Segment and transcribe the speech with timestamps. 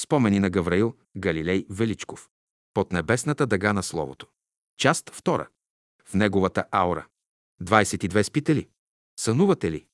[0.00, 2.28] Спомени на Гавраил Галилей Величков.
[2.74, 4.26] Под небесната дъга на Словото.
[4.78, 5.46] Част 2.
[6.04, 7.06] В неговата аура.
[7.62, 8.68] 22 спите ли?
[9.18, 9.86] Сънувате ли?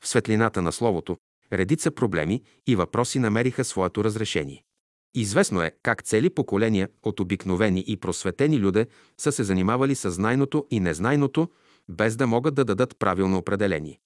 [0.00, 1.16] В светлината на Словото
[1.52, 4.64] редица проблеми и въпроси намериха своето разрешение.
[5.14, 8.86] Известно е как цели поколения от обикновени и просветени люде
[9.20, 11.50] са се занимавали с знайното и незнайното,
[11.88, 14.00] без да могат да дадат правилно определение.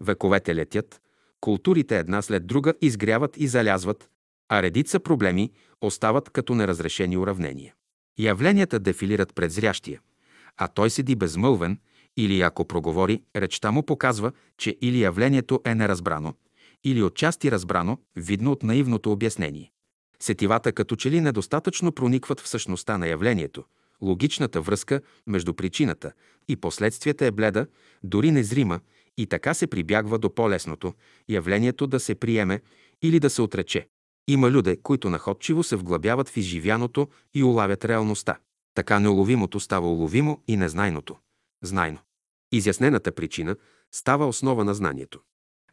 [0.00, 1.00] Вековете летят,
[1.40, 4.10] културите една след друга изгряват и залязват,
[4.48, 5.50] а редица проблеми
[5.80, 7.74] остават като неразрешени уравнения.
[8.18, 10.00] Явленията дефилират пред зрящия,
[10.56, 11.78] а той седи безмълвен
[12.16, 16.34] или ако проговори, речта му показва, че или явлението е неразбрано,
[16.84, 19.72] или отчасти разбрано, видно от наивното обяснение.
[20.20, 23.64] Сетивата като че ли недостатъчно проникват в същността на явлението.
[24.02, 26.12] Логичната връзка между причината
[26.48, 27.66] и последствията е бледа,
[28.04, 28.80] дори незрима,
[29.16, 30.94] и така се прибягва до по-лесното–
[31.28, 32.60] явлението да се приеме
[33.02, 33.88] или да се отрече.
[34.28, 38.38] Има люде, които находчиво се вглъбяват в изживяното и улавят реалността.
[38.74, 41.16] Така неуловимото става уловимо и незнайното–
[41.62, 41.98] знайно.
[42.52, 43.56] Изяснената причина
[43.92, 45.20] става основа на знанието.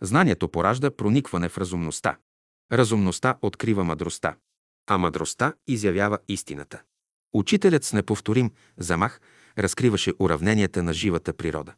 [0.01, 2.17] Знанието поражда проникване в разумността.
[2.71, 4.35] Разумността открива мъдростта,
[4.87, 6.81] а мъдростта изявява истината.
[7.33, 9.21] Учителят с неповторим замах
[9.57, 11.73] разкриваше уравненията на живата природа.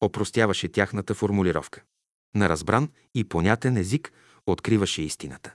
[0.00, 1.82] Опростяваше тяхната формулировка.
[2.34, 4.12] На разбран и понятен език
[4.46, 5.54] откриваше истината.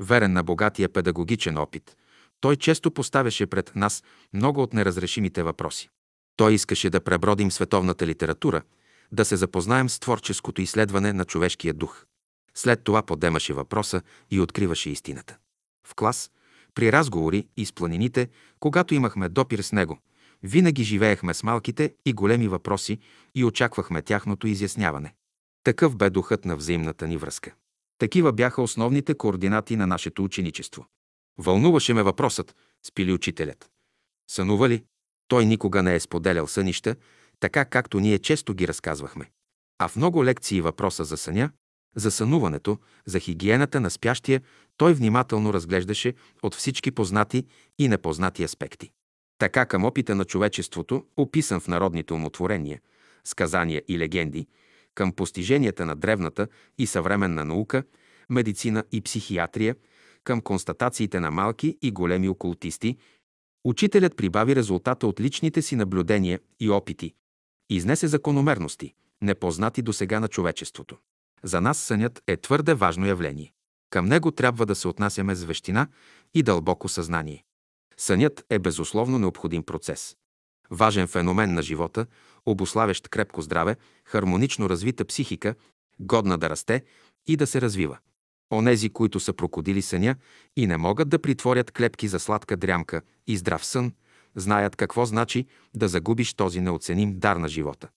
[0.00, 1.96] Верен на богатия педагогичен опит,
[2.40, 5.88] той често поставяше пред нас много от неразрешимите въпроси.
[6.36, 8.62] Той искаше да пребродим световната литература,
[9.12, 12.04] да се запознаем с творческото изследване на човешкия дух.
[12.54, 15.36] След това подемаше въпроса и откриваше истината.
[15.86, 16.30] В клас,
[16.74, 18.28] при разговори и с планините,
[18.60, 19.98] когато имахме допир с него,
[20.42, 22.98] винаги живеехме с малките и големи въпроси
[23.34, 25.14] и очаквахме тяхното изясняване.
[25.64, 27.54] Такъв бе духът на взаимната ни връзка.
[28.00, 30.86] Такива бяха основните координати на нашето ученичество.
[31.38, 32.56] Вълнуваше ме въпросът,
[32.86, 33.70] спили учителят.
[34.30, 34.84] Сънува ли?
[35.28, 36.96] Той никога не е споделял сънища,
[37.40, 39.30] така както ние често ги разказвахме.
[39.78, 41.50] А в много лекции въпроса за съня,
[41.96, 44.42] за сънуването, за хигиената на спящия,
[44.76, 47.46] той внимателно разглеждаше от всички познати
[47.78, 48.90] и непознати аспекти.
[49.38, 52.80] Така към опита на човечеството, описан в народните умотворения,
[53.24, 54.46] сказания и легенди,
[54.94, 57.82] към постиженията на древната и съвременна наука,
[58.30, 59.76] медицина и психиатрия,
[60.24, 62.96] към констатациите на малки и големи окултисти,
[63.64, 67.14] учителят прибави резултата от личните си наблюдения и опити,
[67.70, 70.98] изнесе закономерности, непознати до сега на човечеството.
[71.42, 73.52] За нас сънят е твърде важно явление.
[73.90, 75.88] Към него трябва да се отнасяме с вещина
[76.34, 77.44] и дълбоко съзнание.
[77.96, 80.16] Сънят е безусловно необходим процес.
[80.70, 82.06] Важен феномен на живота,
[82.46, 85.54] обославящ крепко здраве, хармонично развита психика,
[86.00, 86.84] годна да расте
[87.26, 87.98] и да се развива.
[88.52, 90.16] Онези, които са прокодили съня
[90.56, 93.92] и не могат да притворят клепки за сладка дрямка и здрав сън,
[94.36, 97.88] знаят какво значи да загубиш този неоценим дар на живота.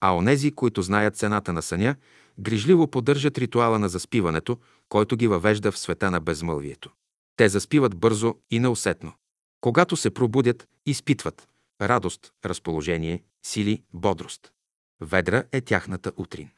[0.00, 1.96] А онези, които знаят цената на съня,
[2.38, 4.58] грижливо поддържат ритуала на заспиването,
[4.88, 6.90] който ги въвежда в света на безмълвието.
[7.36, 9.12] Те заспиват бързо и неусетно.
[9.60, 11.48] Когато се пробудят, изпитват
[11.80, 14.52] радост, разположение, сили, бодрост.
[15.00, 16.50] Ведра е тяхната утрин.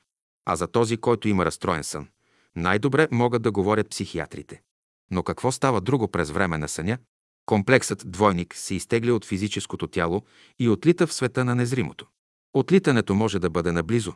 [0.44, 2.08] А за този, който има разстроен сън,
[2.56, 4.62] най-добре могат да говорят психиатрите.
[5.10, 6.98] Но какво става друго през време на съня?
[7.46, 10.22] Комплексът двойник се изтегля от физическото тяло
[10.58, 12.06] и отлита в света на незримото.
[12.54, 14.14] Отлитането може да бъде наблизо,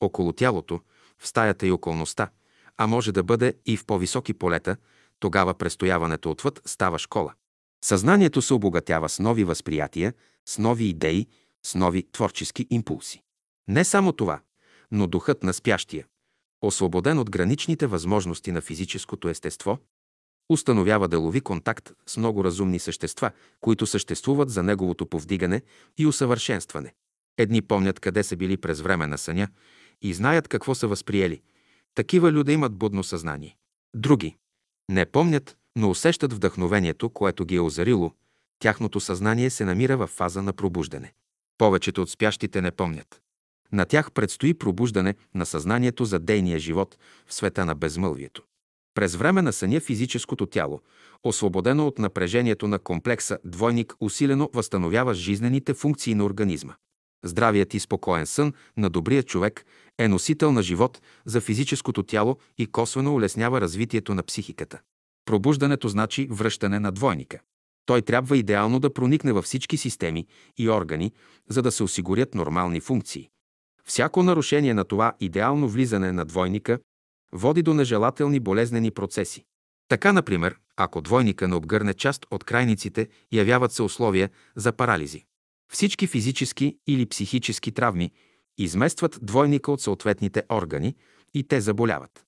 [0.00, 0.80] около тялото,
[1.18, 2.30] в стаята и околността,
[2.76, 4.76] а може да бъде и в по-високи полета,
[5.20, 7.34] тогава престояването отвъд става школа.
[7.84, 10.14] Съзнанието се обогатява с нови възприятия,
[10.48, 11.26] с нови идеи,
[11.66, 13.22] с нови творчески импулси.
[13.68, 14.40] Не само това,
[14.90, 16.06] но духът на спящия,
[16.62, 19.78] освободен от граничните възможности на физическото естество,
[20.48, 23.30] установява делови контакт с много разумни същества,
[23.60, 25.62] които съществуват за неговото повдигане
[25.98, 26.94] и усъвършенстване.
[27.38, 29.48] Едни помнят къде са били през време на съня
[30.02, 31.42] и знаят какво са възприели.
[31.94, 33.56] Такива люди имат будно съзнание.
[33.94, 34.36] Други
[34.88, 38.12] не помнят, но усещат вдъхновението, което ги е озарило.
[38.58, 41.12] Тяхното съзнание се намира в фаза на пробуждане.
[41.58, 43.20] Повечето от спящите не помнят.
[43.72, 48.42] На тях предстои пробуждане на съзнанието за дейния живот в света на безмълвието.
[48.94, 50.80] През време на съня физическото тяло,
[51.24, 56.74] освободено от напрежението на комплекса двойник, усилено възстановява жизнените функции на организма.
[57.24, 59.64] Здравият и спокоен сън на добрия човек
[59.98, 64.80] е носител на живот за физическото тяло и косвено улеснява развитието на психиката.
[65.24, 67.40] Пробуждането значи връщане на двойника.
[67.86, 70.26] Той трябва идеално да проникне във всички системи
[70.58, 71.12] и органи,
[71.48, 73.28] за да се осигурят нормални функции.
[73.84, 76.78] Всяко нарушение на това идеално влизане на двойника
[77.32, 79.44] води до нежелателни болезнени процеси.
[79.88, 85.24] Така, например, ако двойника не обгърне част от крайниците, явяват се условия за парализи.
[85.72, 88.10] Всички физически или психически травми
[88.58, 90.94] изместват двойника от съответните органи
[91.34, 92.24] и те заболяват.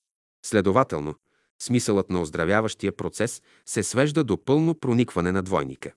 [0.47, 1.15] Следователно,
[1.63, 5.93] смисълът на оздравяващия процес се свежда до пълно проникване на двойника.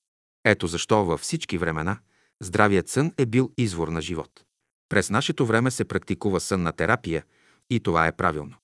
[0.45, 1.99] Ето защо във всички времена
[2.41, 4.43] здравият сън е бил извор на живот.
[4.89, 7.23] През нашето време се практикува сънна терапия
[7.69, 8.55] и това е правилно.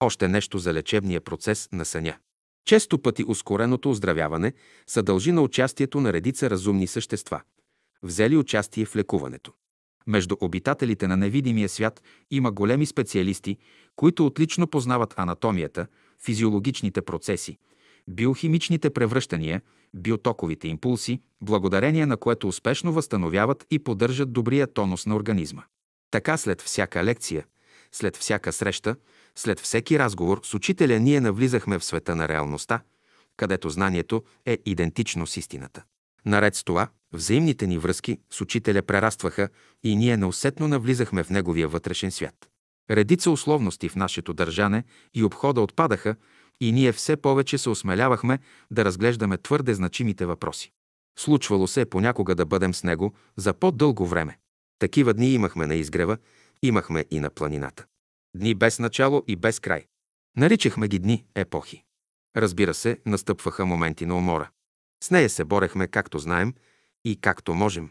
[0.00, 2.16] Още нещо за лечебния процес на съня.
[2.64, 4.52] Често пъти ускореното оздравяване
[4.86, 7.42] се дължи на участието на редица разумни същества,
[8.02, 9.52] взели участие в лекуването.
[10.06, 13.58] Между обитателите на невидимия свят има големи специалисти,
[13.96, 15.86] които отлично познават анатомията,
[16.22, 17.58] физиологичните процеси,
[18.08, 19.62] биохимичните превръщания,
[19.94, 25.62] биотоковите импулси, благодарение на което успешно възстановяват и поддържат добрия тонус на организма.
[26.10, 27.44] Така след всяка лекция,
[27.92, 28.96] след всяка среща,
[29.34, 32.80] след всеки разговор с учителя ние навлизахме в света на реалността,
[33.36, 35.82] където знанието е идентично с истината.
[36.26, 39.48] Наред с това, взаимните ни връзки с учителя прерастваха
[39.82, 42.48] и ние неусетно навлизахме в неговия вътрешен свят.
[42.90, 44.84] Редица условности в нашето държане
[45.14, 46.16] и обхода отпадаха
[46.60, 48.38] и ние все повече се осмелявахме
[48.70, 50.72] да разглеждаме твърде значимите въпроси.
[51.18, 54.38] Случвало се понякога да бъдем с него за по-дълго време.
[54.78, 56.18] Такива дни имахме на изгрева,
[56.62, 57.84] имахме и на планината.
[58.36, 59.86] Дни без начало и без край.
[60.36, 61.84] Наричахме ги дни, епохи.
[62.36, 64.50] Разбира се, настъпваха моменти на умора.
[65.04, 66.54] С нея се борехме както знаем
[67.04, 67.90] и както можем.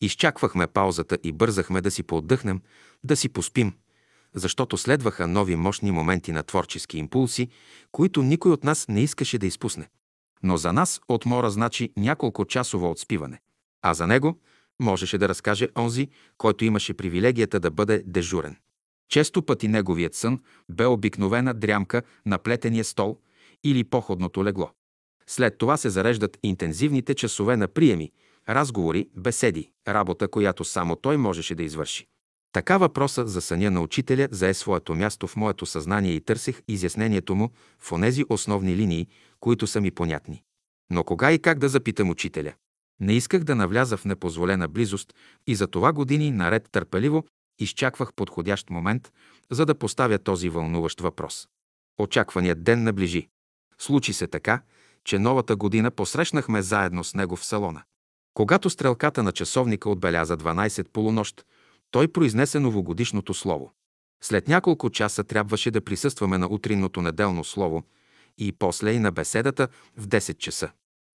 [0.00, 2.62] Изчаквахме паузата и бързахме да си поотдъхнем,
[3.04, 3.74] да си поспим,
[4.34, 7.48] защото следваха нови мощни моменти на творчески импулси,
[7.92, 9.88] които никой от нас не искаше да изпусне.
[10.42, 13.40] Но за нас отмора значи няколко часово отспиване,
[13.82, 14.38] а за него
[14.80, 16.08] можеше да разкаже онзи,
[16.38, 18.56] който имаше привилегията да бъде дежурен.
[19.08, 23.18] Често пъти неговият сън бе обикновена дрямка на плетения стол
[23.64, 24.70] или походното легло.
[25.26, 28.12] След това се зареждат интензивните часове на приеми,
[28.48, 32.06] разговори, беседи, работа, която само той можеше да извърши.
[32.52, 37.34] Така въпроса за съня на учителя зае своето място в моето съзнание и търсех изяснението
[37.34, 39.08] му в онези основни линии,
[39.40, 40.42] които са ми понятни.
[40.90, 42.52] Но кога и как да запитам учителя?
[43.00, 45.14] Не исках да навляза в непозволена близост
[45.46, 47.24] и за това години наред търпеливо
[47.58, 49.12] изчаквах подходящ момент,
[49.50, 51.48] за да поставя този вълнуващ въпрос.
[51.98, 53.28] Очакваният ден наближи.
[53.78, 54.62] Случи се така,
[55.04, 57.82] че новата година посрещнахме заедно с него в салона.
[58.34, 61.44] Когато стрелката на часовника отбеляза 12 полунощ,
[61.92, 63.72] той произнесе новогодишното слово.
[64.22, 67.82] След няколко часа трябваше да присъстваме на утринното неделно слово
[68.38, 70.70] и после и на беседата в 10 часа.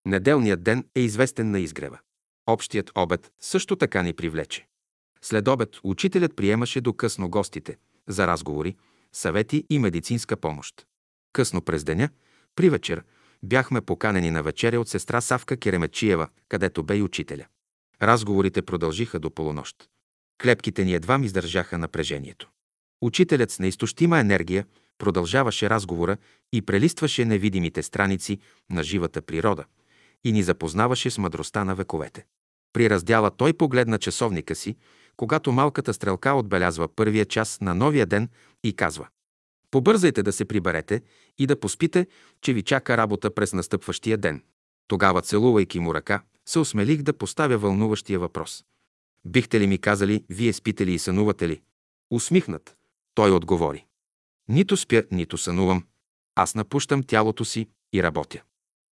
[0.05, 1.99] Неделният ден е известен на изгрева.
[2.47, 4.67] Общият обед също така ни привлече.
[5.21, 7.77] След обед учителят приемаше до късно гостите
[8.07, 8.75] за разговори,
[9.13, 10.85] съвети и медицинска помощ.
[11.33, 12.09] Късно през деня,
[12.55, 13.03] при вечер,
[13.43, 17.45] бяхме поканени на вечеря от сестра Савка Керемечиева, където бе и учителя.
[18.01, 19.75] Разговорите продължиха до полунощ.
[20.41, 22.49] Клепките ни едва ми издържаха напрежението.
[23.01, 24.65] Учителят с неизтощима енергия
[24.97, 26.17] продължаваше разговора
[26.53, 28.39] и прелистваше невидимите страници
[28.69, 29.65] на живата природа
[30.23, 32.25] и ни запознаваше с мъдростта на вековете.
[32.73, 34.75] При раздяла той погледна часовника си,
[35.17, 38.29] когато малката стрелка отбелязва първия час на новия ден
[38.63, 39.07] и казва
[39.71, 41.01] Побързайте да се приберете
[41.37, 42.07] и да поспите,
[42.41, 44.43] че ви чака работа през настъпващия ден.
[44.87, 48.63] Тогава, целувайки му ръка, се осмелих да поставя вълнуващия въпрос.
[49.27, 51.61] Бихте ли ми казали, вие спите ли и сънувате ли?
[52.11, 52.77] Усмихнат.
[53.13, 53.85] Той отговори.
[54.49, 55.83] Нито спя, нито сънувам.
[56.35, 58.41] Аз напущам тялото си и работя.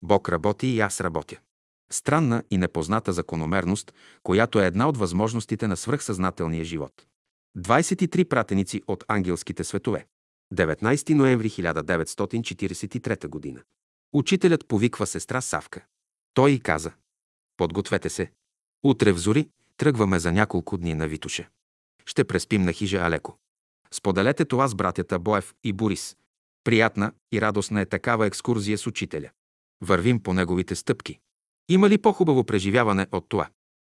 [0.02, 1.40] Бог работи и аз работя.
[1.92, 7.06] Странна и непозната закономерност, която е една от възможностите на свръхсъзнателния живот.
[7.58, 10.06] 23 пратеници от ангелските светове.
[10.54, 13.64] 19 ноември 1943 г.
[14.14, 15.86] Учителят повиква сестра Савка.
[16.34, 16.92] Той и каза
[17.58, 18.32] Подгответе се.
[18.84, 21.50] Утре в зори тръгваме за няколко дни на Витуше.
[22.06, 23.38] Ще преспим на хижа Алеко.
[23.92, 26.16] Споделете това с братята Боев и Борис.
[26.64, 29.30] Приятна и радостна е такава екскурзия с учителя.
[29.82, 31.20] Вървим по неговите стъпки.
[31.70, 33.50] Има ли по-хубаво преживяване от това?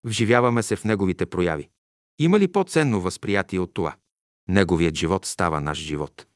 [0.04, 1.68] Вживяваме се в неговите прояви.
[2.18, 3.96] Има ли по-ценно възприятие от това?
[4.48, 6.26] Неговият живот става наш живот.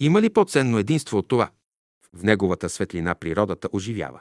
[0.00, 1.50] Има ли по-ценно единство от това?
[2.16, 4.20] В неговата светлина природата оживява.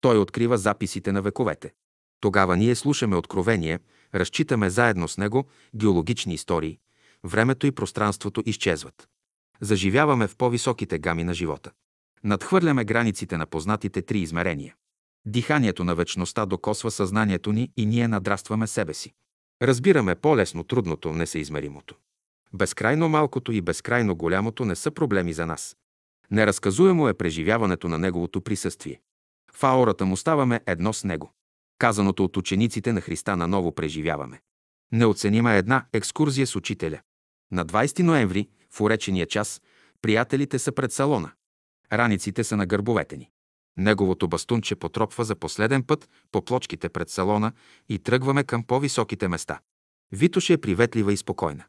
[0.00, 1.72] Той открива записите на вековете.
[2.20, 3.78] Тогава ние слушаме откровение,
[4.14, 5.44] разчитаме заедно с него
[5.76, 6.78] геологични истории.
[7.24, 9.08] Времето и пространството изчезват.
[9.60, 11.70] Заживяваме в по-високите гами на живота.
[12.24, 14.74] Надхвърляме границите на познатите три измерения.
[15.26, 19.12] Диханието на вечността докосва съзнанието ни и ние надрастваме себе си.
[19.62, 21.94] Разбираме по-лесно трудното, несъизмеримото.
[22.52, 25.76] Безкрайно малкото и безкрайно голямото не са проблеми за нас.
[26.30, 29.00] Неразказуемо е преживяването на неговото присъствие.
[29.52, 31.32] В аурата му ставаме едно с него.
[31.80, 34.40] Казаното от учениците на Христа наново преживяваме.
[34.92, 37.00] Неоценима е една екскурзия с учителя.
[37.52, 39.62] На 20 ноември, в уречения час,
[40.02, 41.32] приятелите са пред салона.
[41.92, 43.30] Раниците са на гърбовете ни.
[43.76, 47.52] Неговото бастунче потропва за последен път по плочките пред салона
[47.88, 49.60] и тръгваме към по-високите места.
[50.12, 51.64] Витоше е приветлива и спокойна.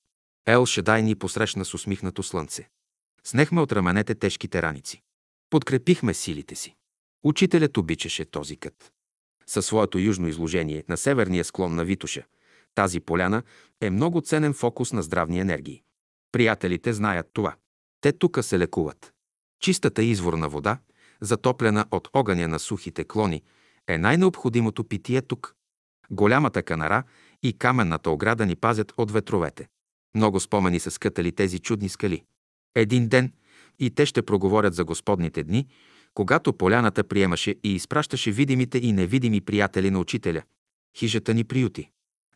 [0.46, 2.70] Ел Шедай ни посрещна с усмихнато слънце.
[3.24, 5.02] Снехме от раменете тежките раници.
[5.50, 6.76] Подкрепихме силите си.
[7.24, 8.92] Учителят обичаше този кът.
[9.52, 12.24] Със своето южно изложение на северния склон на Витоша,
[12.76, 13.44] тази поляна
[13.82, 15.82] е много ценен фокус на здравни енергии.
[16.32, 17.56] Приятелите знаят това.
[18.02, 19.14] Те тука се лекуват.
[19.60, 20.78] Чистата изворна вода,
[21.22, 23.44] затоплена от огъня на сухите клони,
[23.88, 25.56] е най-необходимото питие тук.
[26.12, 27.04] Голямата канара
[27.44, 29.68] и каменната ограда ни пазят от ветровете.
[30.16, 32.24] Много спомени са скътали тези чудни скали.
[32.76, 33.34] Един ден
[33.80, 35.68] и те ще проговорят за Господните дни,
[36.14, 40.44] когато поляната приемаше и изпращаше видимите и невидими приятели на учителя.
[40.98, 41.90] Хижата ни приюти.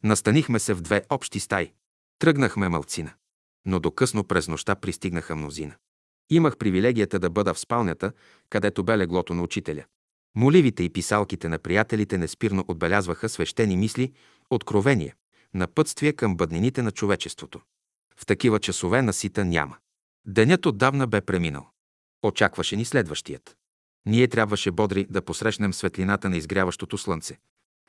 [0.03, 1.71] Настанихме се в две общи стаи.
[2.19, 3.13] Тръгнахме мълцина.
[3.65, 5.75] Но до късно през нощта пристигнаха мнозина.
[6.29, 8.11] Имах привилегията да бъда в спалнята,
[8.49, 9.83] където бе леглото на учителя.
[10.35, 14.13] Моливите и писалките на приятелите неспирно отбелязваха свещени мисли,
[14.49, 15.15] откровения,
[15.53, 17.61] напътствия към бъднините на човечеството.
[18.17, 19.77] В такива часове насита няма.
[20.27, 21.69] Денят отдавна бе преминал.
[22.23, 23.57] Очакваше ни следващият.
[24.05, 27.39] Ние трябваше бодри да посрещнем светлината на изгряващото слънце.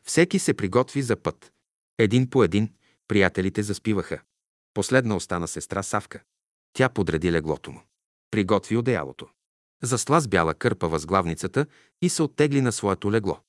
[0.02, 1.52] Всеки се приготви за път.
[1.98, 2.72] Един по един
[3.08, 4.20] приятелите заспиваха.
[4.74, 6.22] Последна остана сестра Савка.
[6.72, 7.82] Тя подреди леглото му.
[8.30, 9.28] Приготви одеялото.
[9.82, 11.66] Засла с бяла кърпа възглавницата
[12.02, 13.40] и се оттегли на своето легло.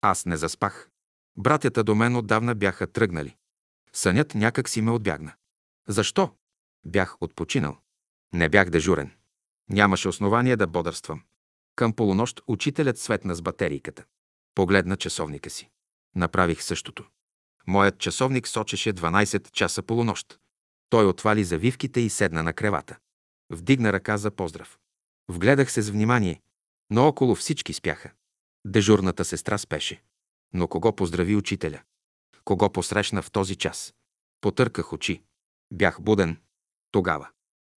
[0.00, 0.90] Аз не заспах.
[1.36, 3.36] Братята до мен отдавна бяха тръгнали.
[3.92, 5.32] Сънят някак си ме отбягна.
[5.88, 6.34] Защо?
[6.86, 7.76] Бях отпочинал.
[8.32, 9.12] Не бях дежурен.
[9.68, 11.22] Нямаше основание да бодърствам.
[11.76, 14.04] Към полунощ учителят светна с батерийката.
[14.54, 15.70] Погледна часовника си.
[16.14, 17.04] Направих същото.
[17.66, 20.38] Моят часовник сочеше 12 часа полунощ.
[20.90, 22.98] Той отвали завивките и седна на кревата.
[23.50, 24.78] Вдигна ръка за поздрав.
[25.28, 26.42] Вгледах се с внимание,
[26.90, 28.10] но около всички спяха.
[28.66, 30.02] Дежурната сестра спеше.
[30.52, 31.82] Но кого поздрави учителя?
[32.44, 33.94] Кого посрещна в този час?
[34.40, 35.22] Потърках очи.
[35.72, 36.40] Бях буден.
[36.90, 37.28] Тогава.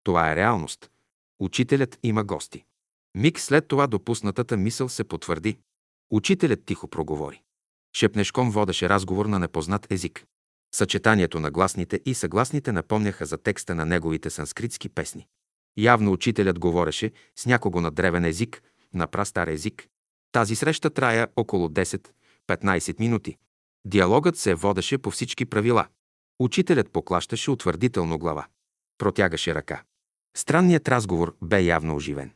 [0.05, 0.91] Това е реалност.
[1.41, 2.65] Учителят има гости.
[3.19, 5.59] Миг след това допуснатата мисъл се потвърди.
[6.11, 7.43] Учителят тихо проговори.
[7.97, 10.25] Шепнешком водеше разговор на непознат език.
[10.75, 15.27] Съчетанието на гласните и съгласните напомняха за текста на неговите санскритски песни.
[15.79, 18.63] Явно учителят говореше с някого на древен език,
[18.95, 19.87] на прастар език.
[20.33, 23.37] Тази среща трая около 10-15 минути.
[23.85, 25.87] Диалогът се водеше по всички правила.
[26.39, 28.47] Учителят поклащаше утвърдително глава.
[28.99, 29.83] Протягаше ръка.
[30.37, 32.33] Странният разговор бе явно оживен.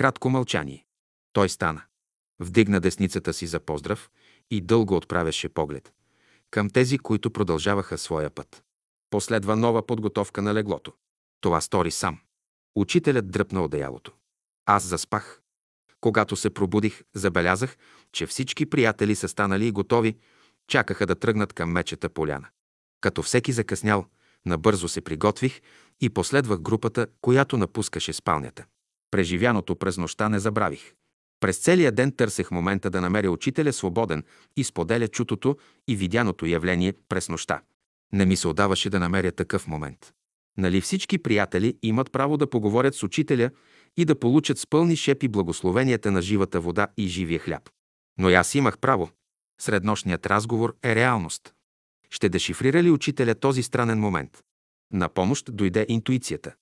[0.00, 0.84] Кратко мълчание.
[1.32, 1.82] Той стана.
[2.38, 4.10] Вдигна десницата си за поздрав
[4.50, 5.92] и дълго отправяше поглед.
[6.50, 8.62] Към тези, които продължаваха своя път.
[9.10, 10.92] Последва нова подготовка на леглото.
[11.40, 12.18] Това стори сам.
[12.76, 14.12] Учителят дръпна одеялото.
[14.66, 15.40] Аз заспах.
[16.00, 17.76] Когато се пробудих, забелязах,
[18.12, 20.16] че всички приятели са станали и готови,
[20.68, 22.48] чакаха да тръгнат към мечета поляна.
[23.00, 24.06] Като всеки закъснял,
[24.46, 25.60] набързо се приготвих
[26.00, 28.64] и последвах групата, която напускаше спалнята.
[29.10, 30.92] Преживяното през нощта не забравих.
[31.40, 34.24] През целия ден търсех момента да намеря учителя свободен
[34.56, 35.56] и споделя чутото
[35.88, 37.62] и видяното явление през нощта.
[38.12, 40.12] Не ми се отдаваше да намеря такъв момент.
[40.58, 43.50] Нали всички приятели имат право да поговорят с учителя
[43.96, 47.70] и да получат с пълни шепи благословенията на живата вода и живия хляб.
[48.18, 49.10] Но и аз имах право.
[49.60, 51.54] Среднощният разговор е реалност.
[52.10, 54.42] Ще дешифрира ли учителя този странен момент?
[54.92, 56.54] На помощ дойде интуицията.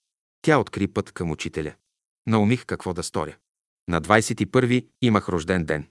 [0.42, 1.74] Тя откри път към учителя.
[2.28, 3.36] Наумих какво да сторя.
[3.88, 5.86] На 21-ви имах рожден ден.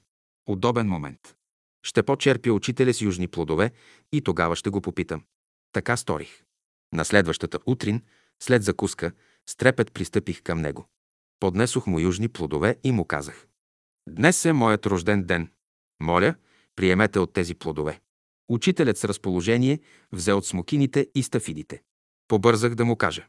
[0.47, 1.35] Удобен момент.
[1.83, 3.71] Ще почерпя учителя с южни плодове
[4.11, 5.23] и тогава ще го попитам.
[5.71, 6.43] Така сторих.
[6.93, 8.01] На следващата утрин,
[8.43, 9.11] след закуска,
[9.49, 10.87] с трепет пристъпих към него.
[11.39, 13.47] Поднесох му южни плодове и му казах.
[14.09, 15.51] Днес е моят рожден ден.
[15.99, 16.35] Моля,
[16.75, 18.01] приемете от тези плодове.
[18.49, 19.79] Учителят с разположение
[20.11, 21.81] взе от смокините и стафидите.
[22.27, 23.27] Побързах да му кажа.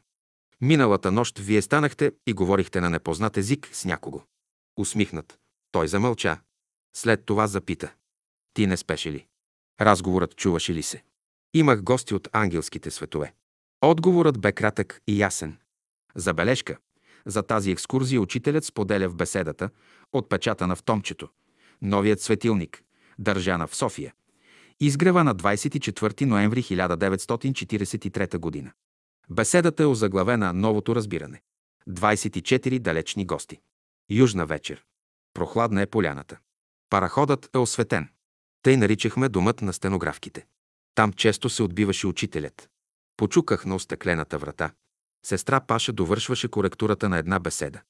[0.61, 4.21] Миналата нощ вие станахте и говорихте на непознат език с някого.
[4.77, 5.39] Усмихнат.
[5.71, 6.39] Той замълча.
[6.95, 7.93] След това запита.
[8.53, 9.25] Ти не спеше ли?
[9.81, 11.03] Разговорът чуваше ли се?
[11.53, 13.33] Имах гости от ангелските светове.
[13.81, 15.57] Отговорът бе кратък и ясен.
[16.15, 16.77] Забележка.
[17.25, 19.69] За тази екскурзия учителят споделя в беседата,
[20.13, 21.29] отпечатана в томчето.
[21.81, 22.83] Новият светилник,
[23.19, 24.13] държана в София.
[24.79, 28.71] Изгрева на 24 ноември 1943 г.
[29.31, 31.41] Беседата е озаглавена Новото разбиране.
[31.89, 33.59] 24 далечни гости.
[34.09, 34.85] Южна вечер.
[35.33, 36.37] Прохладна е поляната.
[36.89, 38.09] Параходът е осветен.
[38.63, 40.45] Тъй наричахме домът на стенографките.
[40.95, 42.69] Там често се отбиваше учителят.
[43.17, 44.71] Почуках на остеклената врата.
[45.25, 47.81] Сестра Паша довършваше коректурата на една беседа.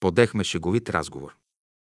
[0.00, 1.36] Подехме шеговит разговор.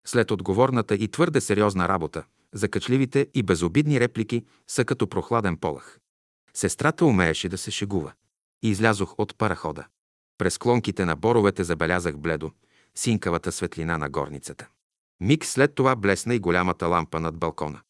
[0.06, 5.98] След отговорната и твърде сериозна работа, закачливите и безобидни реплики са като прохладен полах.
[6.54, 8.12] Сестрата умееше да се шегува.
[8.64, 9.86] И излязох от парахода.
[10.38, 12.52] През клонките на боровете забелязах бледо,
[12.94, 14.68] синкавата светлина на горницата.
[15.20, 17.80] Миг след това блесна и голямата лампа над балкона.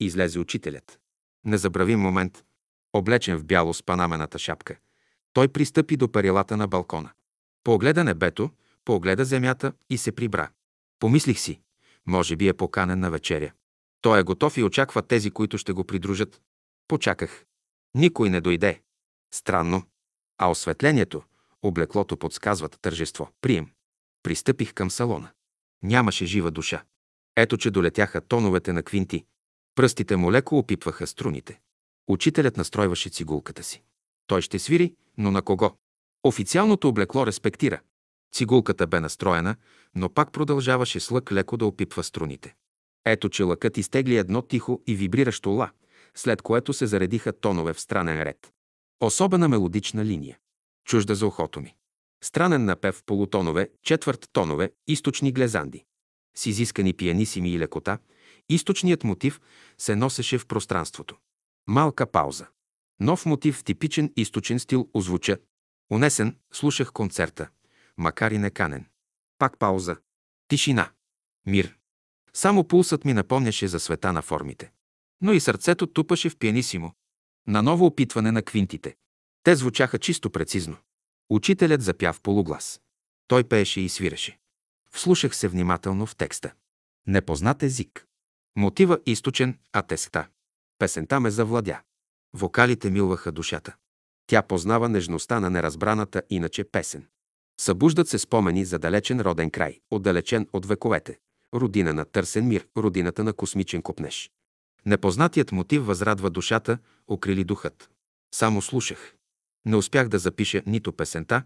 [0.00, 0.98] Излезе учителят.
[1.44, 2.44] Незабравим момент,
[2.92, 4.76] облечен в бяло с панамената шапка.
[5.32, 7.10] Той пристъпи до перилата на балкона.
[7.64, 8.50] Погледа небето,
[8.84, 10.50] погледа земята и се прибра.
[10.98, 11.60] Помислих си,
[12.06, 13.52] може би е поканен на вечеря.
[14.00, 16.42] Той е готов и очаква тези, които ще го придружат.
[16.88, 17.44] Почаках.
[17.94, 18.82] Никой не дойде.
[19.34, 19.82] Странно.
[20.38, 21.22] А осветлението,
[21.62, 23.70] облеклото подсказват тържество, прием.
[24.22, 25.30] Пристъпих към салона.
[25.82, 26.84] Нямаше жива душа.
[27.36, 29.24] Ето, че долетяха тоновете на квинти.
[29.74, 31.60] Пръстите му леко опипваха струните.
[32.08, 33.82] Учителят настройваше цигулката си.
[34.26, 35.76] Той ще свири, но на кого?
[36.22, 37.80] Официалното облекло респектира.
[38.32, 39.56] Цигулката бе настроена,
[39.94, 42.54] но пак продължаваше с лък леко да опипва струните.
[43.04, 45.70] Ето, че лъкът изтегли едно тихо и вибриращо ла,
[46.14, 48.52] след което се заредиха тонове в странен ред.
[49.02, 50.38] Особена мелодична линия.
[50.84, 51.74] Чужда за ухото ми.
[52.24, 55.84] Странен напев полутонове, четвърт тонове, източни глезанди.
[56.36, 57.98] С изискани пианисими и лекота,
[58.48, 59.40] източният мотив
[59.78, 61.16] се носеше в пространството.
[61.68, 62.46] Малка пауза.
[63.00, 65.38] Нов мотив в типичен източен стил озвуча.
[65.92, 67.48] Унесен, слушах концерта,
[67.96, 68.86] макар и неканен.
[69.38, 69.96] Пак пауза.
[70.48, 70.90] Тишина.
[71.46, 71.76] Мир.
[72.32, 74.72] Само пулсът ми напомняше за света на формите.
[75.20, 76.92] Но и сърцето тупаше в пианисимо.
[77.46, 78.96] На ново опитване на квинтите.
[79.42, 80.76] Те звучаха чисто прецизно.
[81.30, 82.80] Учителят запя в полуглас.
[83.28, 84.38] Той пееше и свиреше.
[84.90, 86.52] Вслушах се внимателно в текста.
[87.06, 88.06] Непознат език.
[88.56, 90.26] Мотива източен, а текста.
[90.78, 91.80] Песента ме завладя.
[92.34, 93.74] Вокалите милваха душата.
[94.26, 97.06] Тя познава нежността на неразбраната иначе песен.
[97.60, 101.18] Събуждат се спомени за далечен роден край, отдалечен от вековете.
[101.54, 104.30] Родина на търсен мир, родината на космичен копнеж.
[104.86, 107.90] Непознатият мотив възрадва душата, окрили духът.
[108.34, 109.14] Само слушах.
[109.64, 111.44] Не успях да запиша нито песента,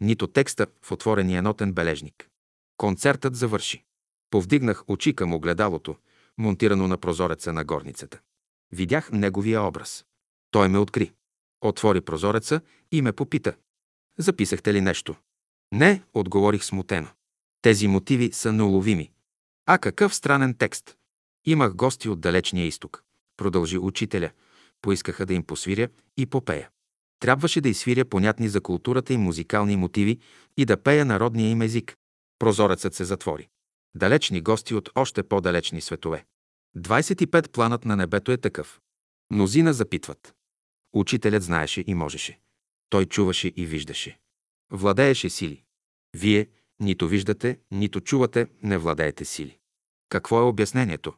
[0.00, 2.28] нито текста в отворения нотен бележник.
[2.76, 3.84] Концертът завърши.
[4.30, 5.96] Повдигнах очи към огледалото,
[6.38, 8.20] монтирано на прозореца на горницата.
[8.72, 10.04] Видях неговия образ.
[10.50, 11.12] Той ме откри.
[11.60, 12.60] Отвори прозореца
[12.92, 13.56] и ме попита.
[14.18, 15.16] Записахте ли нещо?
[15.72, 17.08] Не, отговорих смутено.
[17.62, 19.10] Тези мотиви са неуловими.
[19.66, 20.97] А какъв странен текст.
[21.48, 23.02] Имах гости от далечния изток.
[23.36, 24.30] Продължи учителя.
[24.82, 26.70] Поискаха да им посвиря и попея.
[27.20, 30.18] Трябваше да изсвиря понятни за културата и музикални мотиви
[30.56, 31.96] и да пея народния им език.
[32.38, 33.48] Прозорецът се затвори.
[33.94, 36.24] Далечни гости от още по-далечни светове.
[36.76, 38.80] 25 планът на небето е такъв.
[39.30, 40.34] Мнозина запитват.
[40.92, 42.40] Учителят знаеше и можеше.
[42.90, 44.18] Той чуваше и виждаше.
[44.72, 45.62] Владееше сили.
[46.16, 46.48] Вие
[46.80, 49.58] нито виждате, нито чувате, не владеете сили.
[50.08, 51.14] Какво е обяснението?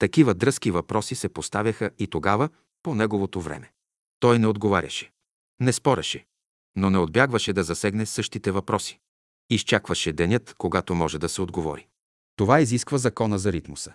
[0.00, 2.48] Такива дръзки въпроси се поставяха и тогава,
[2.82, 3.72] по неговото време.
[4.20, 5.12] Той не отговаряше.
[5.60, 6.26] Не спореше,
[6.76, 9.00] но не отбягваше да засегне същите въпроси.
[9.50, 11.86] Изчакваше денят, когато може да се отговори.
[12.36, 13.92] Това изисква закона за ритмуса.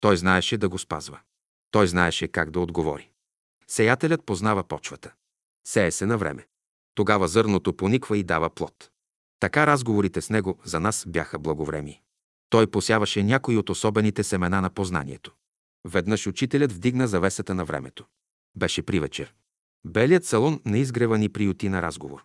[0.00, 1.20] Той знаеше да го спазва.
[1.70, 3.10] Той знаеше как да отговори.
[3.68, 5.12] Сеятелят познава почвата.
[5.66, 6.46] Сее се на време.
[6.94, 8.90] Тогава зърното пониква и дава плод.
[9.40, 12.00] Така разговорите с него за нас бяха благовреми.
[12.50, 15.34] Той посяваше някои от особените семена на познанието.
[15.88, 18.04] Веднъж учителят вдигна завесата на времето.
[18.56, 19.34] Беше при вечер.
[19.86, 22.24] Белият салон не изгрева ни приюти на разговор.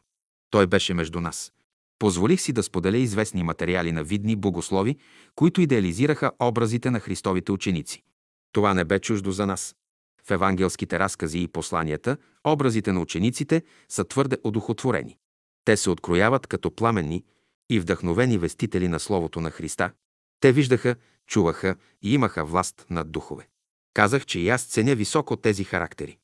[0.49, 1.51] Той беше между нас.
[1.99, 4.97] Позволих си да споделя известни материали на видни богослови,
[5.35, 8.03] които идеализираха образите на Христовите ученици.
[8.51, 9.75] Това не бе чуждо за нас.
[10.23, 15.17] В евангелските разкази и посланията образите на учениците са твърде одухотворени.
[15.65, 17.23] Те се открояват като пламенни
[17.69, 19.91] и вдъхновени вестители на Словото на Христа.
[20.39, 20.95] Те виждаха,
[21.27, 23.47] чуваха и имаха власт над духове.
[23.93, 26.17] Казах, че и аз ценя високо тези характери.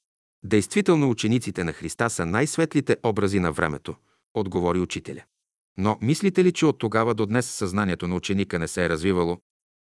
[0.43, 3.95] Действително учениците на Христа са най-светлите образи на времето,
[4.33, 5.23] отговори учителя.
[5.77, 9.37] Но мислите ли, че от тогава до днес съзнанието на ученика не се е развивало?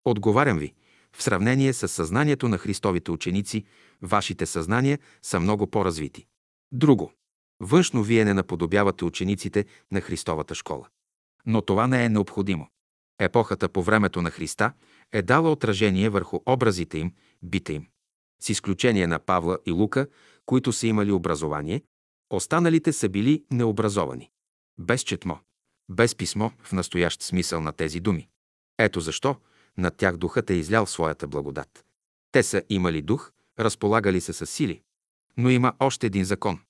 [0.05, 0.75] Отговарям ви,
[1.17, 3.65] в сравнение с съзнанието на Христовите ученици,
[4.03, 6.27] вашите съзнания са много по-развити.
[6.73, 7.13] Друго.
[7.61, 10.89] Външно вие не наподобявате учениците на Христовата школа.
[11.47, 12.69] Но това не е необходимо.
[13.23, 14.73] Епохата по времето на Христа
[15.13, 17.87] е дала отражение върху образите им, бите им.
[18.43, 20.07] С изключение на Павла и Лука,
[20.47, 21.83] които са имали образование,
[22.31, 24.31] останалите са били необразовани.
[24.79, 25.39] Без четмо,
[25.91, 28.29] без писмо в настоящ смисъл на тези думи.
[28.79, 29.37] Ето защо
[29.79, 31.85] над тях духът е излял своята благодат.
[32.33, 34.83] Те са имали дух, разполагали се с сили.
[35.37, 36.61] Но има още един закон.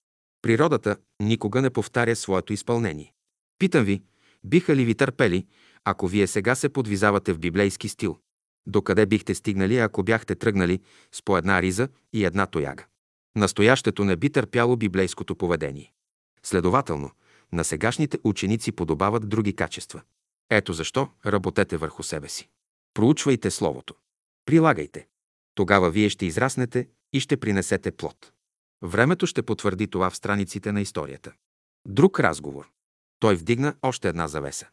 [0.42, 3.12] Природата никога не повтаря своето изпълнение.
[3.58, 4.02] Питам ви,
[4.44, 5.46] биха ли ви търпели,
[5.84, 8.18] ако вие сега се подвизавате в библейски стил?
[8.66, 10.80] Докъде бихте стигнали, ако бяхте тръгнали
[11.12, 12.84] с по една риза и една тояга?
[13.36, 15.92] Настоящето не би търпяло библейското поведение.
[16.42, 17.10] Следователно,
[17.52, 20.02] на сегашните ученици подобават други качества.
[20.50, 22.48] Ето защо работете върху себе си.
[22.94, 23.94] Проучвайте Словото.
[24.46, 25.06] Прилагайте.
[25.54, 28.32] Тогава вие ще израснете и ще принесете плод.
[28.82, 31.32] Времето ще потвърди това в страниците на историята.
[31.88, 32.70] Друг разговор.
[33.20, 34.68] Той вдигна още една завеса.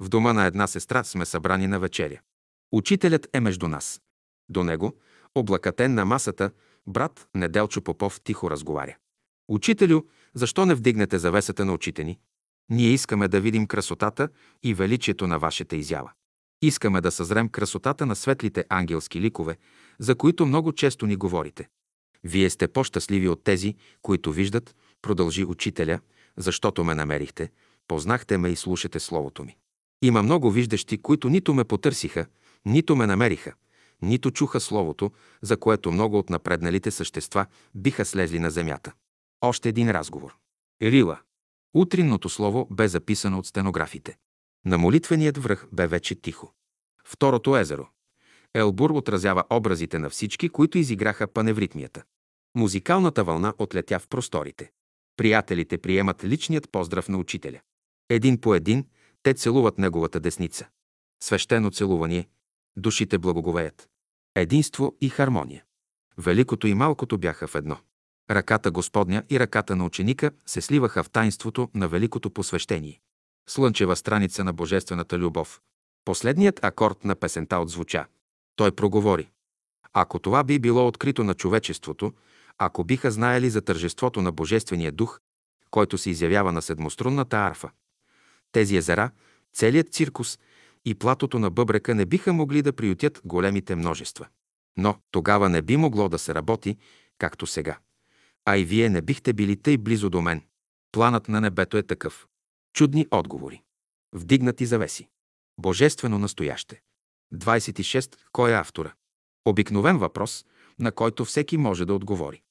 [0.00, 2.20] В дома на една сестра сме събрани на вечеря.
[2.72, 4.00] Учителят е между нас.
[4.48, 4.96] До него,
[5.34, 6.50] облакатен на масата,
[6.86, 8.96] брат Неделчо Попов тихо разговаря.
[9.48, 10.02] Учителю,
[10.34, 12.18] защо не вдигнете завесата на очите ни?
[12.70, 14.28] Ние искаме да видим красотата
[14.62, 16.12] и величието на вашата изява.
[16.62, 19.56] Искаме да съзрем красотата на светлите ангелски ликове,
[19.98, 21.68] за които много често ни говорите.
[22.24, 26.00] Вие сте по-щастливи от тези, които виждат, продължи учителя,
[26.36, 27.50] защото ме намерихте,
[27.88, 29.56] познахте ме и слушате словото ми.
[30.02, 32.26] Има много виждащи, които нито ме потърсиха,
[32.64, 33.54] нито ме намериха,
[34.02, 35.10] нито чуха словото,
[35.42, 38.92] за което много от напредналите същества биха слезли на земята.
[39.40, 40.36] Още един разговор.
[40.82, 41.20] Рила.
[41.74, 44.16] Утринното слово бе записано от стенографите.
[44.64, 46.52] На молитвеният връх бе вече тихо.
[47.04, 47.88] Второто езеро.
[48.54, 52.02] Елбур отразява образите на всички, които изиграха паневритмията.
[52.54, 54.70] Музикалната вълна отлетя в просторите.
[55.16, 57.60] Приятелите приемат личният поздрав на учителя.
[58.08, 58.84] Един по един
[59.26, 60.68] те целуват неговата десница.
[61.22, 62.28] Свещено целувание.
[62.76, 63.88] Душите благоговеят.
[64.34, 65.64] Единство и хармония.
[66.18, 67.78] Великото и малкото бяха в едно.
[68.30, 73.00] Ръката Господня и ръката на ученика се сливаха в таинството на великото посвещение.
[73.48, 75.60] Слънчева страница на божествената любов.
[76.04, 78.06] Последният акорд на песента отзвуча.
[78.56, 79.30] Той проговори.
[79.92, 82.12] Ако това би било открито на човечеството,
[82.58, 85.20] ако биха знаели за тържеството на Божествения дух,
[85.70, 87.70] който се изявява на седмострунната арфа,
[88.56, 89.10] тези езера,
[89.52, 90.38] целият циркус
[90.84, 94.26] и платото на бъбрека не биха могли да приютят големите множества.
[94.76, 96.76] Но тогава не би могло да се работи,
[97.18, 97.78] както сега.
[98.44, 100.42] А и вие не бихте били тъй близо до мен.
[100.92, 102.26] Планът на небето е такъв.
[102.74, 103.62] Чудни отговори.
[104.12, 105.08] Вдигнати завеси.
[105.58, 106.80] Божествено настояще.
[107.34, 108.16] 26.
[108.32, 108.92] Кой е автора?
[109.44, 110.44] Обикновен въпрос,
[110.78, 112.42] на който всеки може да отговори.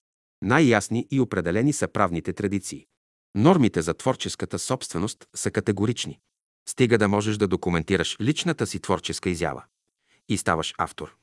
[0.41, 2.88] Най-ясни и определени са правните традиции.
[3.36, 6.19] Нормите за творческата собственост са категорични.
[6.69, 9.63] Стига да можеш да документираш личната си творческа изява.
[10.30, 11.15] И ставаш автор.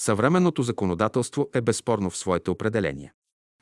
[0.00, 3.12] Съвременното законодателство е безспорно в своите определения.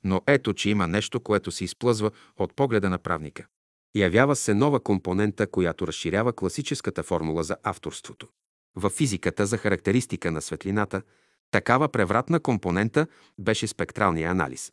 [0.05, 3.47] Но ето, че има нещо, което се изплъзва от погледа на правника.
[3.95, 8.29] Явява се нова компонента, която разширява класическата формула за авторството.
[8.77, 11.03] В физиката за характеристика на светлината,
[11.51, 13.07] такава превратна компонента
[13.39, 14.73] беше спектралния анализ.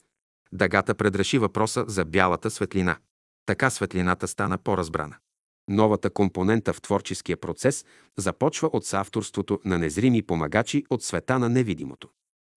[0.52, 2.98] Дагата предреши въпроса за бялата светлина.
[3.46, 5.16] Така светлината стана по-разбрана.
[5.68, 7.86] Новата компонента в творческия процес
[8.18, 12.10] започва от съавторството на незрими помагачи от света на невидимото.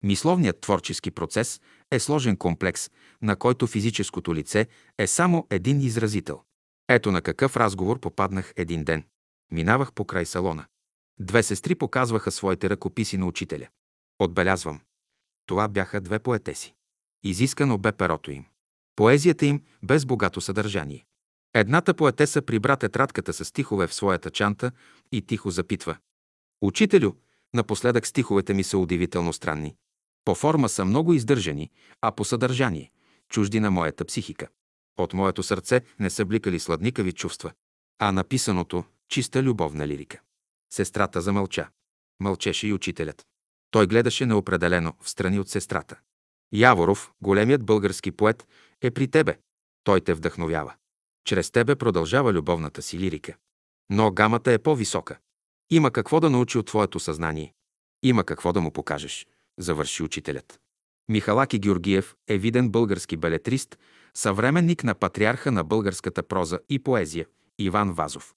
[0.03, 2.91] Мисловният творчески процес е сложен комплекс,
[3.23, 4.67] на който физическото лице
[4.99, 6.43] е само един изразител.
[6.89, 9.05] Ето на какъв разговор попаднах един ден.
[9.53, 10.67] Минавах по край салона.
[11.21, 13.69] Две сестри показваха своите ръкописи на учителя.
[14.19, 14.81] Отбелязвам.
[15.47, 16.75] Това бяха две поетеси.
[17.25, 18.45] Изискано бе перото им.
[18.97, 21.05] Поезията им без богато съдържание.
[21.55, 24.73] Едната поетеса прибра тетрадката с стихове в своята чанта
[25.13, 25.97] и тихо запитва.
[26.63, 27.13] Учителю,
[27.55, 29.77] напоследък стиховете ми са удивително странни.
[30.25, 32.91] По форма са много издържани, а по съдържание–
[33.29, 34.49] чужди на моята психика.
[34.99, 37.53] От моето сърце не са бликали сладникави чувства,
[37.99, 40.21] а написаното– чиста любовна лирика.
[40.73, 41.69] Сестрата замълча.
[42.21, 43.27] Мълчеше и учителят.
[43.71, 45.99] Той гледаше неопределено в страни от сестрата.
[46.53, 48.47] Яворов, големият български поет,
[48.83, 49.39] е при тебе.
[49.85, 50.75] Той те вдъхновява.
[51.25, 53.37] Чрез тебе продължава любовната си лирика.
[53.91, 55.19] Но гамата е по-висока.
[55.71, 57.55] Има какво да научи от твоето съзнание.
[58.03, 59.27] Има какво да му покажеш,
[59.59, 60.61] завърши учителят.
[61.09, 63.79] Михалаки Георгиев е виден български белетрист,
[64.15, 67.27] съвременник на патриарха на българската проза и поезия
[67.59, 68.35] Иван Вазов.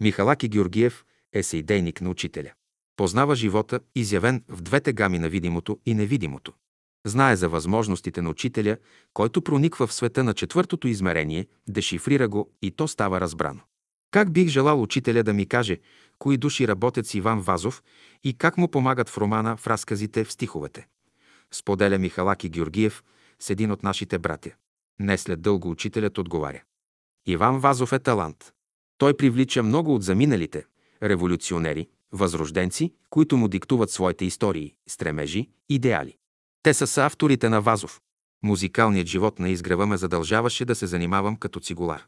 [0.00, 2.52] Михалаки Георгиев е сейдейник на учителя.
[2.96, 6.52] Познава живота, изявен в двете гами на видимото и невидимото.
[7.06, 8.76] Знае за възможностите на учителя,
[9.14, 13.60] който прониква в света на четвъртото измерение, дешифрира го и то става разбрано.
[14.10, 15.78] Как бих желал учителя да ми каже,
[16.18, 17.82] кои души работят с Иван Вазов
[18.24, 20.86] и как му помагат в романа, в разказите, в стиховете.
[21.52, 23.04] Споделя Михалаки Георгиев
[23.40, 24.50] с един от нашите братя.
[25.00, 26.62] Не след дълго учителят отговаря.
[27.26, 28.52] Иван Вазов е талант.
[28.98, 30.64] Той привлича много от заминалите,
[31.02, 36.16] революционери, Възрожденци, които му диктуват своите истории, стремежи, идеали.
[36.62, 38.00] Те са съавторите на Вазов.
[38.42, 42.06] Музикалният живот на изгрева ме задължаваше да се занимавам като цигулар.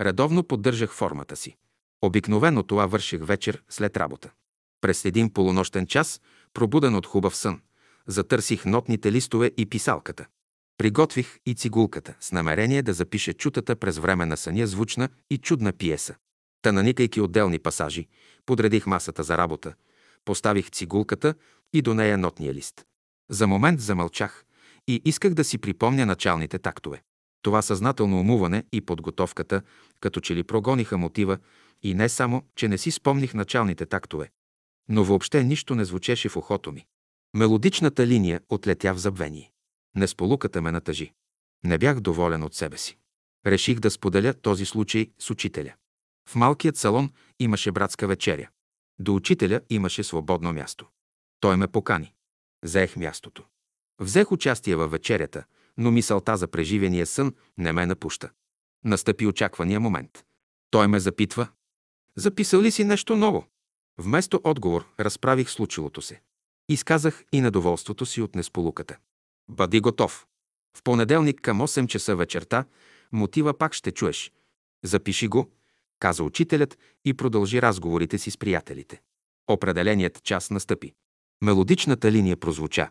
[0.00, 1.56] Редовно поддържах формата си.
[2.02, 4.30] Обикновено това върших вечер след работа.
[4.80, 6.20] През един полунощен час,
[6.54, 7.60] пробуден от хубав сън,
[8.06, 10.26] затърсих нотните листове и писалката.
[10.78, 15.72] Приготвих и цигулката с намерение да запише чутата през време на съня звучна и чудна
[15.72, 16.14] пиеса.
[16.62, 18.06] Та наникайки отделни пасажи,
[18.46, 19.74] подредих масата за работа,
[20.24, 21.34] поставих цигулката
[21.72, 22.87] и до нея нотния лист.
[23.30, 24.44] За момент замълчах
[24.86, 27.02] и исках да си припомня началните тактове.
[27.42, 29.62] Това съзнателно умуване и подготовката,
[30.00, 31.38] като че ли прогониха мотива,
[31.82, 34.30] и не само, че не си спомних началните тактове,
[34.88, 36.86] но въобще нищо не звучеше в ухото ми.
[37.34, 39.52] Мелодичната линия отлетя в забвение.
[39.94, 41.12] Несполуката ме натъжи.
[41.64, 42.98] Не бях доволен от себе си.
[43.46, 45.74] Реших да споделя този случай с учителя.
[46.28, 48.48] В малкият салон имаше братска вечеря.
[48.98, 50.86] До учителя имаше свободно място.
[51.40, 52.14] Той ме покани.
[52.62, 53.44] Взех мястото.
[54.00, 55.44] Взех участие във вечерята,
[55.76, 58.30] но мисълта за преживения сън не ме напуща.
[58.84, 60.24] Настъпи очаквания момент.
[60.70, 61.48] Той ме запитва.
[62.16, 63.46] Записал ли си нещо ново?
[63.98, 66.20] Вместо отговор разправих случилото се.
[66.68, 68.98] Изказах и недоволството си от несполуката.
[69.48, 70.26] Бъди готов.
[70.76, 72.64] В понеделник към 8 часа вечерта
[73.12, 74.32] мотива пак ще чуеш.
[74.84, 75.50] Запиши го,
[75.98, 79.00] каза учителят и продължи разговорите си с приятелите.
[79.48, 80.94] Определеният час настъпи.
[81.42, 82.90] Мелодичната линия прозвуча.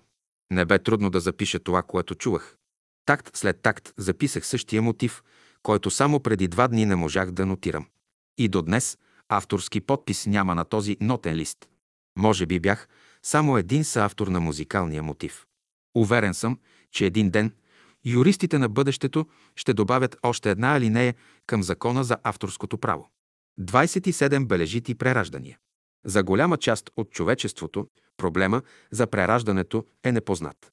[0.51, 2.57] Не бе трудно да запиша това, което чувах.
[3.05, 5.23] Такт след такт записах същия мотив,
[5.63, 7.87] който само преди два дни не можах да нотирам.
[8.37, 8.97] И до днес
[9.29, 11.69] авторски подпис няма на този нотен лист.
[12.17, 12.87] Може би бях
[13.23, 15.45] само един съавтор на музикалния мотив.
[15.95, 16.59] Уверен съм,
[16.91, 17.53] че един ден
[18.05, 21.15] юристите на бъдещето ще добавят още една алинея
[21.47, 23.09] към закона за авторското право.
[23.59, 25.57] 27 бележити прераждания.
[26.05, 30.71] За голяма част от човечеството проблема за прераждането е непознат.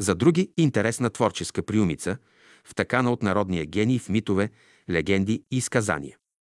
[0.00, 2.16] За други интересна творческа приумица,
[2.64, 4.50] втъкана от народния гений в митове,
[4.90, 6.16] легенди и сказания.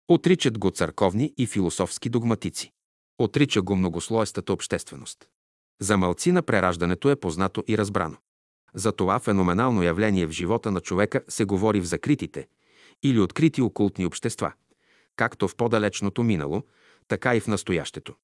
[0.08, 2.72] Отричат го църковни и философски догматици.
[3.18, 5.28] Отрича го многослоестата общественост.
[5.80, 8.16] За мълци на прераждането е познато и разбрано.
[8.74, 12.48] За това феноменално явление в живота на човека се говори в закритите
[13.02, 14.52] или открити окултни общества,
[15.16, 16.62] както в по-далечното минало,
[17.08, 18.14] така и в настоящето.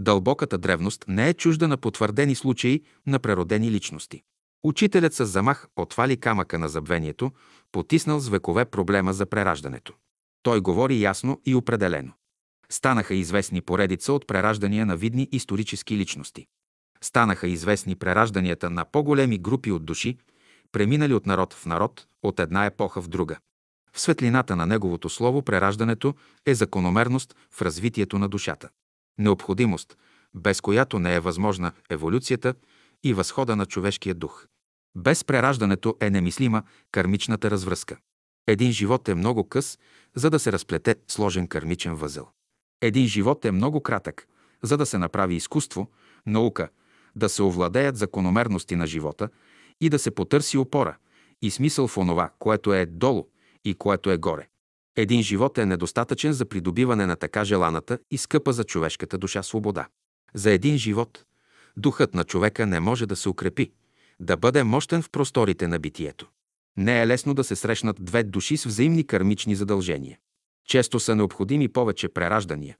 [0.00, 4.22] Дълбоката древност не е чужда на потвърдени случаи на преродени личности.
[4.64, 7.32] Учителят с замах отвали камъка на забвението,
[7.72, 9.94] потиснал с векове проблема за прераждането.
[10.42, 12.12] Той говори ясно и определено.
[12.70, 16.46] Станаха известни поредица от прераждания на видни исторически личности.
[17.00, 20.18] Станаха известни преражданията на по-големи групи от души,
[20.72, 23.38] преминали от народ в народ, от една епоха в друга.
[23.92, 26.14] В светлината на неговото слово прераждането
[26.46, 28.68] е закономерност в развитието на душата.
[29.18, 29.96] Необходимост,
[30.34, 32.54] без която не е възможна еволюцията
[33.04, 34.46] и възхода на човешкия дух.
[34.96, 37.96] Без прераждането е немислима кармичната развръзка.
[38.46, 39.78] Един живот е много къс,
[40.14, 42.28] за да се разплете сложен кармичен възел.
[42.82, 44.28] Един живот е много кратък,
[44.62, 45.90] за да се направи изкуство,
[46.26, 46.68] наука,
[47.16, 49.28] да се овладеят закономерности на живота
[49.80, 50.96] и да се потърси опора
[51.42, 53.26] и смисъл в онова, което е долу
[53.64, 54.48] и което е горе.
[54.96, 59.88] Един живот е недостатъчен за придобиване на така желаната и скъпа за човешката душа свобода.
[60.34, 61.24] За един живот
[61.76, 63.72] духът на човека не може да се укрепи,
[64.20, 66.28] да бъде мощен в просторите на битието.
[66.76, 70.18] Не е лесно да се срещнат две души с взаимни кармични задължения.
[70.68, 72.76] Често са необходими повече прераждания,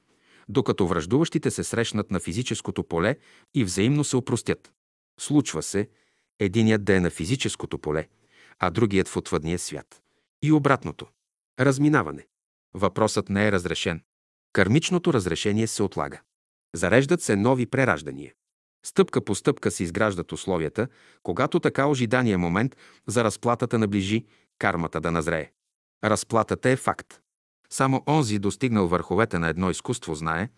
[0.48, 3.16] докато връждуващите се срещнат на физическото поле
[3.54, 4.72] и взаимно се опростят.
[5.20, 5.88] Случва се
[6.38, 8.08] единият да е на физическото поле,
[8.58, 10.02] а другият в отвъдния свят.
[10.42, 11.06] И обратното.
[11.60, 12.26] Разминаване.
[12.74, 14.02] Въпросът не е разрешен.
[14.52, 16.20] Кармичното разрешение се отлага.
[16.74, 18.32] Зареждат се нови прераждания.
[18.86, 20.88] Стъпка по стъпка се изграждат условията,
[21.22, 24.26] когато така ожидания момент за разплатата наближи,
[24.58, 25.50] кармата да назрее.
[26.04, 27.20] Разплатата е факт.
[27.70, 30.48] Само онзи, достигнал върховете на едно изкуство, знае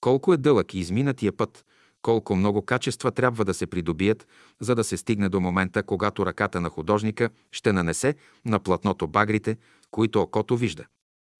[0.00, 1.64] колко е дълъг и изминатия път,
[2.02, 4.26] колко много качества трябва да се придобият,
[4.60, 9.56] за да се стигне до момента, когато ръката на художника ще нанесе на платното багрите,
[9.90, 10.86] които окото вижда.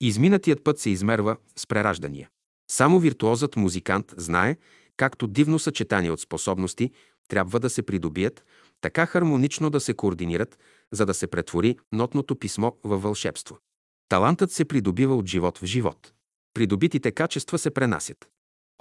[0.01, 2.29] Изминатият път се измерва с прераждания.
[2.71, 4.57] Само виртуозът музикант знае,
[4.97, 6.91] както дивно съчетание от способности
[7.29, 8.45] трябва да се придобият,
[8.81, 10.59] така хармонично да се координират,
[10.93, 13.59] за да се претвори нотното писмо във вълшебство.
[14.09, 16.13] Талантът се придобива от живот в живот.
[16.55, 18.29] Придобитите качества се пренасят.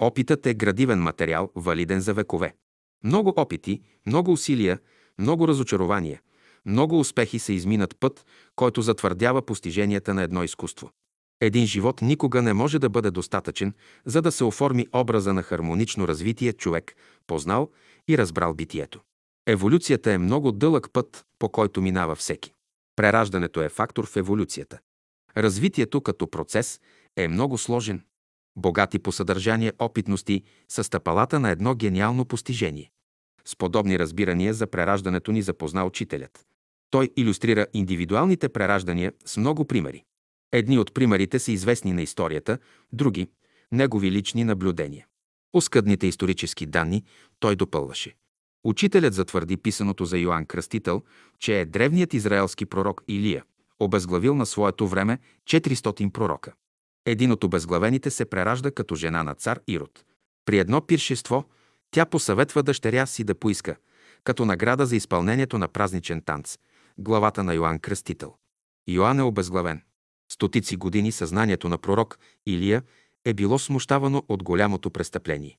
[0.02, 2.54] Опитът е градивен материал, валиден за векове.
[3.04, 4.78] Много опити, много усилия,
[5.18, 6.20] много разочарования,
[6.66, 10.90] много успехи се изминат път, който затвърдява постиженията на едно изкуство.
[11.40, 16.08] Един живот никога не може да бъде достатъчен, за да се оформи образа на хармонично
[16.08, 17.70] развитие човек, познал
[18.08, 19.00] и разбрал битието.
[19.46, 22.52] Еволюцията е много дълъг път, по който минава всеки.
[22.96, 24.78] Прераждането е фактор в еволюцията.
[25.36, 26.80] Развитието като процес
[27.16, 28.02] е много сложен,
[28.60, 32.90] богати по съдържание опитности с стъпалата на едно гениално постижение.
[33.44, 36.46] С подобни разбирания за прераждането ни запозна учителят.
[36.90, 40.04] Той иллюстрира индивидуалните прераждания с много примери.
[40.52, 42.58] Едни от примерите са известни на историята,
[42.92, 43.28] други–
[43.72, 45.06] негови лични наблюдения.
[45.52, 47.04] Оскъдните исторически данни
[47.40, 48.16] той допълваше.
[48.64, 51.02] Учителят затвърди писаното за Йоанн Кръстител,
[51.38, 53.44] че е древният израелски пророк Илия,
[53.80, 56.52] обезглавил на своето време 400 пророка.
[57.06, 60.04] Един от обезглавените се преражда като жена на цар Ирод.
[60.44, 61.44] При едно пиршество
[61.90, 63.76] тя посъветва дъщеря си да поиска,
[64.24, 66.58] като награда за изпълнението на празничен танц,
[66.98, 68.34] главата на Йоанн Кръстител.
[68.88, 69.82] Йоанн е обезглавен.
[70.32, 72.82] Стотици години съзнанието на пророк Илия
[73.24, 75.58] е било смущавано от голямото престъпление.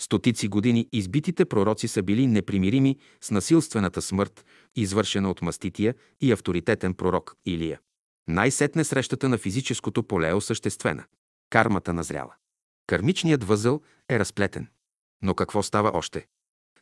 [0.00, 4.44] Стотици години избитите пророци са били непримирими с насилствената смърт,
[4.76, 7.80] извършена от мастития и авторитетен пророк Илия.
[8.28, 11.04] Най-сетне срещата на физическото поле е осъществена.
[11.50, 12.34] Кармата назряла.
[12.86, 13.80] Кармичният възъл
[14.10, 14.68] е разплетен.
[15.22, 16.26] Но какво става още?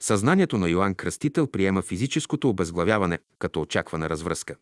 [0.00, 4.56] Съзнанието на Йоанн Кръстител приема физическото обезглавяване като очаквана развръзка.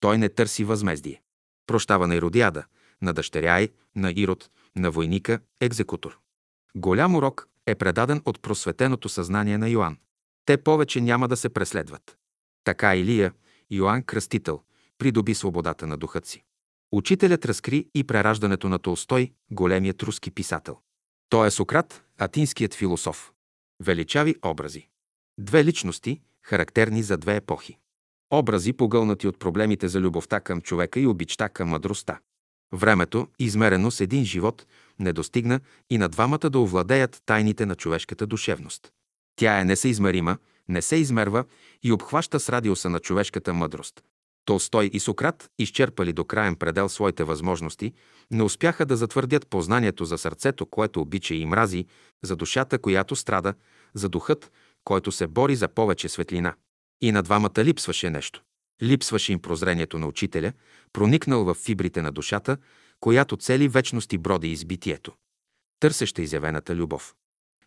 [0.00, 1.22] Той не търси възмездие.
[1.66, 2.64] Прощава на Иродиада,
[3.02, 6.18] на дъщеря й, на Ирод, на войника, екзекутор.
[6.74, 9.98] Голям урок е предаден от просветеното съзнание на Йоанн.
[10.44, 12.16] Те повече няма да се преследват.
[12.64, 13.32] Така Илия,
[13.70, 14.62] Йоанн Кръстител,
[15.02, 16.42] придоби свободата на духът си.
[16.92, 20.78] Учителят разкри и прераждането на Толстой, големият руски писател.
[21.28, 23.32] Той е Сократ, атинският философ.
[23.84, 24.88] Величави образи.
[25.38, 27.78] Две личности, характерни за две епохи.
[28.30, 32.20] Образи, погълнати от проблемите за любовта към човека и обичта към мъдростта.
[32.72, 34.66] Времето, измерено с един живот,
[34.98, 35.60] не достигна
[35.90, 38.92] и на двамата да овладеят тайните на човешката душевност.
[39.36, 40.38] Тя е несъизмерима,
[40.68, 41.44] не се измерва
[41.82, 44.02] и обхваща с радиуса на човешката мъдрост.
[44.44, 47.92] Толстой и Сократ, изчерпали до краен предел своите възможности,
[48.30, 51.86] не успяха да затвърдят познанието за сърцето, което обича и мрази,
[52.22, 53.54] за душата, която страда,
[53.94, 54.52] за духът,
[54.84, 56.54] който се бори за повече светлина.
[57.00, 58.42] И на двамата липсваше нещо.
[58.82, 60.52] Липсваше им прозрението на учителя,
[60.92, 62.56] проникнал в фибрите на душата,
[63.00, 65.12] която цели вечности броди избитието.
[65.80, 67.14] Търсеща изявената любов.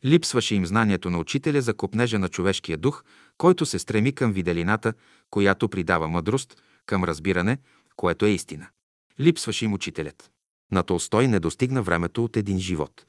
[0.06, 3.04] Липсваше им знанието на учителя за копнежа на човешкия дух,
[3.38, 4.94] който се стреми към виделината,
[5.30, 7.58] която придава мъдрост, към разбиране,
[7.96, 8.68] което е истина.
[9.20, 10.32] Липсваше им учителят.
[10.72, 13.06] На Толстой не достигна времето от един живот.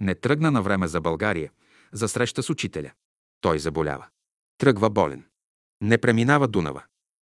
[0.00, 1.50] Не тръгна на време за България,
[1.92, 2.90] за среща с учителя.
[3.40, 4.06] Той заболява.
[4.58, 5.24] Тръгва болен.
[5.80, 6.82] Не преминава Дунава.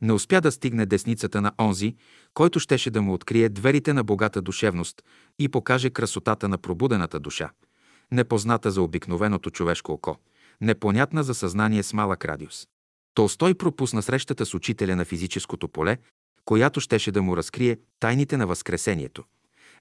[0.00, 1.96] Не успя да стигне десницата на онзи,
[2.34, 5.02] който щеше да му открие дверите на богата душевност
[5.38, 7.50] и покаже красотата на пробудената душа,
[8.12, 10.16] непозната за обикновеното човешко око,
[10.60, 12.66] непонятна за съзнание с малък радиус.
[13.14, 15.96] Толстой пропусна срещата с учителя на физическото поле,
[16.44, 19.24] която щеше да му разкрие тайните на Възкресението.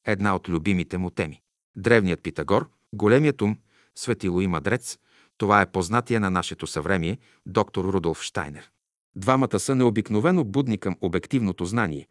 [0.06, 1.42] Една от любимите му теми.
[1.76, 3.58] Древният Питагор, големият ум,
[3.96, 4.98] светило и мадрец,
[5.38, 8.72] това е познатие на нашето съвремие, доктор Рудолф Штайнер.
[9.16, 12.08] Двамата са необикновено будни към обективното знание,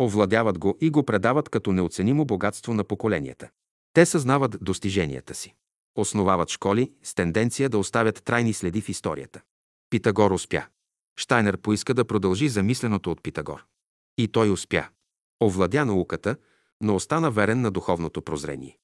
[0.00, 3.48] овладяват го и го предават като неоценимо богатство на поколенията.
[3.92, 5.54] Те съзнават достиженията си.
[5.96, 9.40] Основават школи с тенденция да оставят трайни следи в историята.
[9.92, 10.66] Питагор успя.
[11.16, 13.64] Штайнер поиска да продължи замисленото от Питагор.
[14.18, 14.88] И той успя.
[15.44, 16.36] Овладя науката,
[16.80, 18.78] но остана верен на духовното прозрение.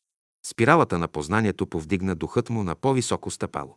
[0.46, 3.76] Спиралата на познанието повдигна духът му на по-високо стъпало.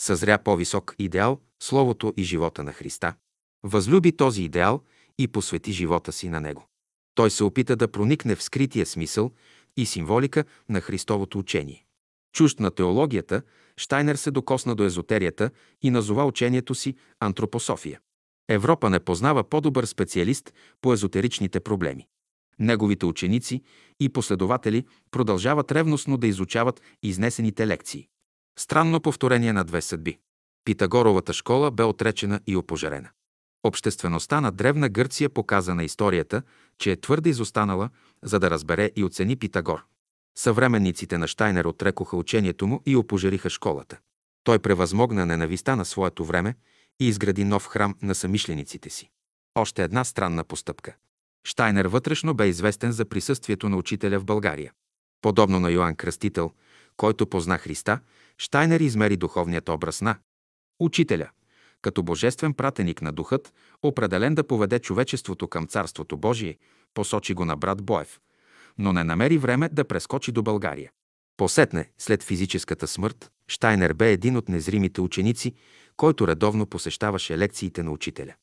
[0.00, 3.14] Съзря по-висок идеал, словото и живота на Христа.
[3.62, 4.82] Възлюби този идеал
[5.18, 6.66] и посвети живота си на него.
[7.14, 9.30] Той се опита да проникне в скрития смисъл
[9.76, 11.86] и символика на Христовото учение.
[12.32, 13.42] Чужд на теологията,
[13.76, 15.50] Штайнер се докосна до езотерията
[15.82, 18.00] и назова учението си антропософия.
[18.48, 22.06] Европа не познава по-добър специалист по езотеричните проблеми.
[22.58, 23.62] Неговите ученици
[24.00, 28.08] и последователи продължават ревностно да изучават изнесените лекции.
[28.58, 30.18] Странно повторение на две съдби.
[30.64, 33.10] Питагоровата школа бе отречена и опожарена.
[33.64, 36.42] Обществеността на Древна Гърция показа на историята,
[36.78, 37.90] че е твърде изостанала,
[38.22, 39.84] за да разбере и оцени Питагор.
[40.38, 43.98] Съвременниците на Штайнер отрекоха учението му и опожариха школата.
[44.44, 46.54] Той превъзмогна ненависта на своето време
[47.00, 49.10] и изгради нов храм на самишлениците си.
[49.54, 50.96] Още една странна постъпка.
[51.44, 54.72] Штайнер вътрешно бе известен за присъствието на учителя в България.
[55.22, 56.52] Подобно на Йоанн Кръстител,
[56.96, 58.00] който позна Христа,
[58.38, 60.16] Штайнер измери духовният образ на
[60.80, 61.30] учителя,
[61.82, 66.58] като божествен пратеник на духът, определен да поведе човечеството към Царството Божие,
[66.94, 68.20] посочи го на брат Боев.
[68.80, 70.90] Но не намери време да прескочи до България.
[71.36, 75.54] Посетне, след физическата смърт, Штайнер бе един от незримите ученици,
[75.96, 78.34] който редовно посещаваше лекциите на учителя.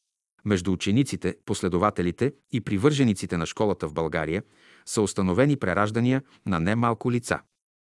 [0.46, 4.44] Между учениците, последователите и привържениците на школата в България
[4.86, 7.40] са установени прераждания на немалко лица.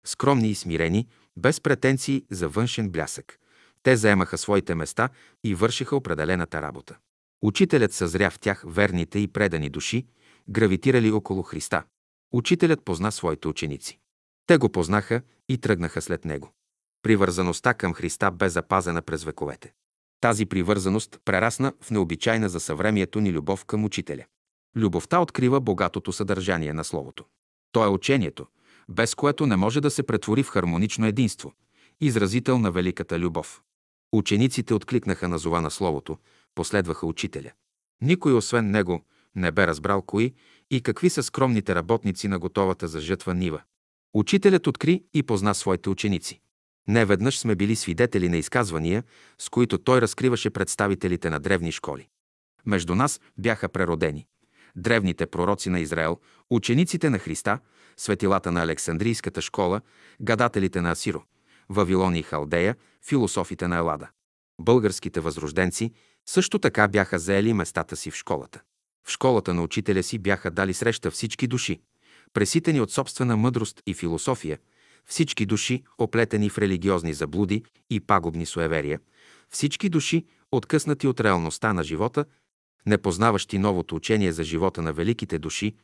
[0.07, 3.39] Скромни и смирени, без претенции за външен блясък.
[3.83, 5.09] Те заемаха своите места
[5.45, 6.97] и вършиха определената работа.
[7.43, 10.07] Учителят съзря в тях верните и предани души,
[10.49, 11.85] гравитирали около Христа.
[12.35, 13.99] Учителят позна своите ученици.
[14.47, 16.53] Те го познаха и тръгнаха след него.
[17.03, 19.73] Привързаността към Христа бе запазена през вековете.
[20.21, 24.25] Тази привързаност прерасна в необичайна за съвремието ни любов към учителя.
[24.77, 27.25] Любовта открива богатото съдържание на Словото.
[27.73, 28.47] То е учението,
[28.89, 31.53] без което не може да се претвори в хармонично единство,
[32.01, 33.63] изразител на великата любов.
[34.13, 36.19] Учениците откликнаха на зова на Словото,
[36.55, 37.53] последваха учителя.
[38.01, 39.05] Никой освен него
[39.35, 40.35] не бе разбрал кои
[40.71, 43.63] и какви са скромните работници на готовата за жътва нива.
[44.15, 46.41] Учителят откри и позна своите ученици.
[46.89, 49.05] Не веднъж сме били свидетели на изказвания,
[49.39, 52.09] с които той разкриваше представителите на древни школи.
[52.67, 54.27] Между нас бяха преродени
[54.77, 56.19] древните пророци на Израел,
[56.51, 57.59] учениците на Христа,
[57.97, 59.81] светилата на Александрийската школа,
[60.21, 61.23] гадателите на Асиро,
[61.69, 62.77] Вавилон и Халдея,
[63.09, 64.09] философите на Елада.
[64.61, 65.93] Българските възрожденци
[66.27, 68.63] също така бяха заели местата си в школата.
[69.05, 71.81] В школата на учителя си бяха дали среща всички души,
[72.33, 74.59] преситени от собствена мъдрост и философия,
[75.07, 79.01] всички души, оплетени в религиозни заблуди и пагубни суеверия,
[79.51, 82.25] всички души, откъснати от реалността на живота,
[82.87, 85.75] непознаващи новото учение за живота на великите души,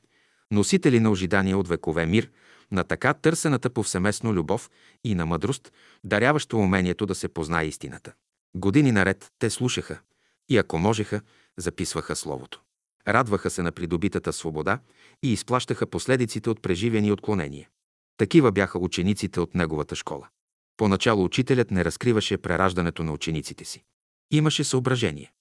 [0.50, 2.30] носители на ожидания от векове мир,
[2.72, 4.70] на така търсената повсеместно любов
[5.04, 5.72] и на мъдрост,
[6.04, 8.12] даряващо умението да се познае истината.
[8.54, 10.00] Години наред те слушаха
[10.48, 11.20] и ако можеха,
[11.56, 12.62] записваха Словото.
[13.08, 14.78] Радваха се на придобитата свобода
[15.22, 17.68] и изплащаха последиците от преживени отклонения.
[18.16, 20.28] Такива бяха учениците от неговата школа.
[20.76, 23.82] Поначало учителят не разкриваше прераждането на учениците си.
[24.30, 25.32] Имаше съображение.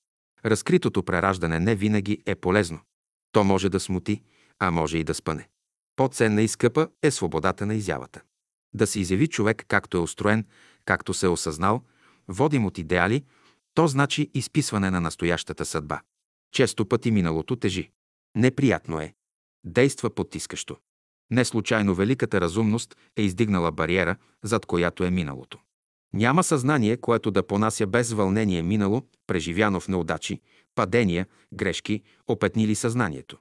[0.46, 2.80] Разкритото прераждане не винаги е полезно.
[3.32, 4.22] То може да смути,
[4.60, 5.48] а може и да спъне.
[5.96, 8.22] По-ценна и скъпа е свободата на изявата.
[8.74, 10.46] Да се изяви човек както е устроен,
[10.86, 11.82] както се е осъзнал,
[12.28, 13.24] водим от идеали,
[13.74, 16.02] то значи изписване на настоящата съдба.
[16.52, 17.92] Често пъти миналото тежи.
[18.36, 19.14] Неприятно е.
[19.64, 20.78] Действа потискащо.
[21.32, 25.60] Не случайно великата разумност е издигнала бариера, зад която е миналото.
[26.14, 30.42] Няма съзнание, което да понася без вълнение минало, преживяно в неудачи,
[30.76, 33.38] падения, грешки, опетнили съзнанието.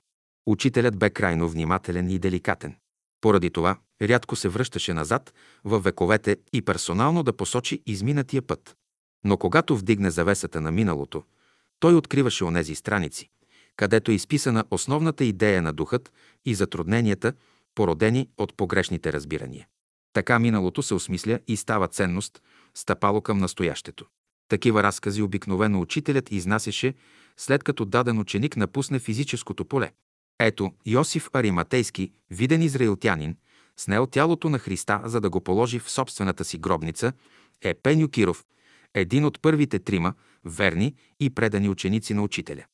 [0.46, 2.76] Учителят бе крайно внимателен и деликатен.
[3.20, 5.34] Поради това рядко се връщаше назад
[5.64, 8.76] в вековете и персонално да посочи изминатия път.
[9.24, 11.22] Но когато вдигне завесата на миналото,
[11.80, 13.28] той откриваше онези страници,
[13.76, 16.12] където е изписана основната идея на духът
[16.44, 17.32] и затрудненията,
[17.74, 19.66] породени от погрешните разбирания.
[20.12, 22.42] Така миналото се осмисля и става ценност,
[22.74, 24.06] стъпало към настоящето.
[24.48, 26.94] Такива разкази обикновено учителят изнасяше,
[27.36, 29.92] след като даден ученик напусне физическото поле.
[30.40, 33.36] Ето, Йосиф Ариматейски, виден израилтянин,
[33.76, 37.12] снел тялото на Христа, за да го положи в собствената си гробница,
[37.62, 38.44] е Пеню Киров,
[38.94, 40.14] един от първите трима,
[40.44, 42.64] верни и предани ученици на учителя.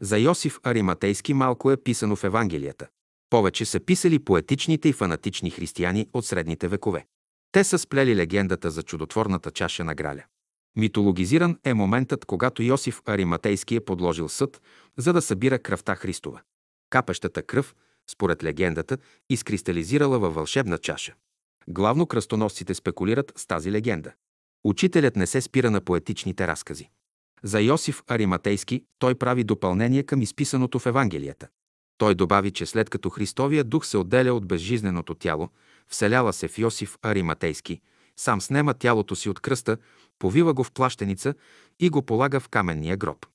[0.00, 2.88] За Йосиф Ариматейски малко е писано в Евангелията.
[3.30, 7.06] Повече са писали поетичните и фанатични християни от средните векове.
[7.52, 10.24] Те са сплели легендата за чудотворната чаша на Граля.
[10.76, 14.62] Митологизиран е моментът, когато Йосиф Ариматейски е подложил съд,
[14.96, 16.40] за да събира кръвта Христова.
[16.90, 17.74] Капещата кръв,
[18.10, 18.98] според легендата,
[19.30, 21.14] изкристализирала във вълшебна чаша.
[21.68, 24.12] Главно кръстоносците спекулират с тази легенда.
[24.64, 26.90] Учителят не се спира на поетичните разкази.
[27.42, 31.48] За Йосиф Ариматейски той прави допълнение към изписаното в Евангелията.
[31.98, 35.48] Той добави, че след като Христовия дух се отделя от безжизненото тяло,
[35.88, 37.80] вселяла се в Йосиф Ариматейски,
[38.16, 39.76] сам снема тялото си от кръста,
[40.18, 41.34] повива го в плащеница
[41.80, 43.26] и го полага в каменния гроб.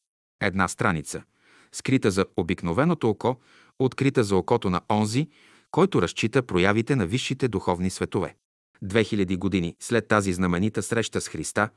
[0.41, 1.23] Една страница,
[1.71, 3.35] скрита за обикновеното око,
[3.79, 5.27] открита за окото на онзи,
[5.71, 8.35] който разчита проявите на висшите духовни светове.
[8.83, 11.69] 2000 години след тази знаменита среща с Христа,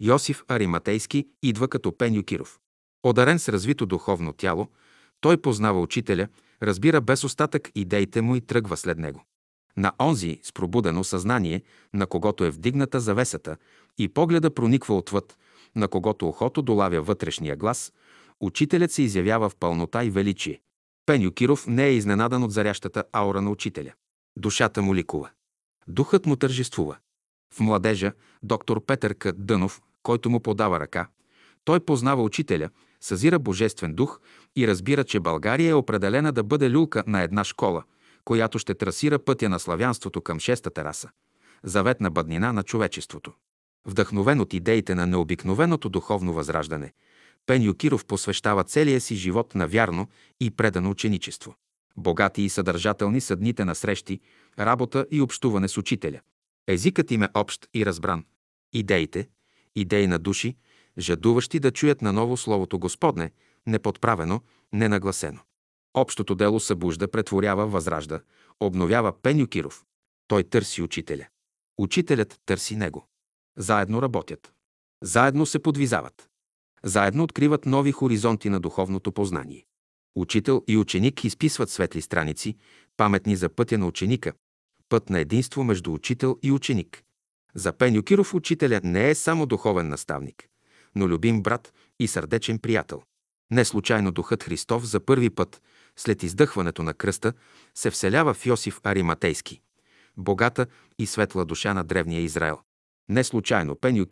[0.00, 2.58] Йосиф Ариматейски идва като Пеню Киров.
[3.02, 4.68] Одарен с развито духовно тяло,
[5.20, 6.28] той познава учителя,
[6.62, 9.24] разбира без остатък идеите му и тръгва след него.
[9.76, 11.62] На онзи с пробудено съзнание,
[11.94, 13.56] на когото е вдигната завесата
[13.98, 15.38] и погледа прониква отвъд,
[15.76, 17.92] на когото ухото долавя вътрешния глас,
[18.40, 20.60] учителят се изявява в пълнота и величие.
[21.06, 23.92] Пеню Киров не е изненадан от зарящата аура на учителя.
[24.38, 25.30] Душата му ликува.
[25.88, 26.96] Духът му тържествува.
[27.54, 29.32] В младежа, доктор Петър К.
[29.32, 31.08] Дънов, който му подава ръка,
[31.64, 32.70] той познава учителя,
[33.00, 34.20] съзира божествен дух
[34.56, 37.82] и разбира, че България е определена да бъде люлка на една школа,
[38.24, 41.08] която ще трасира пътя на славянството към шестата раса,
[41.62, 43.32] заветна бъднина на човечеството.
[43.86, 46.92] Вдъхновен от идеите на необикновеното духовно възраждане,
[47.46, 50.08] Пеню Киров посвещава целия си живот на вярно
[50.40, 51.54] и предано ученичество.
[51.96, 54.20] Богати и съдържателни са дните на срещи,
[54.58, 56.20] работа и общуване с учителя.
[56.66, 58.24] Езикът им е общ и разбран.
[58.72, 59.28] Идеите,
[59.74, 60.56] идеи на души,
[60.98, 63.32] жадуващи да чуят наново Словото Господне,
[63.66, 64.40] неподправено,
[64.72, 65.40] ненагласено.
[65.94, 68.20] Общото дело събужда, претворява, възражда,
[68.60, 69.84] обновява Пеню Киров.
[70.28, 71.26] Той търси учителя.
[71.78, 73.08] Учителят търси него.
[73.56, 74.52] Заедно работят.
[75.02, 76.28] Заедно се подвизават.
[76.84, 79.66] Заедно откриват нови хоризонти на духовното познание.
[80.16, 82.56] Учител и ученик изписват светли страници,
[82.96, 84.32] паметни за пътя на ученика,
[84.88, 87.02] път на единство между учител и ученик.
[87.54, 90.48] За Пеню Киров учителя не е само духовен наставник,
[90.94, 93.02] но любим брат и сърдечен приятел.
[93.50, 95.62] Не случайно Духът Христов за първи път,
[95.96, 97.32] след издъхването на кръста,
[97.74, 99.60] се вселява в Йосиф Ариматейски,
[100.16, 100.66] богата
[100.98, 102.58] и светла душа на древния Израел.
[103.08, 104.06] Не случайно Пеню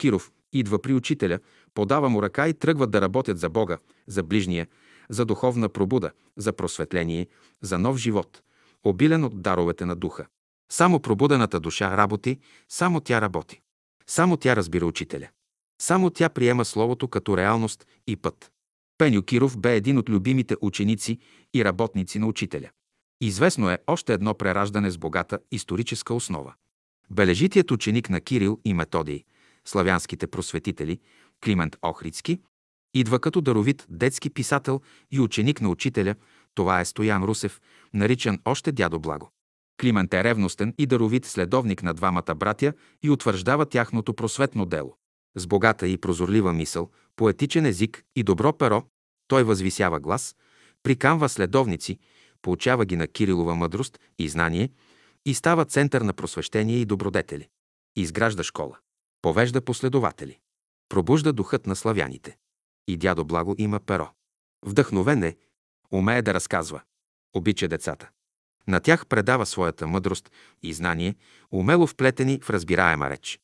[0.53, 1.39] идва при учителя,
[1.73, 4.67] подава му ръка и тръгват да работят за Бога, за ближния,
[5.09, 7.27] за духовна пробуда, за просветление,
[7.61, 8.41] за нов живот,
[8.83, 10.27] обилен от даровете на духа.
[10.71, 12.39] Само пробудената душа работи,
[12.69, 13.61] само тя работи.
[14.07, 15.27] Само тя разбира учителя.
[15.81, 18.51] Само тя приема Словото като реалност и път.
[18.97, 21.19] Пеню Киров бе един от любимите ученици
[21.53, 22.69] и работници на учителя.
[23.21, 26.53] Известно е още едно прераждане с богата историческа основа.
[27.11, 29.23] Бележитият ученик на Кирил и Методий,
[29.65, 30.99] славянските просветители,
[31.43, 32.39] Климент Охридски,
[32.93, 36.15] идва като даровит детски писател и ученик на учителя,
[36.53, 37.61] това е Стоян Русев,
[37.93, 39.31] наричан още дядо Благо.
[39.81, 42.73] Климент е ревностен и даровит следовник на двамата братя
[43.03, 44.97] и утвърждава тяхното просветно дело.
[45.35, 48.83] С богата и прозорлива мисъл, поетичен език и добро перо,
[49.27, 50.35] той възвисява глас,
[50.83, 51.99] приканва следовници,
[52.41, 54.69] получава ги на Кирилова мъдрост и знание
[55.25, 57.47] и става център на просвещение и добродетели.
[57.95, 58.77] Изгражда школа.
[59.21, 60.39] Повежда последователи.
[60.89, 62.37] Пробужда духът на славяните.
[62.87, 64.07] И дядо Благо има перо.
[64.65, 65.37] Вдъхновен е,
[65.91, 66.81] умее да разказва.
[67.33, 68.09] Обича децата.
[68.67, 70.31] На тях предава своята мъдрост
[70.63, 71.15] и знание,
[71.51, 73.39] умело вплетени в разбираема реч.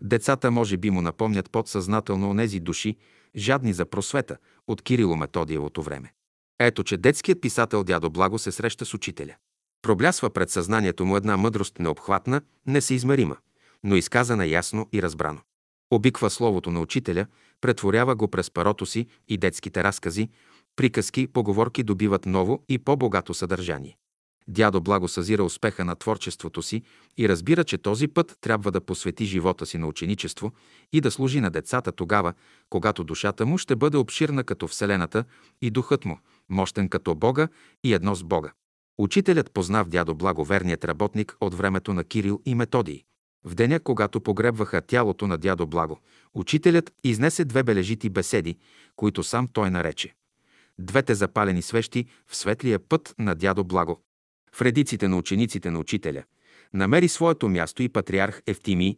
[0.00, 2.96] Децата може би му напомнят подсъзнателно онези души,
[3.36, 6.12] жадни за просвета от Кирило Методиевото време.
[6.58, 9.34] Ето, че детският писател дядо Благо се среща с учителя.
[9.82, 13.36] Проблясва пред съзнанието му една мъдрост необхватна, несъизмерима,
[13.84, 15.40] но изказана ясно и разбрано.
[15.90, 17.26] Обиква словото на учителя,
[17.60, 20.30] претворява го през парото си и детските разкази,
[20.76, 23.96] приказки, поговорки добиват ново и по-богато съдържание.
[24.48, 26.82] Дядо Благо съзира успеха на творчеството си
[27.18, 30.52] и разбира, че този път трябва да посвети живота си на ученичество
[30.92, 32.34] и да служи на децата тогава,
[32.70, 35.24] когато душата му ще бъде обширна като Вселената
[35.62, 36.18] и духът му,
[36.48, 37.48] мощен като Бога
[37.84, 38.52] и едно с Бога.
[38.98, 43.02] Учителят позна в дядо Благо верният работник от времето на Кирил и Методий.
[43.44, 46.00] В деня, когато погребваха тялото на дядо Благо,
[46.34, 48.58] учителят изнесе две бележити беседи,
[48.96, 50.14] които сам той нарече.
[50.78, 54.05] Двете запалени свещи в светлия път на дядо Благо.
[54.56, 56.22] В редиците на учениците на учителя
[56.74, 58.96] намери своето място и патриарх Евтимий,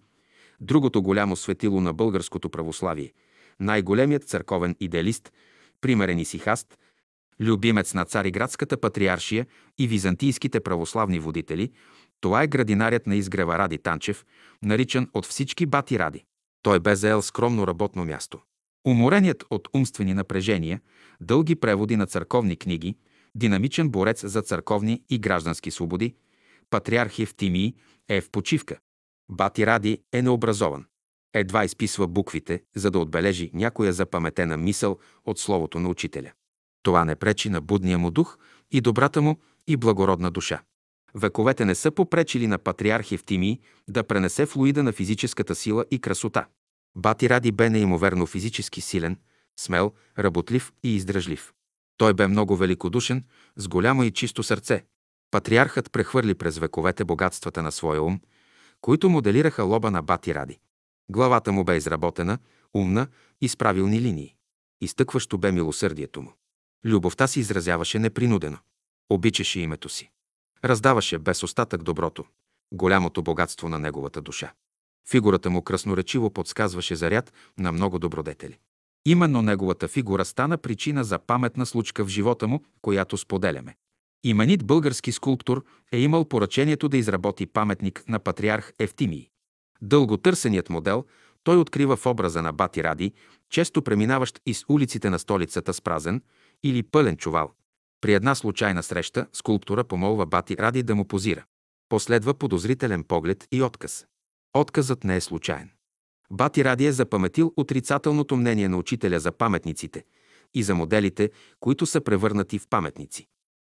[0.61, 3.13] другото голямо светило на българското православие,
[3.61, 5.33] най-големият църковен идеалист,
[5.81, 6.79] примерен исихаст,
[7.41, 9.47] любимец на цариградската патриаршия
[9.79, 11.73] и византийските православни водители,
[12.21, 14.25] това е градинарят на изгрева Ради Танчев,
[14.63, 16.25] наричан от всички бати Ради.
[16.63, 18.41] Той бе заел скромно работно място.
[18.87, 20.81] Умореният от умствени напрежения,
[21.21, 22.97] дълги преводи на църковни книги,
[23.35, 26.15] динамичен борец за църковни и граждански свободи,
[26.71, 27.75] патриарх Евтимий
[28.09, 28.79] е в почивка.
[29.31, 30.85] Бати Ради е необразован.
[31.35, 36.33] Едва изписва буквите, за да отбележи някоя запаметена мисъл от словото на учителя.
[36.83, 38.39] Това не пречи на будния му дух
[38.71, 40.63] и добрата му и благородна душа.
[41.15, 43.59] Вековете не са попречили на патриарх Евтимий
[43.89, 46.47] да пренесе флуида на физическата сила и красота.
[46.97, 49.17] Бати Ради бе неимоверно физически силен,
[49.59, 51.53] смел, работлив и издръжлив.
[51.99, 53.25] Той бе много великодушен,
[53.57, 54.85] с голямо и чисто сърце.
[55.31, 58.21] Патриархът прехвърли през вековете богатствата на своя ум,
[58.81, 60.59] които моделираха лоба на Бати Ради.
[61.11, 62.39] Главата му бе изработена,
[62.75, 63.07] умна
[63.41, 64.35] и с правилни линии.
[64.81, 66.33] Изтъкващо бе милосърдието му.
[66.85, 68.59] Любовта си изразяваше непринудено.
[69.11, 70.11] Обичаше името си.
[70.65, 72.25] Раздаваше без остатък доброто,
[72.73, 74.53] голямото богатство на неговата душа.
[75.11, 78.59] Фигурата му красноречиво подсказваше заряд на много добродетели.
[79.07, 83.77] Именно неговата фигура стана причина за паметна случка в живота му, която споделяме.
[84.25, 89.29] Именит български скулптор е имал поръчението да изработи паметник на патриарх Евтимий.
[89.83, 91.05] Дълго търсеният модел
[91.45, 93.13] той открива в образа на Бати Ради,
[93.51, 96.23] често преминаващ из улиците на столицата с празен
[96.63, 97.53] или пълен чувал.
[98.01, 101.45] При една случайна среща скулптура помолва бати Ради да му позира.
[101.89, 104.07] Последва подозрителен поглед и отказ.
[104.55, 105.71] Отказът не е случайен.
[106.31, 110.05] Бати Ради е запаметил отрицателното мнение на учителя за паметниците
[110.55, 113.27] и за моделите, които са превърнати в паметници.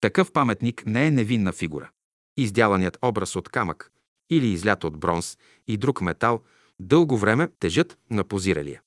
[0.00, 1.90] Такъв паметник не е невинна фигура.
[2.36, 3.90] Издяланият образ от камък
[4.30, 5.38] или излят от бронз
[5.68, 6.40] и друг метал
[6.80, 8.80] дълго време тежат на позиралия.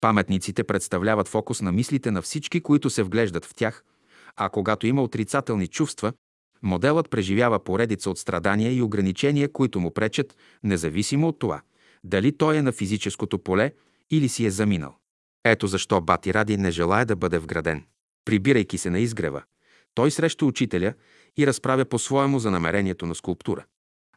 [0.00, 3.84] Паметниците представляват фокус на мислите на всички, които се вглеждат в тях,
[4.36, 6.12] а когато има отрицателни чувства,
[6.62, 11.62] моделът преживява поредица от страдания и ограничения, които му пречат, независимо от това,
[12.04, 13.72] дали той е на физическото поле
[14.10, 14.96] или си е заминал.
[15.44, 17.84] Ето защо Бати Ради не желая да бъде вграден.
[18.24, 19.42] Прибирайки се на изгрева,
[19.94, 20.94] той среща учителя
[21.38, 23.64] и разправя по-своему за намерението на скулптура.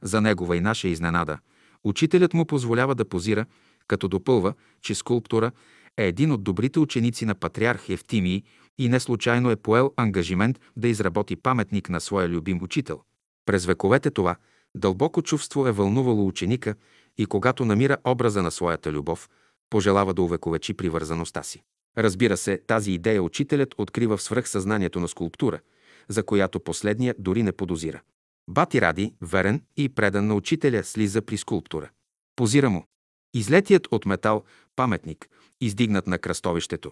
[0.02, 1.38] За негова и наша изненада,
[1.84, 3.46] учителят му позволява да позира,
[3.88, 5.52] като допълва, че скулптура
[5.98, 8.44] е един от добрите ученици на патриарх Евтимии
[8.78, 13.02] и не случайно е поел ангажимент да изработи паметник на своя любим учител.
[13.46, 14.36] През вековете това
[14.76, 16.76] дълбоко чувство е вълнувало ученика
[17.18, 19.30] и когато намира образа на своята любов,
[19.70, 21.64] пожелава да увековечи привързаността си.
[21.98, 25.60] Разбира се, тази идея учителят открива в свръхсъзнанието на скулптура,
[26.08, 28.02] за която последния дори не подозира.
[28.50, 31.90] Бати Ради, верен и предан на учителя, слиза при скулптура.
[32.36, 32.86] Позира му.
[33.34, 34.44] Излетият от метал
[34.76, 35.30] паметник,
[35.62, 36.92] издигнат на кръстовището.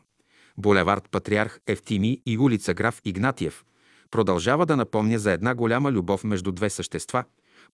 [0.57, 3.63] Булевард Патриарх Евтими и улица Граф Игнатиев
[4.11, 7.24] продължава да напомня за една голяма любов между две същества,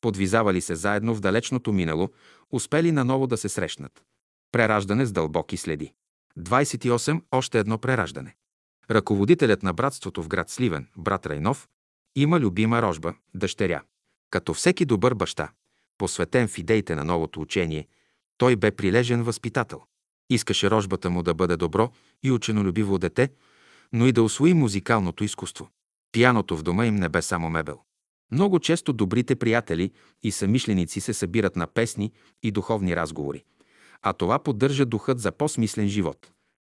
[0.02, 2.10] подвизавали се заедно в далечното минало,
[2.52, 4.04] успели наново да се срещнат.
[4.52, 5.94] Прераждане с дълбоки следи.
[6.40, 7.22] 28.
[7.32, 8.36] Още едно прераждане.
[8.92, 11.68] Ръководителят на братството в град Сливен, брат Райнов,
[12.16, 13.82] има любима рожба, дъщеря.
[14.30, 15.50] Като всеки добър баща,
[15.98, 17.88] посветен в идеите на новото учение,
[18.38, 19.82] той бе прилежен възпитател.
[20.30, 21.92] Искаше рожбата му да бъде добро
[22.24, 23.30] и ученолюбиво дете,
[23.94, 25.70] но и да освои музикалното изкуство.
[26.12, 27.80] Пияното в дома им не бе само мебел.
[28.32, 29.92] Много често добрите приятели
[30.24, 32.12] и самишленици се събират на песни
[32.44, 33.44] и духовни разговори,
[34.02, 36.32] а това поддържа духът за по-смислен живот.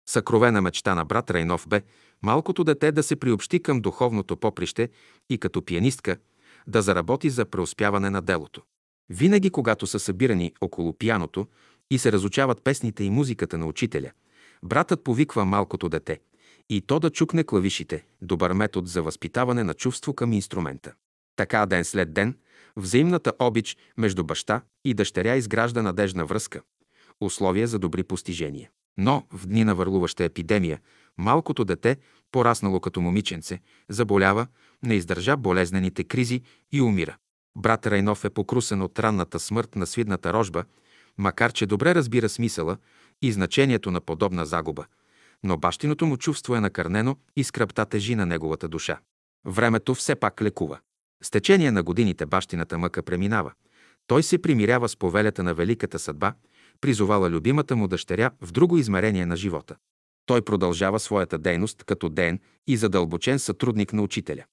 [0.09, 1.82] Съкровена мечта на брат Райнов бе
[2.22, 4.88] малкото дете да се приобщи към духовното поприще
[5.30, 6.16] и като пианистка
[6.66, 8.62] да заработи за преуспяване на делото.
[9.11, 11.46] Винаги, когато са събирани около пияното
[11.90, 14.11] и се разучават песните и музиката на учителя,
[14.62, 16.20] братът повиква малкото дете
[16.70, 20.94] и то да чукне клавишите, добър метод за възпитаване на чувство към инструмента.
[21.37, 22.37] Така ден след ден,
[22.76, 26.61] взаимната обич между баща и дъщеря изгражда надежна връзка,
[27.20, 28.70] условия за добри постижения.
[28.99, 30.80] Но в дни на върлуваща епидемия,
[31.18, 31.97] малкото дете,
[32.32, 34.47] пораснало като момиченце, заболява,
[34.82, 37.16] не издържа болезнените кризи и умира.
[37.57, 40.64] Брат Райнов е покрусен от ранната смърт на свидната рожба,
[41.18, 42.76] макар че добре разбира смисъла
[43.22, 44.87] и значението на подобна загуба,
[45.43, 48.99] но бащиното му чувство е накърнено и скръпта тежи на неговата душа.
[49.47, 50.78] Времето все пак лекува.
[51.24, 53.52] С течение на годините бащината мъка преминава.
[54.06, 56.34] Той се примирява с повелята на великата съдба,
[56.80, 59.76] призовала любимата му дъщеря в друго измерение на живота.
[60.26, 64.44] Той продължава своята дейност като ден и задълбочен сътрудник на учителя.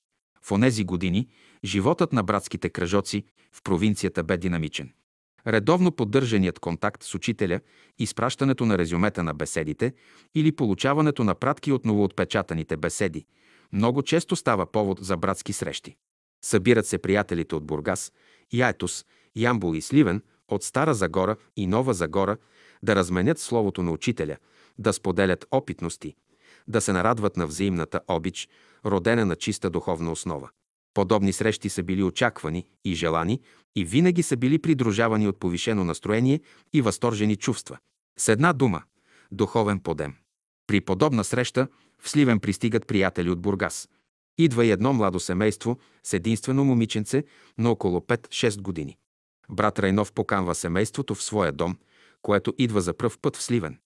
[0.42, 1.28] В онези години
[1.64, 4.94] животът на братските кръжоци в провинцията бе динамичен.
[5.48, 7.60] Редовно поддържаният контакт с учителя,
[8.00, 9.94] изпращането на резюмета на беседите
[10.36, 13.26] или получаването на пратки от новоотпечатаните беседи
[13.74, 15.96] много често става повод за братски срещи.
[16.46, 18.12] Събират се приятелите от Бургас,
[18.54, 22.38] Яетос, Ямбол и Сливен, от Стара Загора и Нова Загора
[22.84, 24.38] да разменят словото на учителя,
[24.80, 26.16] да споделят опитности,
[26.68, 28.50] да се нарадват на взаимната обич,
[28.86, 30.50] родена на чиста духовна основа.
[30.94, 33.42] Подобни срещи са били очаквани и желани
[33.76, 36.40] и винаги са били придружавани от повишено настроение
[36.74, 37.78] и възторжени чувства.
[38.18, 38.84] С една дума–
[39.32, 40.16] духовен подем.
[40.68, 41.68] При подобна среща
[42.00, 43.90] в Сливен пристигат приятели от Бургас.
[44.38, 47.24] Идва и едно младо семейство с единствено момиченце
[47.58, 48.98] на около 5-6 години.
[49.50, 51.78] Брат Райнов поканва семейството в своя дом,
[52.22, 53.80] което идва за пръв път в Сливен.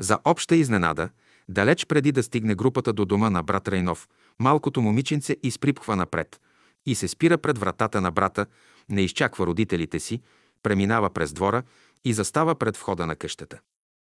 [0.00, 1.08] За обща изненада,
[1.48, 6.40] далеч преди да стигне групата до дома на брат Райнов, малкото момиченце изприпхва напред
[6.86, 8.46] и се спира пред вратата на брата,
[8.88, 10.20] не изчаква родителите си,
[10.62, 11.62] преминава през двора
[12.04, 13.60] и застава пред входа на къщата.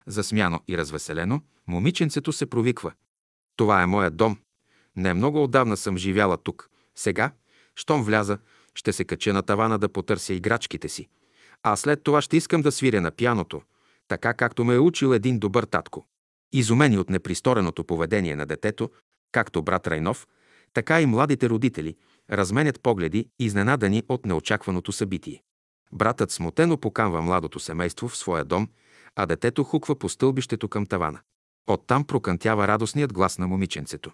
[0.06, 2.92] Засмяно и развеселено, момиченцето се провиква.
[3.56, 4.38] Това е моят дом.
[4.96, 6.70] Не много отдавна съм живяла тук.
[6.96, 7.32] Сега,
[7.74, 8.38] щом вляза,
[8.74, 11.08] ще се кача на тавана да потърся играчките си.
[11.62, 13.62] А след това ще искам да свиря на пяното,
[14.08, 16.06] така както ме е учил един добър татко.
[16.52, 18.90] Изумени от непристореното поведение на детето,
[19.32, 20.26] както брат Райнов,
[20.72, 21.96] така и младите родители
[22.30, 25.42] разменят погледи, изненадани от неочакваното събитие.
[25.92, 28.68] Братът смутено поканва младото семейство в своя дом,
[29.16, 31.20] а детето хуква по стълбището към тавана.
[31.66, 34.12] Оттам прокънтява радостният глас на момиченцето.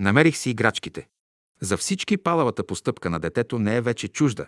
[0.00, 1.08] Намерих си играчките.
[1.60, 4.46] За всички палавата постъпка на детето не е вече чужда,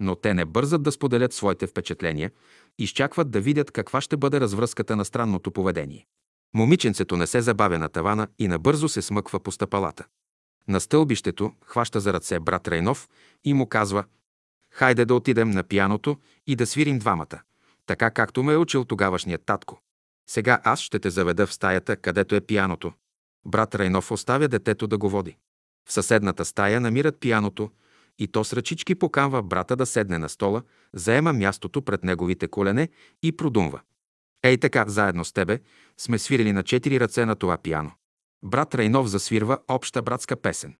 [0.00, 2.30] но те не бързат да споделят своите впечатления,
[2.78, 6.06] изчакват да видят каква ще бъде развръзката на странното поведение.
[6.54, 10.04] Момиченцето не се забавя на тавана и набързо се смъква по стъпалата.
[10.68, 13.08] На стълбището хваща за ръце брат Рейнов
[13.44, 14.04] и му казва
[14.70, 16.16] «Хайде да отидем на пияното
[16.46, 17.40] и да свирим двамата,
[17.86, 19.80] така както ме е учил тогавашният татко.
[20.28, 22.92] Сега аз ще те заведа в стаята, където е пияното».
[23.46, 25.36] Брат Райнов оставя детето да го води.
[25.88, 27.70] В съседната стая намират пияното
[28.18, 30.62] и то с ръчички поканва брата да седне на стола,
[30.94, 32.88] заема мястото пред неговите колене
[33.22, 33.80] и продумва.
[34.42, 35.60] Ей така, заедно с тебе,
[35.98, 37.92] сме свирили на четири ръце на това пияно.
[38.44, 40.74] Брат Райнов засвирва обща братска песен.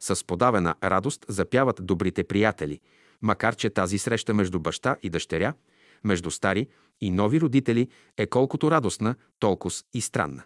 [0.00, 2.80] С подавена радост запяват добрите приятели,
[3.22, 5.54] макар че тази среща между баща и дъщеря,
[6.04, 6.68] между стари
[7.00, 10.42] и нови родители е колкото радостна, толкова и странна.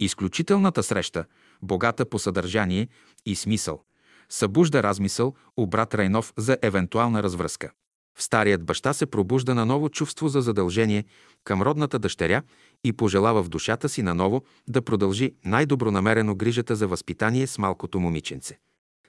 [0.00, 1.24] Изключителната среща,
[1.62, 2.88] богата по съдържание
[3.26, 3.82] и смисъл,
[4.28, 7.70] събужда размисъл у брат Райнов за евентуална развръзка.
[8.18, 11.04] В старият баща се пробужда на ново чувство за задължение
[11.44, 12.42] към родната дъщеря
[12.84, 18.58] и пожелава в душата си наново да продължи най-добронамерено грижата за възпитание с малкото момиченце.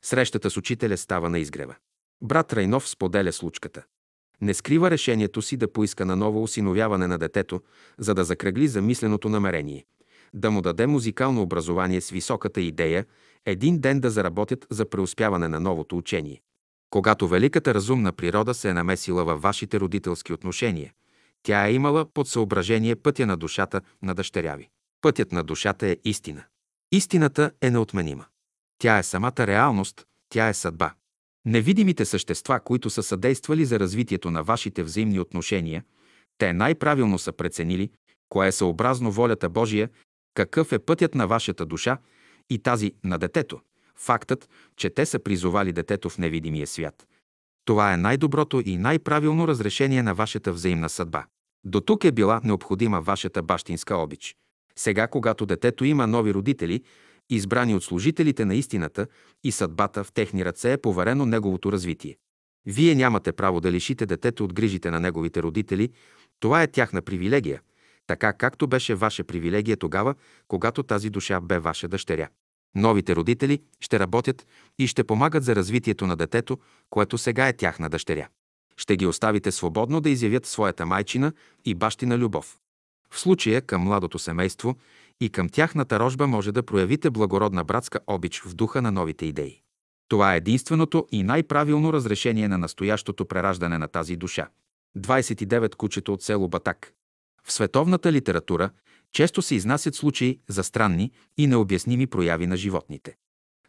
[0.02, 1.76] Срещата с учителя става на изгрева.
[2.22, 3.84] Брат Райнов споделя случката.
[4.42, 7.62] Не скрива решението си да поиска на ново осиновяване на детето,
[7.98, 9.86] за да закръгли замисленото намерение.
[10.34, 13.06] Да му даде музикално образование с високата идея
[13.46, 16.42] един ден да заработят за преуспяване на новото учение.
[16.90, 20.94] Когато великата разумна природа се е намесила във вашите родителски отношения,
[21.44, 24.70] тя е имала под съображение пътя на душата на дъщеря ви.
[25.02, 26.44] Пътят на душата е истина.
[26.92, 28.26] Истината е неотменима.
[28.80, 30.94] Тя е самата реалност, тя е съдба.
[31.46, 35.84] Невидимите същества, които са съдействали за развитието на вашите взаимни отношения,
[36.38, 37.90] те най-правилно са преценили,
[38.30, 39.90] кое е съобразно волята Божия,
[40.38, 41.98] какъв е пътят на вашата душа
[42.50, 43.60] и тази на детето,
[43.96, 47.08] фактът, че те са призовали детето в невидимия свят.
[47.66, 51.26] Това е най-доброто и най-правилно разрешение на вашата взаимна съдба.
[51.64, 54.36] До тук е била необходима вашата бащинска обич.
[54.76, 56.82] Сега, когато детето има нови родители,
[57.30, 59.08] избрани от служителите на истината
[59.44, 62.18] и съдбата в техни ръце е поверено неговото развитие.
[62.66, 65.90] Вие нямате право да лишите детето от грижите на неговите родители,
[66.40, 67.62] това е тяхна привилегия,
[68.08, 70.16] така както беше ваша привилегия тогава,
[70.48, 72.28] когато тази душа бе ваша дъщеря.
[72.76, 74.48] Новите родители ще работят
[74.80, 76.58] и ще помагат за развитието на детето,
[76.90, 78.28] което сега е тяхна дъщеря.
[78.78, 81.34] Ще ги оставите свободно да изявят своята майчина
[81.66, 82.58] и бащина любов.
[83.10, 84.76] В случая към младото семейство
[85.22, 89.62] и към тяхната рожба може да проявите благородна братска обич в духа на новите идеи.
[90.08, 94.48] Това е единственото и най-правилно разрешение на настоящото прераждане на тази душа.
[94.98, 96.94] 29 кучето от село Батак.
[97.48, 98.70] В световната литература
[99.12, 103.18] често се изнасят случаи за странни и необясними прояви на животните.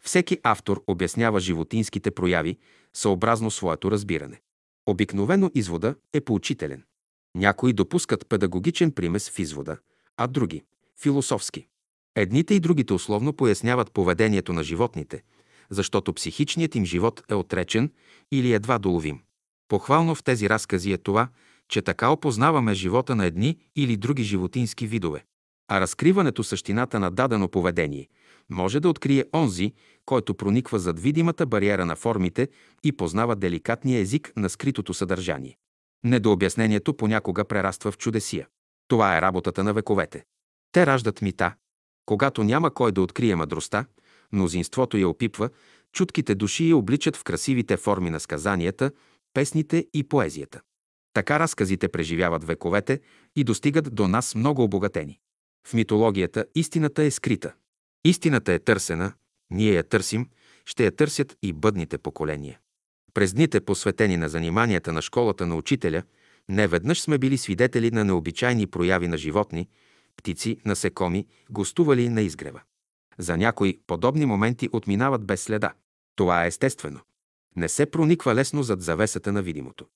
[0.01, 2.59] Всеки автор обяснява животинските прояви
[2.95, 4.41] съобразно своето разбиране.
[4.87, 6.85] Обикновено извода е поучителен.
[7.35, 9.79] Някои допускат педагогичен примес в извода,
[10.17, 10.63] а други–
[11.03, 11.67] философски.
[12.15, 15.23] Едните и другите условно поясняват поведението на животните,
[15.71, 17.93] защото психичният им живот е отречен
[18.33, 19.21] или едва доловим.
[19.69, 21.29] Похвално в тези разкази е това,
[21.69, 25.25] че така опознаваме живота на едни или други животински видове.
[25.71, 28.09] А разкриването същината на дадено поведение
[28.51, 29.73] може да открие онзи,
[30.07, 32.49] който прониква зад видимата бариера на формите
[32.85, 35.57] и познава деликатния език на скритото съдържание.
[36.05, 38.47] Недообяснението понякога прераства в чудесия.
[38.89, 40.25] Това е работата на вековете.
[40.73, 41.55] Те раждат мита.
[42.07, 43.85] Когато няма кой да открие мъдростта,
[44.33, 45.51] мнозинството я опипва,
[45.93, 48.91] чутките души я обличат в красивите форми на сказанията,
[49.35, 50.61] песните и поезията.
[51.19, 53.01] Така разказите преживяват вековете
[53.37, 55.19] и достигат до нас много обогатени.
[55.67, 57.55] В митологията истината е скрита.
[58.05, 59.13] Истината е търсена,
[59.51, 60.29] ние я търсим,
[60.67, 62.59] ще я търсят и бъдните поколения.
[63.15, 66.03] През дните, посветени на заниманията на школата на учителя,
[66.49, 69.69] не веднъж сме били свидетели на необичайни прояви на животни,
[70.17, 72.61] птици, насекоми, гостували на изгрева.
[73.19, 75.73] За някои подобни моменти отминават без следа.
[76.17, 77.01] Това е естествено.
[77.57, 79.87] Не се прониква лесно зад завесата на видимото.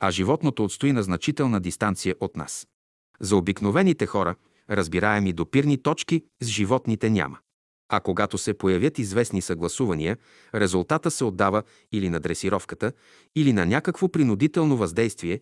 [0.00, 2.66] А животното отстои на значителна дистанция от нас.
[3.20, 4.34] За обикновените хора,
[4.70, 7.38] разбираеми допирни точки с животните няма.
[7.88, 10.18] А когато се появят известни съгласувания,
[10.54, 12.92] резултата се отдава или на дресировката,
[13.36, 15.40] или на някакво принудително въздействие,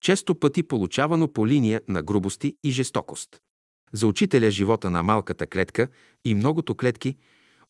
[0.00, 3.40] често пъти получавано по линия на грубости и жестокост.
[3.92, 5.88] За учителя живота на малката клетка
[6.24, 7.16] и многото клетки,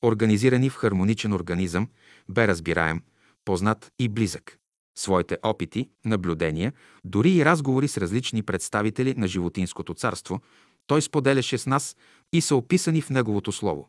[0.03, 1.89] организирани в хармоничен организъм,
[2.28, 3.03] бе разбираем,
[3.45, 4.59] познат и близък.
[4.99, 6.72] Своите опити, наблюдения,
[7.05, 10.40] дори и разговори с различни представители на животинското царство,
[10.86, 11.97] той споделяше с нас
[12.32, 13.88] и са описани в неговото слово.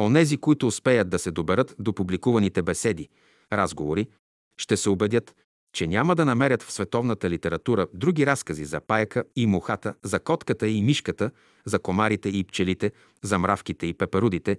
[0.00, 3.08] Онези, които успеят да се доберат до публикуваните беседи,
[3.52, 4.08] разговори,
[4.58, 5.34] ще се убедят,
[5.72, 10.68] че няма да намерят в световната литература други разкази за паяка и мухата, за котката
[10.68, 11.30] и мишката,
[11.64, 12.92] за комарите и пчелите,
[13.22, 14.58] за мравките и пеперудите,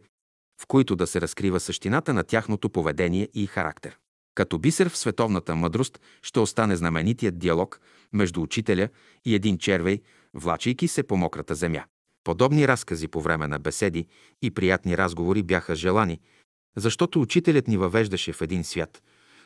[0.61, 3.97] в които да се разкрива същината на тяхното поведение и характер.
[4.38, 7.81] Като бисер в световната мъдрост ще остане знаменитият диалог
[8.13, 8.89] между учителя
[9.25, 10.01] и един червей,
[10.33, 11.83] влачайки се по мократа земя.
[12.23, 14.07] Подобни разкази по време на беседи
[14.41, 16.19] и приятни разговори бяха желани,
[16.75, 19.03] защото учителят ни въвеждаше в един свят,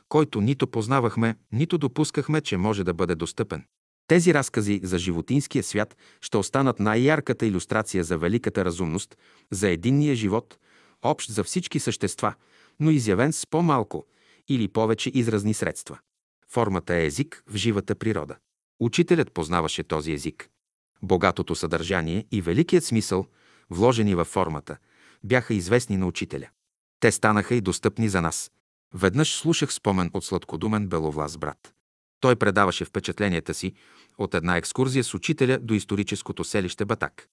[0.09, 3.65] който нито познавахме, нито допускахме, че може да бъде достъпен.
[4.07, 9.17] Тези разкази за животинския свят ще останат най-ярката иллюстрация за великата разумност,
[9.51, 10.57] за единния живот,
[11.01, 12.33] общ за всички същества,
[12.79, 14.05] но изявен с по-малко
[14.47, 15.99] или повече изразни средства.
[16.49, 18.35] Формата е език в живата природа.
[18.79, 20.49] Учителят познаваше този език.
[21.03, 23.25] Богатото съдържание и великият смисъл,
[23.69, 24.77] вложени във формата,
[25.23, 26.49] бяха известни на учителя.
[26.99, 28.51] Те станаха и достъпни за нас.
[28.93, 31.73] Веднъж слушах спомен от сладкодумен беловлас брат.
[32.19, 33.73] Той предаваше впечатленията си
[34.17, 37.27] от една екскурзия с учителя до историческото селище Батак.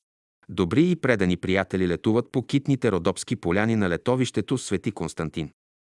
[0.48, 5.50] Добри и предани приятели летуват по китните родопски поляни на летовището Свети Константин.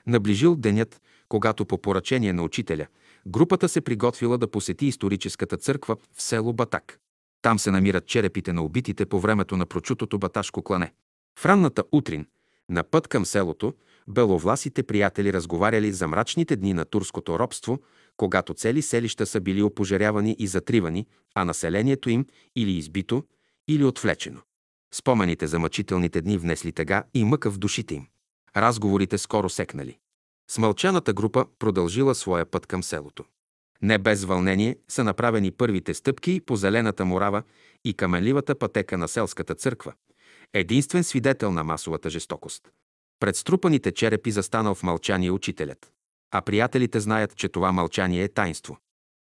[0.08, 2.88] Наближил денят, когато по поръчение на учителя,
[3.28, 6.99] групата се приготвила да посети историческата църква в село Батак.
[7.41, 10.93] Там се намират черепите на убитите по времето на прочутото баташко клане.
[11.39, 12.26] В ранната утрин,
[12.70, 13.74] на път към селото,
[14.08, 17.80] беловласите приятели разговаряли за мрачните дни на турското робство,
[18.18, 22.26] когато цели селища са били опожарявани и затривани, а населението им
[22.56, 23.24] или избито,
[23.68, 24.41] или отвлечено.
[24.93, 28.08] Спомените за мъчителните дни внесли тега и мъка в душите им.
[28.58, 29.97] Разговорите скоро секнали.
[30.49, 33.24] Смълчаната група продължила своя път към селото.
[33.82, 37.43] Не без вълнение са направени първите стъпки по зелената морава
[37.86, 39.93] и каменливата пътека на селската църква,
[40.54, 42.72] единствен свидетел на масовата жестокост.
[43.20, 45.91] Пред струпаните черепи застанал в мълчание учителят.
[46.32, 48.78] А приятелите знаят, че това мълчание е таинство.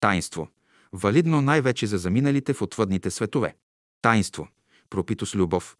[0.00, 0.48] Таинство,
[0.92, 3.56] валидно най-вече за заминалите в отвъдните светове.
[4.02, 4.48] Таинство,
[4.90, 5.76] пропито с любов,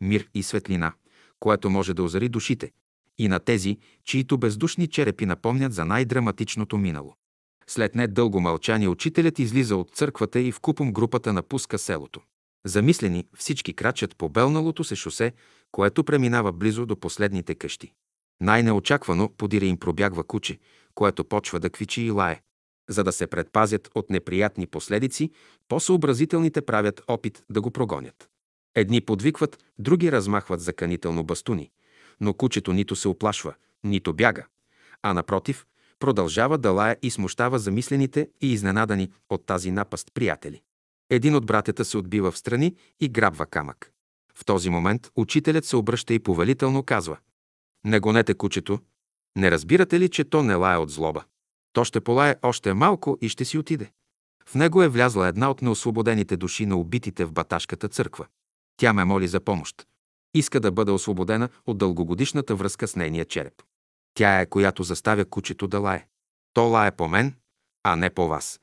[0.00, 0.92] мир и светлина,
[1.40, 2.72] което може да озари душите
[3.18, 7.14] и на тези, чието бездушни черепи напомнят за най-драматичното минало.
[7.66, 12.20] След не дълго мълчание учителят излиза от църквата и в купом групата напуска селото.
[12.66, 15.32] Замислени всички крачат по белналото се шосе,
[15.72, 17.92] което преминава близо до последните къщи.
[18.40, 20.58] Най-неочаквано подире им пробягва куче,
[20.94, 22.40] което почва да квичи и лае.
[22.88, 25.30] За да се предпазят от неприятни последици,
[25.68, 28.28] по-съобразителните правят опит да го прогонят.
[28.74, 31.70] Едни подвикват, други размахват заканително бастуни,
[32.20, 33.54] но кучето нито се оплашва,
[33.84, 34.46] нито бяга,
[35.02, 35.66] а напротив,
[35.98, 40.62] продължава да лая и смущава замислените и изненадани от тази напаст приятели.
[41.10, 43.92] Един от братята се отбива в страни и грабва камък.
[44.34, 47.16] В този момент учителят се обръща и повелително казва
[47.84, 48.78] «Не гонете кучето.
[49.36, 51.24] Не разбирате ли, че то не лая от злоба?
[51.72, 53.90] То ще полае още малко и ще си отиде».
[54.46, 58.26] В него е влязла една от неосвободените души на убитите в Баташката църква.
[58.76, 59.86] Тя ме моли за помощ.
[60.36, 63.62] Иска да бъде освободена от дългогодишната връзка с нейния череп.
[64.14, 66.06] Тя е, която заставя кучето да лае.
[66.54, 67.34] То лае по мен,
[67.82, 68.60] а не по вас.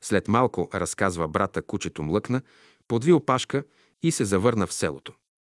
[0.00, 2.42] След малко, разказва брата, кучето млъкна,
[2.88, 3.64] подви опашка
[4.02, 5.12] и се завърна в селото.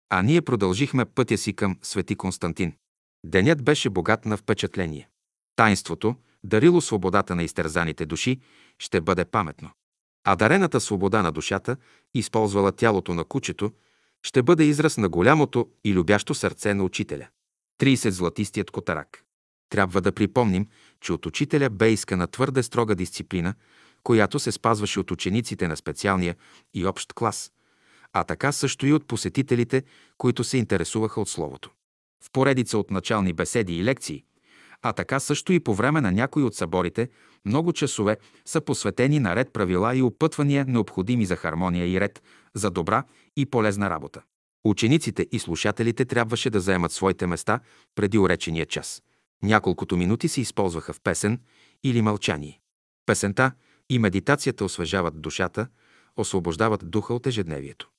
[0.09, 2.73] А ние продължихме пътя си към Свети Константин.
[3.25, 5.09] Денят беше богат на впечатление.
[5.55, 8.39] Тайнството, дарило свободата на изтерзаните души,
[8.79, 9.69] ще бъде паметно.
[10.23, 11.77] А дарената свобода на душата,
[12.13, 13.71] използвала тялото на кучето,
[14.23, 17.27] ще бъде израз на голямото и любящо сърце на учителя.
[17.81, 19.23] 30 златистият котарак.
[19.69, 20.67] Трябва да припомним,
[21.01, 23.53] че от учителя бе искана твърде строга дисциплина,
[24.03, 26.35] която се спазваше от учениците на специалния
[26.73, 27.51] и общ клас,
[28.13, 29.83] а така също и от посетителите,
[30.17, 31.71] които се интересуваха от Словото.
[32.23, 34.23] В поредица от начални беседи и лекции,
[34.81, 37.09] а така също и по време на някои от съборите,
[37.45, 42.23] много часове са посветени на ред правила и опътвания, необходими за хармония и ред,
[42.55, 43.03] за добра
[43.37, 44.21] и полезна работа.
[44.63, 47.59] Учениците и слушателите трябваше да заемат своите места
[47.95, 49.03] преди уречения час.
[49.43, 51.39] Няколкото минути се използваха в песен
[51.83, 52.59] или мълчание.
[53.05, 53.51] Песента
[53.89, 55.67] и медитацията освежават душата,
[56.17, 57.89] освобождават духа от ежедневието.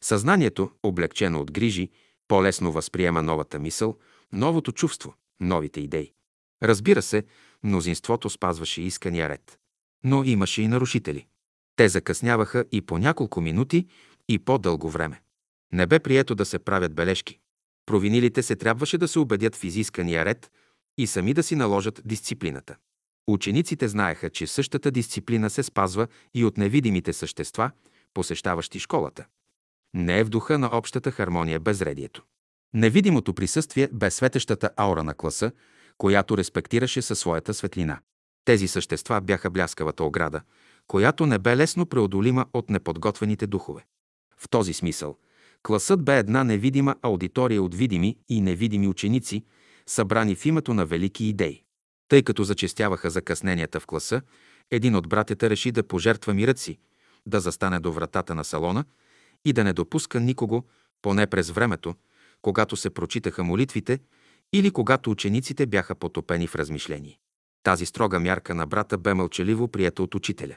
[0.00, 1.90] Съзнанието, облегчено от грижи,
[2.28, 3.96] по-лесно възприема новата мисъл,
[4.32, 6.12] новото чувство, новите идеи.
[6.62, 7.24] Разбира се,
[7.62, 9.58] мнозинството спазваше искания ред.
[10.04, 11.26] Но имаше и нарушители.
[11.76, 13.86] Те закъсняваха и по няколко минути,
[14.28, 15.20] и по-дълго време.
[15.72, 17.38] Не бе прието да се правят бележки.
[17.86, 20.50] Провинилите се трябваше да се убедят в изискания ред
[20.98, 22.76] и сами да си наложат дисциплината.
[23.26, 27.70] Учениците знаеха, че същата дисциплина се спазва и от невидимите същества,
[28.14, 29.26] посещаващи школата.
[29.94, 32.24] Не е в духа на общата хармония безредието.
[32.74, 35.52] Невидимото присъствие бе светещата аура на класа,
[35.98, 38.00] която респектираше със своята светлина.
[38.44, 40.40] Тези същества бяха бляскавата ограда,
[40.86, 43.84] която не бе лесно преодолима от неподготвените духове.
[44.36, 45.16] В този смисъл,
[45.62, 49.44] класът бе една невидима аудитория от видими и невидими ученици,
[49.86, 51.62] събрани в името на велики идеи.
[52.08, 54.22] Тъй като зачестяваха закъсненията в класа,
[54.70, 56.78] един от братята реши да пожертва мирът си,
[57.26, 58.84] да застане до вратата на салона
[59.44, 60.64] и да не допуска никого,
[61.02, 61.94] поне през времето,
[62.42, 63.98] когато се прочитаха молитвите
[64.52, 67.18] или когато учениците бяха потопени в размишление.
[67.62, 70.56] Тази строга мярка на брата бе мълчаливо прията от учителя.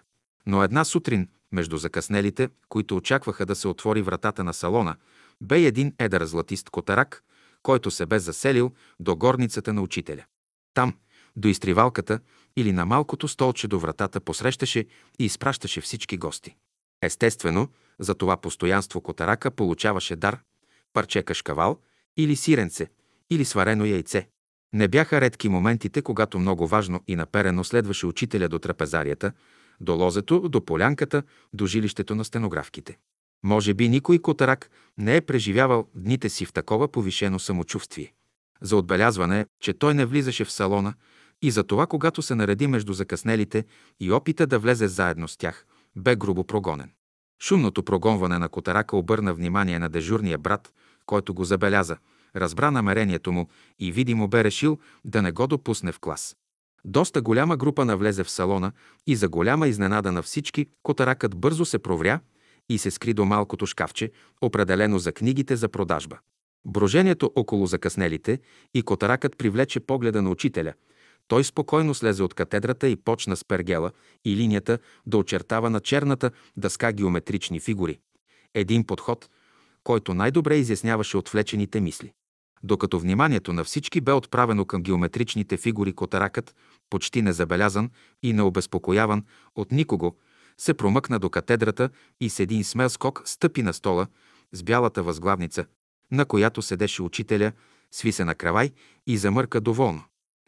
[0.49, 4.95] Но една сутрин, между закъснелите, които очакваха да се отвори вратата на салона,
[5.41, 7.23] бе един едър златист котарак,
[7.63, 10.23] който се бе заселил до горницата на учителя.
[10.73, 10.93] Там,
[11.35, 12.19] до изтривалката
[12.57, 14.85] или на малкото столче до вратата посрещаше
[15.19, 16.55] и изпращаше всички гости.
[17.01, 17.67] Естествено,
[17.99, 20.39] за това постоянство котарака получаваше дар,
[20.93, 21.79] парче кашкавал
[22.17, 22.87] или сиренце,
[23.29, 24.27] или сварено яйце.
[24.73, 29.31] Не бяха редки моментите, когато много важно и наперено следваше учителя до трапезарията,
[29.81, 31.23] до лозето, до полянката,
[31.53, 32.97] до жилището на стенографките.
[33.43, 38.13] Може би никой котарак не е преживявал дните си в такова повишено самочувствие.
[38.61, 40.93] За отбелязване, че той не влизаше в салона
[41.41, 43.65] и за това, когато се нареди между закъснелите
[43.99, 45.65] и опита да влезе заедно с тях,
[45.95, 46.91] бе грубо прогонен.
[47.41, 50.73] Шумното прогонване на котарака обърна внимание на дежурния брат,
[51.05, 51.97] който го забеляза,
[52.35, 53.49] разбра намерението му
[53.79, 56.35] и видимо бе решил да не го допусне в клас.
[56.85, 58.71] Доста голяма група навлезе в салона
[59.07, 62.19] и за голяма изненада на всички, котаракът бързо се провря
[62.69, 64.11] и се скри до малкото шкафче,
[64.41, 66.17] определено за книгите за продажба.
[66.65, 68.39] Брожението около закъснелите
[68.73, 70.73] и котаракът привлече погледа на учителя.
[71.27, 73.91] Той спокойно слезе от катедрата и почна с пергела
[74.25, 77.99] и линията да очертава на черната дъска геометрични фигури.
[78.53, 79.29] Един подход,
[79.83, 82.13] който най-добре изясняваше отвлечените мисли.
[82.63, 86.55] Докато вниманието на всички бе отправено към геометричните фигури, котаракът,
[86.89, 87.89] почти незабелязан
[88.23, 90.15] и необезпокояван от никого,
[90.57, 91.89] се промъкна до катедрата
[92.21, 94.07] и с един смел скок стъпи на стола
[94.51, 95.65] с бялата възглавница,
[96.11, 97.51] на която седеше учителя,
[97.91, 98.71] сви се на кравай
[99.07, 100.03] и замърка доволно.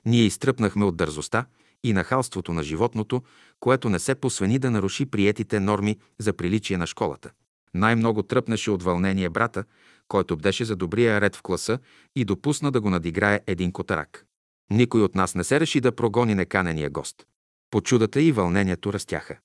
[0.06, 1.46] Ние изтръпнахме от дързостта
[1.84, 3.22] и нахалството на животното,
[3.60, 7.32] което не се посвени да наруши приетите норми за приличие на школата.
[7.74, 9.64] Най-много тръпнеше от вълнение брата,
[10.12, 11.80] който бдеше за добрия ред в класа
[12.16, 14.26] и допусна да го надиграе един котарак.
[14.70, 17.28] Никой от нас не се реши да прогони неканения гост.
[17.70, 19.38] По чудата и вълнението растяха.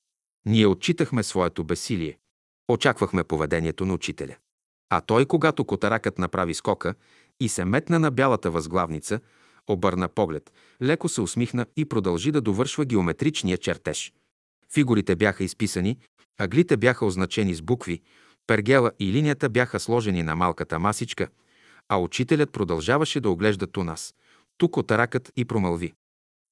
[0.47, 2.19] Ние отчитахме своето бесилие.
[2.69, 4.37] Очаквахме поведението на учителя.
[4.91, 6.95] А той, когато котаракът направи скока
[7.41, 9.21] и се метна на бялата възглавница,
[9.67, 10.53] обърна поглед,
[10.83, 14.13] леко се усмихна и продължи да довършва геометричния чертеж.
[14.73, 15.99] Фигурите бяха изписани,
[16.39, 18.03] аглите бяха означени с букви,
[18.47, 21.29] пергела и линията бяха сложени на малката масичка,
[21.89, 24.15] а учителят продължаваше да оглежда ту нас.
[24.59, 25.93] Тук отаракът и промълви.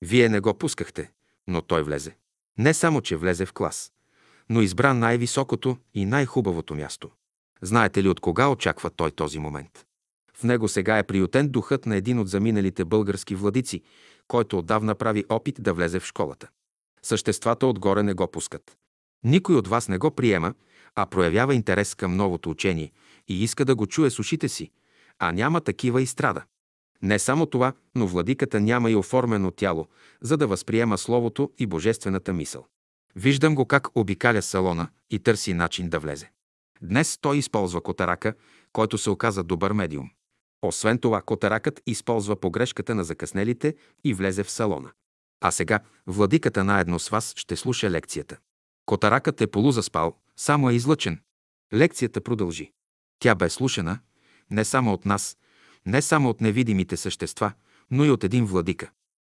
[0.03, 1.11] Вие не го пускахте,
[1.47, 2.16] но той влезе.
[2.59, 3.92] Не само, че влезе в клас,
[4.51, 7.11] но избра най-високото и най-хубавото място.
[7.62, 9.84] Знаете ли от кога очаква той този момент?
[10.36, 13.82] В него сега е приютен духът на един от заминалите български владици,
[14.28, 16.49] който отдавна прави опит да влезе в школата.
[17.03, 18.76] Съществата отгоре не го пускат.
[19.24, 20.55] Никой от вас не го приема,
[20.95, 22.92] а проявява интерес към новото учение
[23.28, 24.70] и иска да го чуе с ушите си,
[25.18, 26.45] а няма такива и страда.
[27.03, 29.88] Не само това, но владиката няма и оформено тяло,
[30.20, 32.66] за да възприема Словото и Божествената мисъл.
[33.16, 36.30] Виждам го как обикаля салона и търси начин да влезе.
[36.82, 38.34] Днес той използва котарака,
[38.72, 40.11] който се оказа добър медиум.
[40.62, 43.74] Освен това, котаракът използва погрешката на закъснелите
[44.05, 44.90] и влезе в салона.
[45.40, 48.36] А сега владиката наедно с вас ще слуша лекцията.
[48.86, 51.20] Котаракът е полузаспал, само е излъчен.
[51.74, 52.72] Лекцията продължи.
[53.18, 53.99] Тя бе слушана
[54.51, 55.37] не само от нас,
[55.87, 57.53] не само от невидимите същества,
[57.91, 58.91] но и от един владика.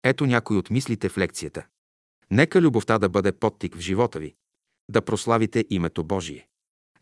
[0.03, 1.67] Ето някои от мислите в лекцията.
[2.31, 4.35] Нека любовта да бъде подтик в живота ви,
[4.89, 6.49] да прославите името Божие.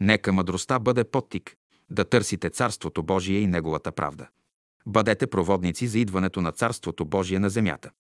[0.01, 1.57] Нека мъдростта бъде подтик,
[1.91, 4.29] да търсите Царството Божие и Неговата правда.
[4.87, 7.91] Бъдете проводници за идването на Царството Божие на земята.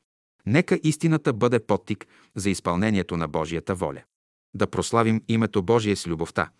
[0.47, 4.03] Нека истината бъде подтик за изпълнението на Божията воля
[4.55, 6.51] да прославим името Божие с любовта,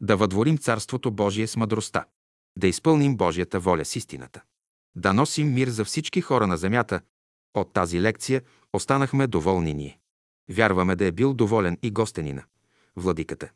[0.00, 2.04] да въдворим Царството Божие с мъдростта,
[2.56, 4.42] да изпълним Божията воля с истината,
[4.96, 7.00] да носим мир за всички хора на земята.
[7.54, 8.42] От тази лекция
[8.72, 9.98] останахме доволни ние.
[10.50, 12.44] Вярваме да е бил доволен и гостенина,
[12.96, 13.50] владиката.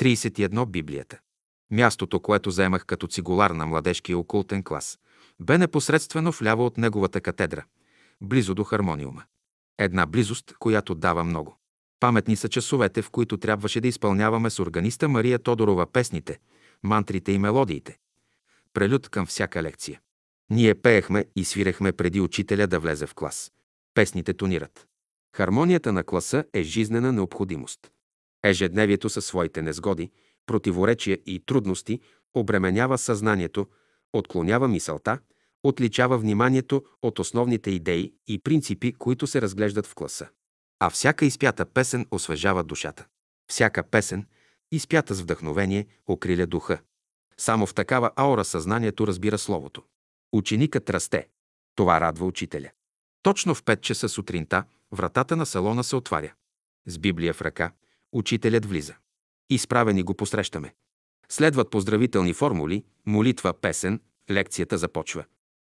[0.00, 1.18] 31 Библията.
[1.70, 4.98] Мястото, което заемах като цигулар на младежкия окултен клас,
[5.40, 7.64] бе непосредствено вляво от неговата катедра,
[8.20, 9.22] близо до хармониума.
[9.78, 11.58] Една близост, която дава много.
[12.04, 16.38] Паметни са часовете, в които трябваше да изпълняваме с органиста Мария Тодорова песните,
[16.82, 17.98] мантрите и мелодиите.
[18.74, 20.00] Прелюд към всяка лекция.
[20.50, 23.52] Ние пеехме и свирехме преди учителя да влезе в клас.
[23.94, 24.86] Песните тонират.
[25.36, 27.80] Хармонията на класа е жизнена необходимост.
[28.42, 30.10] Ежедневието със своите незгоди,
[30.46, 32.00] противоречия и трудности
[32.34, 33.66] обременява съзнанието,
[34.12, 35.18] отклонява мисълта,
[35.62, 40.28] отличава вниманието от основните идеи и принципи, които се разглеждат в класа.
[40.84, 43.06] А всяка изпята песен освежава душата.
[43.50, 44.26] Всяка песен,
[44.72, 46.78] изпята с вдъхновение, окриля духа.
[47.36, 49.82] Само в такава аура съзнанието разбира Словото.
[50.32, 51.28] Ученикът расте.
[51.74, 52.70] Това радва учителя.
[53.22, 56.32] Точно в 5 часа сутринта вратата на салона се отваря.
[56.86, 57.72] С Библия в ръка,
[58.12, 58.94] учителят влиза.
[59.50, 60.74] Изправени го посрещаме.
[61.28, 65.24] Следват поздравителни формули, молитва, песен, лекцията започва.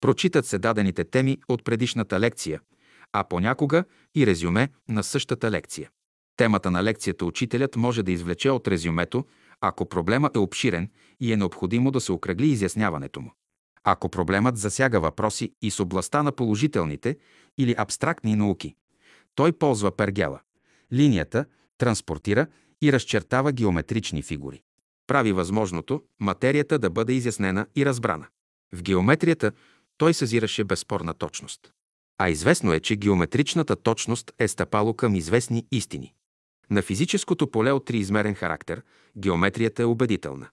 [0.01, 2.61] Прочитат се дадените теми от предишната лекция,
[3.13, 3.85] а понякога
[4.15, 5.91] и резюме на същата лекция.
[6.37, 9.25] Темата на лекцията учителят може да извлече от резюмето,
[9.61, 10.91] ако проблема е обширен
[11.21, 13.33] и е необходимо да се окръгли изясняването му.
[13.85, 17.17] Ако проблемът засяга въпроси и с областта на положителните
[17.59, 18.75] или абстрактни науки,
[19.35, 20.41] той ползва пергела,
[20.93, 21.45] линията,
[21.79, 22.47] транспортира
[22.83, 24.63] и разчертава геометрични фигури.
[25.07, 28.27] Прави възможното материята да бъде изяснена и разбрана.
[28.75, 29.53] В геометрията
[29.97, 31.73] той съзираше безспорна точност.
[32.23, 36.15] А известно е, че геометричната точност е стъпало към известни истини.
[36.71, 38.83] На физическото поле от триизмерен характер
[39.17, 40.49] геометрията е убедителна.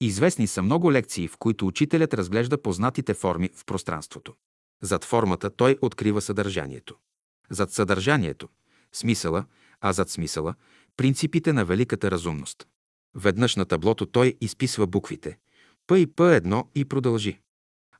[0.00, 4.34] Известни са много лекции, в които учителят разглежда познатите форми в пространството.
[4.82, 6.96] Зад формата той открива съдържанието.
[7.50, 8.48] Зад съдържанието–
[8.92, 9.44] смисъла,
[9.80, 10.54] а зад смисъла–
[10.96, 12.66] принципите на великата разумност.
[13.14, 15.38] Веднъж на таблото той изписва буквите
[15.86, 17.38] П и П1 и продължи.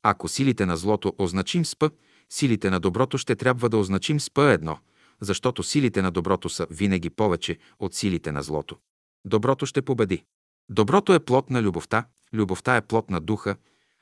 [0.01, 1.91] Ако силите на злото означим с П,
[2.33, 4.77] силите на доброто ще трябва да означим с П1,
[5.21, 8.77] защото силите на доброто са винаги повече от силите на злото.
[9.25, 10.23] Доброто ще победи.
[10.69, 13.55] Доброто е плод на любовта, любовта е плод на духа,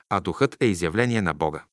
[0.08, 1.64] а духът е изявление на Бога.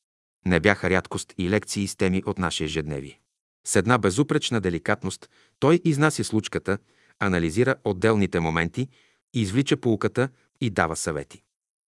[0.46, 3.20] Не бяха рядкост и лекции с теми от нашия ежедневие.
[3.68, 5.30] С една безупречна деликатност
[5.60, 6.78] той изнася случката,
[7.20, 8.88] анализира отделните моменти,
[9.34, 10.30] извлича полуката
[10.62, 11.42] и дава съвети.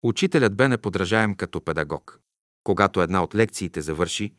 [0.03, 2.19] Учителят бе неподражаем като педагог.
[2.63, 4.33] Когато една от лекциите завърши,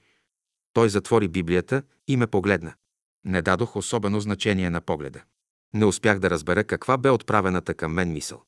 [0.73, 2.75] той затвори Библията и ме погледна.
[3.25, 5.23] Не дадох особено значение на погледа.
[5.75, 8.43] Не успях да разбера каква бе отправената към мен мисъл.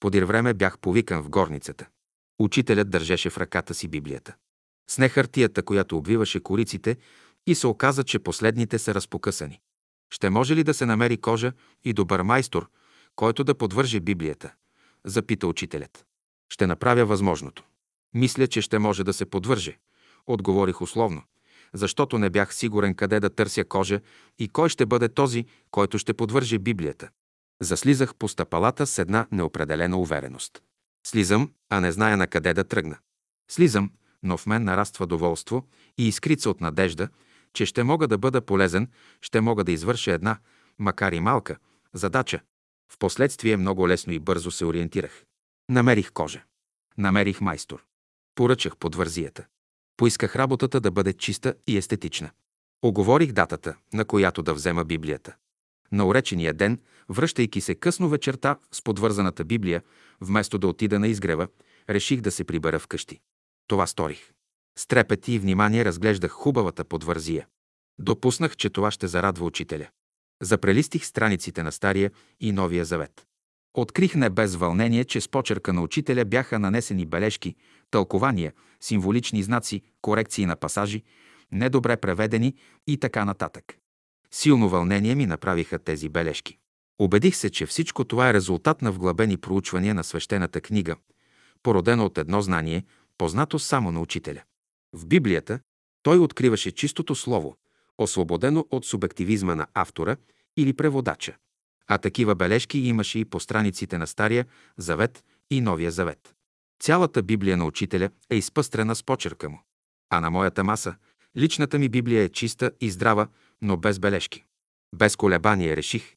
[0.00, 1.86] Подир време бях повикан в горницата.
[2.38, 4.34] Учителят държеше в ръката си Библията.
[4.90, 6.96] Сне хартията, която обвиваше кориците
[7.46, 9.60] и се оказа, че последните са разпокъсани.
[10.10, 11.52] Ще може ли да се намери кожа
[11.84, 12.70] и добър майстор,
[13.16, 14.52] който да подвърже Библията?
[15.04, 16.06] Запита учителят.
[16.52, 17.64] Ще направя възможното.
[18.14, 19.78] Мисля, че ще може да се подвърже.
[20.26, 21.22] Отговорих условно,
[21.74, 24.00] защото не бях сигурен къде да търся кожа
[24.38, 27.08] и кой ще бъде този, който ще подвърже Библията.
[27.62, 30.62] Заслизах по стъпалата с една неопределена увереност.
[31.06, 32.98] Слизам, а не зная на къде да тръгна.
[33.50, 33.90] Слизам,
[34.22, 35.66] но в мен нараства доволство
[35.98, 37.08] и искрица от надежда,
[37.52, 38.88] че ще мога да бъда полезен,
[39.20, 40.38] ще мога да извърша една,
[40.78, 41.56] макар и малка,
[41.94, 42.40] задача.
[42.92, 45.24] Впоследствие много лесно и бързо се ориентирах.
[45.68, 46.42] Намерих кожа.
[46.98, 47.84] Намерих майстор.
[48.34, 49.46] Поръчах подвързията.
[49.98, 52.30] Поисках работата да бъде чиста и естетична.
[52.82, 55.34] Оговорих датата, на която да взема Библията.
[55.92, 59.82] На уречения ден, връщайки се късно вечерта с подвързаната Библия,
[60.20, 61.48] вместо да отида на изгрева,
[61.90, 63.20] реших да се прибера вкъщи.
[63.66, 64.32] Това сторих.
[64.78, 67.46] С трепет и внимание разглеждах хубавата подвързия.
[67.98, 69.88] Допуснах, че това ще зарадва учителя.
[70.42, 72.10] Запрелистих страниците на Стария
[72.40, 73.26] и Новия Завет.
[73.74, 77.54] Открих не без вълнение, че с почерка на учителя бяха нанесени бележки,
[77.90, 81.02] тълкования, символични знаци, корекции на пасажи,
[81.52, 82.54] недобре преведени
[82.86, 83.78] и така нататък.
[84.30, 86.58] Силно вълнение ми направиха тези бележки.
[86.98, 90.96] Убедих се, че всичко това е резултат на вглъбени проучвания на свещената книга,
[91.62, 92.84] породено от едно знание,
[93.18, 94.42] познато само на учителя.
[94.92, 95.60] В Библията
[96.02, 97.56] той откриваше чистото слово,
[97.98, 100.16] освободено от субективизма на автора
[100.56, 101.36] или преводача.
[101.88, 104.46] А такива бележки имаше и по страниците на Стария
[104.76, 106.34] Завет и Новия Завет.
[106.80, 109.62] Цялата Библия на учителя е изпъстрена с почерка му.
[110.10, 110.94] А на моята маса
[111.36, 113.28] личната ми Библия е чиста и здрава,
[113.62, 114.44] но без бележки.
[114.94, 116.14] Без колебание реших.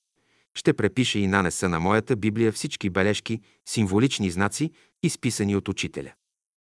[0.56, 4.72] Ще препиша и нанеса на моята Библия всички бележки, символични знаци,
[5.04, 6.14] изписани от учителя.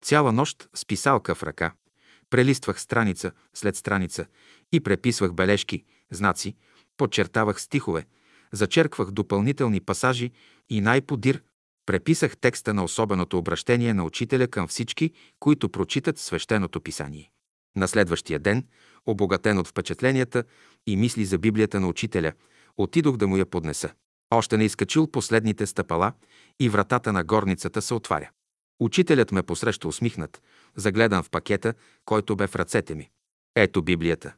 [0.05, 1.73] Цяла нощ с писалка в ръка,
[2.31, 4.27] прелиствах страница след страница
[4.73, 6.57] и преписвах бележки, знаци,
[6.97, 8.07] подчертавах стихове,
[8.53, 10.31] зачерквах допълнителни пасажи
[10.71, 11.43] и най-подир
[11.87, 17.31] преписах текста на особеното обращение на учителя към всички, които прочитат свещеното писание.
[17.77, 18.67] На следващия ден,
[19.07, 20.45] обогатен от впечатленията
[20.87, 22.33] и мисли за Библията на учителя,
[22.77, 23.91] отидох да му я поднеса.
[24.31, 26.13] Още не изкачил последните стъпала
[26.61, 28.31] и вратата на горницата се отваря.
[28.81, 30.43] Учителят ме посреща усмихнат,
[30.77, 31.75] загледан в пакета,
[32.05, 33.11] който бе в ръцете ми.
[33.57, 34.35] Ето Библията.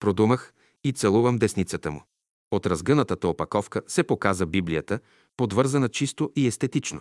[0.00, 0.52] Продумах
[0.84, 2.02] и целувам десницата му.
[2.50, 5.00] От разгънатата опаковка се показа Библията,
[5.36, 7.00] подвързана чисто и естетично.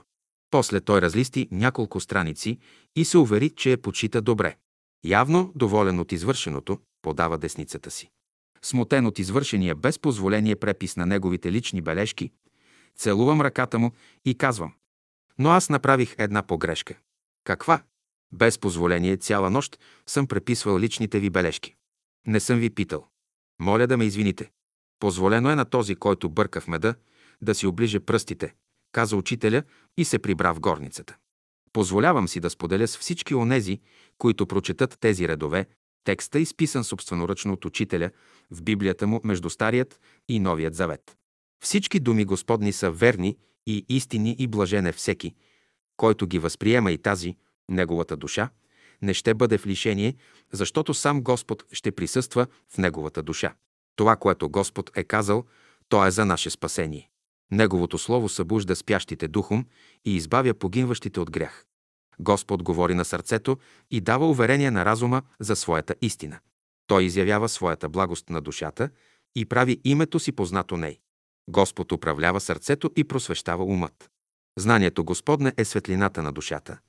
[0.52, 2.60] После той разлисти няколко страници
[2.96, 4.56] и се увери, че я почита добре.
[5.06, 8.10] Явно, доволен от извършеното, подава десницата си.
[8.62, 12.32] Смутен от извършения без позволение препис на неговите лични бележки,
[12.98, 13.92] целувам ръката му
[14.26, 14.74] и казвам.
[15.38, 16.96] Но аз направих една погрешка.
[17.44, 17.84] Каква?
[18.32, 21.76] Без позволение цяла нощ съм преписвал личните ви бележки.
[22.28, 23.08] Не съм ви питал.
[23.60, 24.52] Моля да ме извините.
[25.00, 26.96] Позволено е на този, който бърка в меда,
[27.42, 28.54] да си оближе пръстите,
[28.92, 29.64] каза учителя
[29.98, 31.16] и се прибра в горницата.
[31.74, 33.80] Позволявам си да споделя с всички онези,
[34.18, 35.66] които прочетат тези редове,
[36.04, 38.10] текста изписан собственоръчно от учителя
[38.52, 40.00] в Библията му между Старият
[40.30, 41.18] и Новият Завет.
[41.64, 45.36] Всички думи Господни са верни и истини и блажен е всеки,
[45.98, 47.36] който ги възприема и тази,
[47.70, 48.50] неговата душа,
[49.02, 50.16] не ще бъде в лишение,
[50.52, 53.56] защото сам Господ ще присъства в неговата душа.
[53.96, 55.44] Това, което Господ е казал,
[55.90, 57.10] то е за наше спасение.
[57.52, 59.66] Неговото слово събужда спящите духом
[60.06, 61.66] и избавя погинващите от грях.
[62.20, 63.58] Господ говори на сърцето
[63.92, 66.40] и дава уверение на разума за своята истина.
[66.88, 68.90] Той изявява своята благост на душата
[69.36, 71.00] и прави името си познато ней.
[71.50, 74.12] Господ управлява сърцето и просвещава умът.
[74.58, 76.80] Знанието Господне е светлината на душата,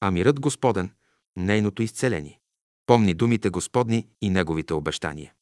[0.00, 0.90] а мирът Господен–
[1.36, 2.40] нейното изцеление.
[2.86, 5.32] Помни думите Господни и Неговите обещания.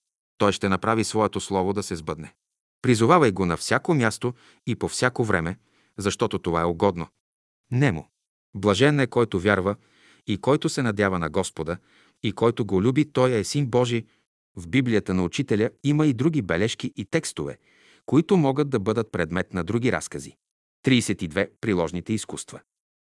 [0.41, 2.35] Той ще направи своето слово да се сбъдне.
[2.83, 4.35] Призовавай го на всяко място
[4.67, 5.57] и по всяко време,
[5.99, 7.07] защото това е угодно.
[7.71, 8.09] Немо.
[8.55, 9.77] Блажен е който вярва
[10.27, 11.77] и който се надява на Господа
[12.23, 14.05] и който го люби, той е син Божий.
[14.57, 17.59] В Библията на учителя има и други бележки и текстове,
[18.07, 20.37] които могат да бъдат предмет на други разкази.
[20.87, 21.49] 32.
[21.61, 22.61] Приложните изкуства.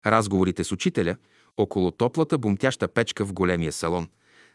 [0.06, 1.16] Разговорите с учителя
[1.56, 4.08] около топлата бумтяща печка в големия салон,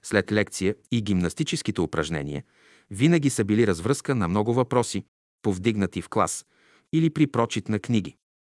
[0.03, 2.43] след лекция и гимнастическите упражнения,
[2.91, 5.03] винаги са били развръзка на много въпроси,
[5.41, 6.45] повдигнати в клас
[6.93, 8.15] или при прочит на книги.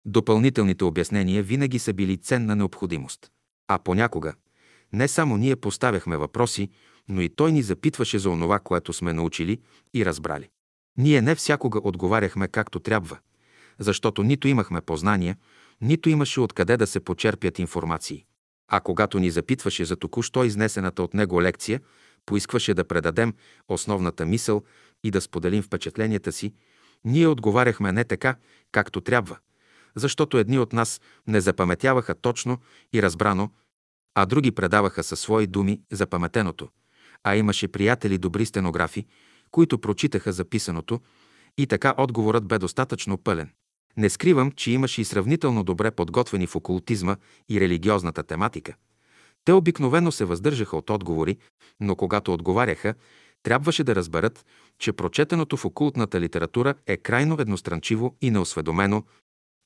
[0.06, 3.32] Допълнителните обяснения винаги са били ценна необходимост.
[3.68, 4.34] А понякога
[4.94, 6.70] не само ние поставяхме въпроси,
[7.08, 9.60] но и той ни запитваше за онова, което сме научили
[9.94, 10.50] и разбрали.
[10.98, 13.18] Ние не всякога отговаряхме както трябва,
[13.80, 15.38] защото нито имахме познания,
[15.82, 18.26] нито имаше откъде да се почерпят информации.
[18.70, 21.82] А когато ни запитваше за току-що изнесената от него лекция,
[22.26, 23.34] поискваше да предадем
[23.68, 24.64] основната мисъл
[25.04, 26.54] и да споделим впечатленията си,
[27.06, 28.36] ние отговаряхме не така,
[28.72, 29.38] както трябва,
[29.96, 32.58] защото едни от нас не запаметяваха точно
[32.94, 33.52] и разбрано,
[34.16, 36.70] а други предаваха със свои думи запаметеното,
[37.24, 39.06] а имаше приятели добри стенографи,
[39.52, 41.02] които прочитаха записаното
[41.58, 43.52] и така отговорът бе достатъчно пълен.
[43.98, 47.16] Не скривам, че имаше и сравнително добре подготвени в окултизма
[47.50, 48.76] и религиозната тематика.
[49.46, 51.38] Те обикновено се въздържаха от отговори,
[51.80, 52.94] но когато отговаряха,
[53.44, 54.46] трябваше да разберат,
[54.80, 59.04] че прочетеното в окултната литература е крайно едностранчиво и неосведомено,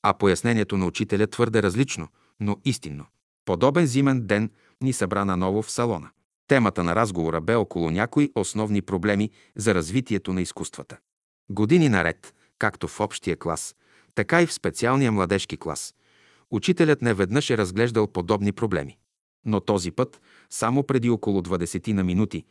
[0.02, 2.08] а пояснението на учителя твърде различно,
[2.40, 3.06] но истинно.
[3.44, 4.50] Подобен зимен ден
[4.82, 6.10] ни събра наново в салона.
[6.48, 10.98] Темата на разговора бе около някои основни проблеми за развитието на изкуствата.
[11.50, 13.74] Години наред, както в общия клас,
[14.14, 15.94] така и в специалния младежки клас,
[16.50, 18.96] учителят не веднъж е разглеждал подобни проблеми.
[19.46, 20.20] Но този път,
[20.50, 22.44] само преди около 20 на минути,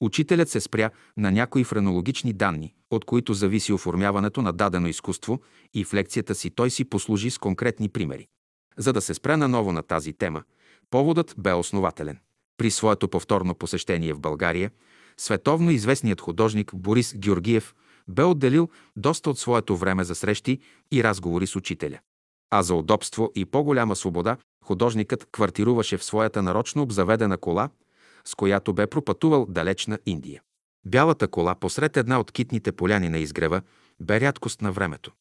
[0.00, 5.40] учителят се спря на някои френологични данни, от които зависи оформяването на дадено изкуство
[5.74, 8.26] и в лекцията си той си послужи с конкретни примери.
[8.76, 10.42] За да се спре наново на тази тема,
[10.90, 12.18] поводът бе основателен.
[12.56, 14.70] При своето повторно посещение в България,
[15.16, 17.74] световно известният художник Борис Георгиев
[18.08, 20.58] бе отделил доста от своето време за срещи
[20.92, 21.98] и разговори с учителя.
[22.50, 27.70] А за удобство и по-голяма свобода художникът квартируваше в своята нарочно обзаведена кола,
[28.24, 30.42] с която бе пропътувал далечна Индия.
[30.86, 33.62] Бялата кола посред една от китните поляни на изгрева
[34.00, 35.12] бе рядкост на времето.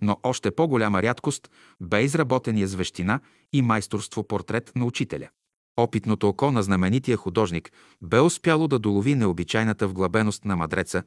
[0.00, 1.50] Но още по-голяма рядкост
[1.80, 3.20] бе изработения с вещина
[3.52, 5.28] и майсторство портрет на учителя.
[5.76, 7.72] Опитното око на знаменития художник
[8.02, 11.02] бе успяло да долови необичайната вглъбеност на мадреца,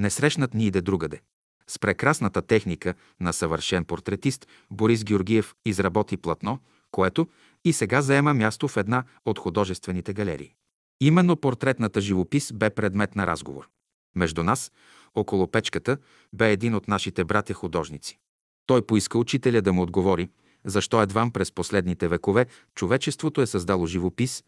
[0.00, 1.20] не срещнат ни иде другаде.
[1.66, 6.58] С прекрасната техника на съвършен портретист Борис Георгиев изработи платно,
[6.90, 7.28] което
[7.64, 10.54] и сега заема място в една от художествените галерии.
[11.00, 13.68] Именно портретната живопис бе предмет на разговор.
[14.16, 14.72] Между нас,
[15.14, 15.98] около печката,
[16.32, 18.18] бе един от нашите братя художници.
[18.66, 20.28] Той поиска учителя да му отговори,
[20.64, 24.44] защо едвам през последните векове човечеството е създало живопис,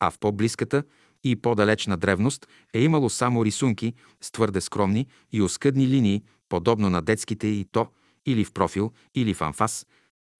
[0.00, 0.82] а в по-близката
[1.24, 7.02] и по-далечна древност е имало само рисунки с твърде скромни и оскъдни линии, подобно на
[7.02, 7.88] детските и то
[8.26, 9.86] или в профил, или в анфас,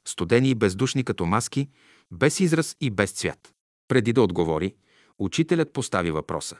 [0.08, 1.68] студени и бездушни като маски,
[2.10, 3.54] без израз и без цвят.
[3.88, 4.74] Преди да отговори,
[5.18, 6.56] учителят постави въпроса.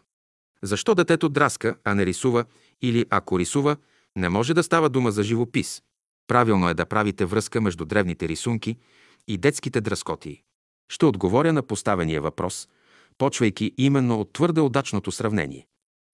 [0.63, 2.45] Защо детето драска, а не рисува,
[2.83, 3.77] или ако рисува,
[4.17, 5.83] не може да става дума за живопис?
[6.27, 8.77] Правилно е да правите връзка между древните рисунки
[9.29, 10.43] и детските дръскотии.
[10.89, 12.69] Ще отговоря на поставения въпрос,
[13.19, 15.67] почвайки именно от твърде удачното сравнение.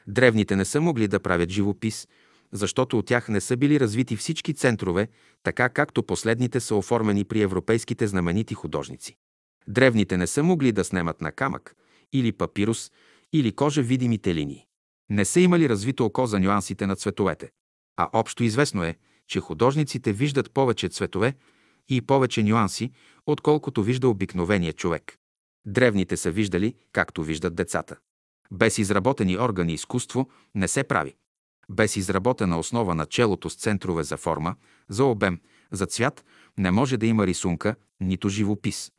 [0.06, 2.08] Древните не са могли да правят живопис,
[2.52, 5.08] защото от тях не са били развити всички центрове,
[5.42, 9.16] така както последните са оформени при европейските знаменити художници.
[9.68, 11.74] Древните не са могли да снемат на камък
[12.12, 12.92] или папирус
[13.32, 14.66] или кожа видимите линии.
[15.10, 17.50] Не са имали развито око за нюансите на цветовете.
[17.96, 18.96] А общо известно е,
[19.28, 21.34] че художниците виждат повече цветове
[21.88, 22.92] и повече нюанси,
[23.26, 25.18] отколкото вижда обикновения човек.
[25.66, 27.96] Древните са виждали, както виждат децата.
[28.52, 31.14] Без изработени органи изкуство не се прави.
[31.70, 34.56] Без изработена основа на челото с центрове за форма,
[34.88, 35.40] за обем,
[35.72, 36.24] за цвят,
[36.58, 38.92] не може да има рисунка, нито живопис.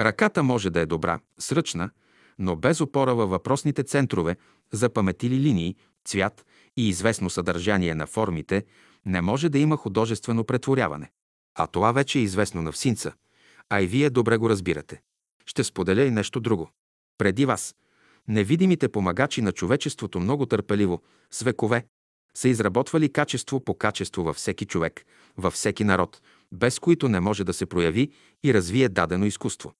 [0.00, 1.90] Ръката може да е добра, сръчна,
[2.38, 4.36] но без опора във въпросните центрове,
[4.72, 8.64] запаметили линии, цвят и известно съдържание на формите,
[9.06, 11.10] не може да има художествено претворяване.
[11.54, 13.12] А това вече е известно на всинца,
[13.68, 15.00] а и вие добре го разбирате.
[15.46, 16.70] Ще споделя и нещо друго.
[17.18, 17.74] Преди вас,
[18.28, 21.84] невидимите помагачи на човечеството много търпеливо, с векове,
[22.34, 25.04] са изработвали качество по качество във всеки човек,
[25.36, 26.22] във всеки народ,
[26.52, 28.10] без които не може да се прояви
[28.44, 29.72] и развие дадено изкуство.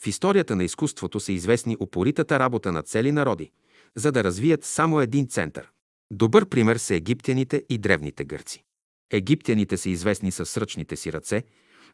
[0.00, 3.50] В историята на изкуството са известни упоритата работа на цели народи,
[3.96, 5.70] за да развият само един център.
[6.10, 8.64] Добър пример са египтяните и древните гърци.
[9.10, 11.42] Египтяните са известни със сръчните си ръце,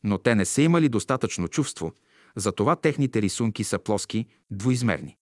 [0.04, 1.92] но те не са имали достатъчно чувство,
[2.36, 5.16] затова техните рисунки са плоски, двоизмерни.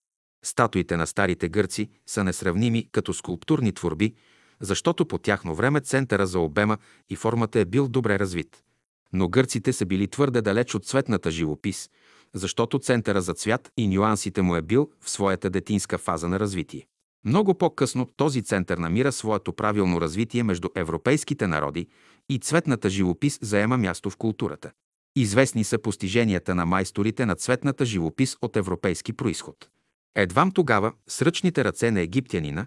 [0.45, 4.15] Статуите на старите гърци са несравними като скулптурни творби,
[4.61, 6.79] защото по тяхно време центъра за обема
[7.11, 8.63] и формата е бил добре развит.
[9.13, 11.91] Но гърците са били твърде далеч от цветната живопис,
[12.35, 16.87] защото центъра за цвят и нюансите му е бил в своята детинска фаза на развитие.
[17.25, 21.87] Много по-късно този център намира своето правилно развитие между европейските народи
[22.29, 24.71] и цветната живопис заема място в културата.
[25.17, 29.69] Известни са постиженията на майсторите на цветната живопис от европейски происход.
[30.15, 32.67] Едвам тогава сръчните ръце на египтянина,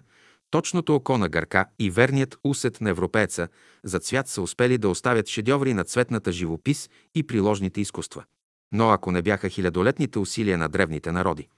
[0.50, 3.48] точното око на гърка и верният усет на европееца
[3.84, 8.24] за цвят са успели да оставят шедьоври на цветната живопис и приложните изкуства.
[8.72, 11.48] Но ако не бяха хилядолетните усилия на древните народи,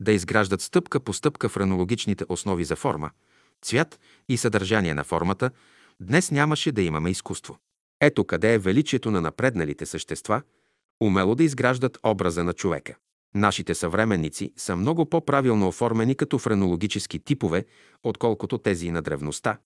[0.00, 3.10] да изграждат стъпка по стъпка френологичните основи за форма,
[3.62, 5.50] цвят и съдържание на формата,
[6.00, 7.58] днес нямаше да имаме изкуство.
[8.00, 10.42] Ето къде е величието на напредналите същества,
[11.00, 12.96] умело да изграждат образа на човека.
[13.34, 17.64] Нашите съвременници са много по-правилно оформени като френологически типове,
[18.02, 19.58] отколкото тези на древността.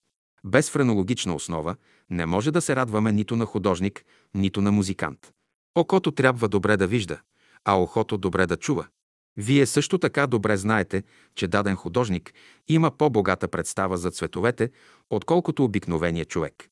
[0.44, 1.76] Без френологична основа
[2.10, 4.04] не може да се радваме нито на художник,
[4.34, 5.32] нито на музикант.
[5.74, 7.20] Окото трябва добре да вижда,
[7.64, 8.86] а ухото добре да чува.
[9.36, 11.02] Вие също така добре знаете,
[11.34, 12.34] че даден художник
[12.68, 14.70] има по-богата представа за цветовете,
[15.10, 16.70] отколкото обикновения човек.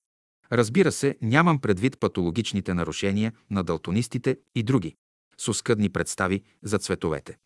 [0.53, 4.95] Разбира се, нямам предвид патологичните нарушения на далтонистите и други,
[5.39, 7.37] с оскъдни представи за цветовете.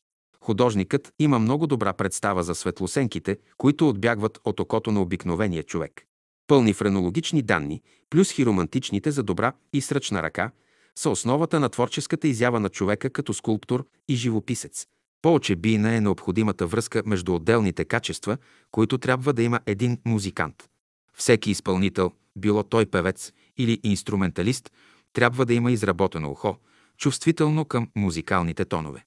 [0.41, 6.03] Художникът има много добра представа за светлосенките, които отбягват от окото на обикновения човек.
[6.47, 10.51] Пълни френологични данни, плюс хиромантичните за добра и сръчна ръка,
[10.99, 14.87] са основата на творческата изява на човека като скулптор и живописец.
[15.23, 18.37] По-очебийна е необходимата връзка между отделните качества,
[18.71, 20.69] които трябва да има един музикант.
[21.15, 24.73] Всеки изпълнител, било той певец или инструменталист,
[25.13, 26.57] трябва да има изработено ухо,
[26.99, 29.05] чувствително към музикалните тонове.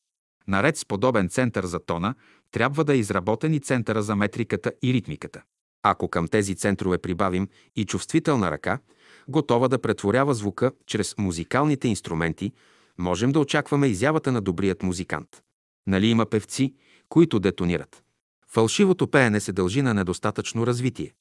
[0.48, 2.16] Наред с подобен център за тона,
[2.52, 5.42] трябва да е изработен и центъра за метриката и ритмиката.
[5.84, 8.80] Ако към тези центрове прибавим и чувствителна ръка,
[9.28, 12.52] готова да претворява звука чрез музикалните инструменти,
[12.98, 15.44] можем да очакваме изявата на добрият музикант.
[15.88, 16.74] Нали има певци,
[17.10, 18.04] които детонират?
[18.48, 21.14] Фалшивото пеене се дължи на недостатъчно развитие.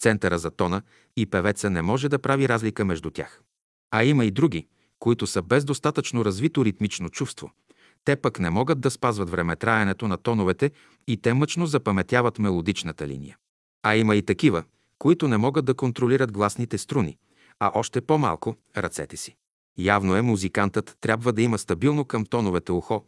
[0.00, 0.82] Центъра за тона
[1.16, 3.42] и певеца не може да прави разлика между тях.
[3.90, 4.66] А има и други,
[4.98, 7.50] които са без достатъчно развито ритмично чувство.
[8.04, 10.70] Те пък не могат да спазват времетраенето на тоновете
[11.06, 13.36] и те мъчно запаметяват мелодичната линия.
[13.82, 14.64] А има и такива,
[14.98, 17.18] които не могат да контролират гласните струни,
[17.60, 19.36] а още по-малко– ръцете си.
[19.78, 23.04] Явно е, музикантът трябва да има стабилно към тоновете ухо,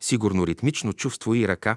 [0.00, 1.76] сигурно ритмично чувство и ръка,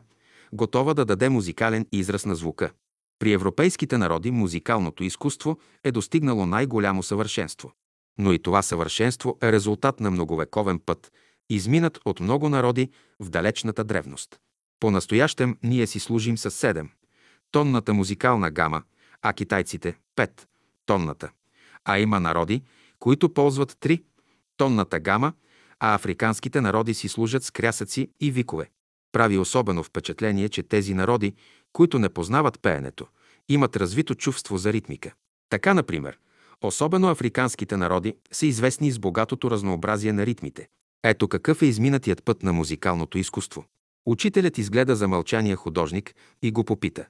[0.54, 2.72] готова да даде музикален израз на звука.
[3.20, 7.72] При европейските народи музикалното изкуство е достигнало най-голямо съвършенство.
[8.18, 11.12] Но и това съвършенство е резултат на многовековен път,
[11.50, 12.90] изминат от много народи
[13.20, 14.40] в далечната древност.
[14.80, 16.88] По-настоящем ние си служим с 7
[17.52, 18.84] тонната музикална гама,
[19.22, 20.32] а китайците– 5
[20.86, 21.30] тонната.
[21.86, 22.64] А има народи,
[23.00, 24.04] които ползват 3
[24.58, 25.34] тонната гама,
[25.80, 28.70] а африканските народи си служат с крясъци и викове.
[29.12, 31.34] Прави особено впечатление, че тези народи,
[31.78, 33.08] които не познават пеенето,
[33.50, 35.14] имат развито чувство за ритмика.
[35.50, 36.20] Така, например,
[36.62, 40.68] особено африканските народи са известни с богатото разнообразие на ритмите.
[41.04, 43.66] Ето какъв е изминатият път на музикалното изкуство.
[44.06, 47.06] Учителят изгледа за мълчания художник и го попита.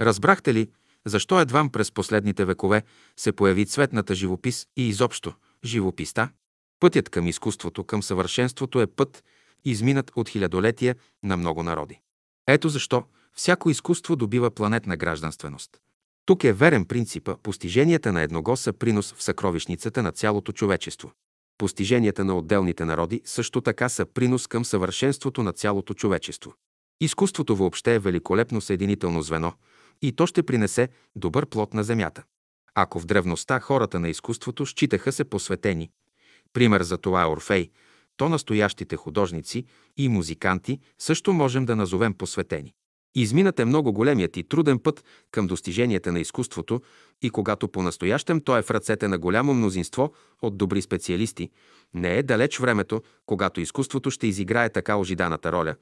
[0.00, 0.68] Разбрахте ли,
[1.06, 2.82] защо едвам през последните векове
[3.16, 6.28] се появи цветната живопис и изобщо живописта?
[6.80, 9.24] Пътят към изкуството, към съвършенството е път,
[9.64, 12.00] изминат от хилядолетия на много народи.
[12.46, 13.04] Ето защо
[13.34, 15.70] всяко изкуство добива планетна гражданственост.
[16.26, 21.12] Тук е верен принципа, постиженията на едного са принос в съкровищницата на цялото човечество.
[21.58, 26.54] Постиженията на отделните народи също така са принос към съвършенството на цялото човечество.
[27.00, 29.52] Изкуството въобще е великолепно съединително звено
[30.02, 32.22] и то ще принесе добър плод на земята.
[32.74, 35.90] Ако в древността хората на изкуството считаха се посветени,
[36.52, 37.70] пример за това е Орфей,
[38.16, 39.64] то настоящите художници
[39.96, 42.74] и музиканти също можем да назовем посветени.
[43.14, 46.80] Изминат е много големият и труден път към достиженията на изкуството
[47.22, 50.12] и когато по-настоящем той е в ръцете на голямо мнозинство
[50.42, 51.50] от добри специалисти,
[51.94, 55.74] не е далеч времето, когато изкуството ще изиграе така ожиданата роля,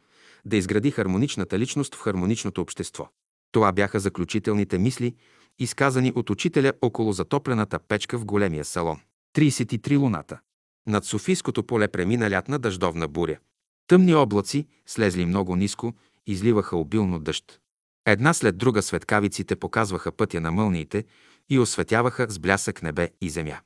[0.45, 3.09] да изгради хармоничната личност в хармоничното общество.
[3.53, 5.15] Това бяха заключителните мисли,
[5.59, 9.01] изказани от учителя около затоплената печка в големия салон.
[9.37, 10.39] 33 луната.
[10.87, 13.39] Над Софийското поле премина лятна дъждовна буря.
[13.87, 15.93] Тъмни облаци, слезли много ниско,
[16.27, 17.61] изливаха обилно дъжд.
[18.07, 21.05] Една след друга светкавиците показваха пътя на мълниите
[21.51, 23.61] и осветяваха с блясък небе и земя.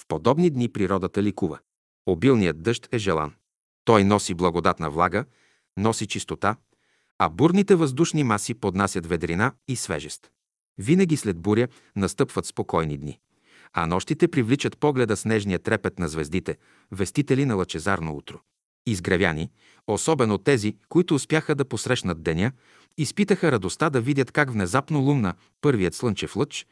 [0.00, 1.58] В подобни дни природата ликува.
[2.06, 3.34] Обилният дъжд е желан.
[3.84, 5.24] Той носи благодатна влага,
[5.76, 6.56] носи чистота,
[7.18, 10.30] а бурните въздушни маси поднасят ведрина и свежест.
[10.78, 13.18] Винаги след буря настъпват спокойни дни,
[13.72, 16.56] а нощите привличат погледа с нежния трепет на звездите,
[16.92, 18.40] вестители на лъчезарно утро.
[18.90, 19.50] Изгревяни,
[19.86, 22.52] особено тези, които успяха да посрещнат деня,
[22.98, 26.66] изпитаха радостта да видят как внезапно лумна първият слънчев лъч,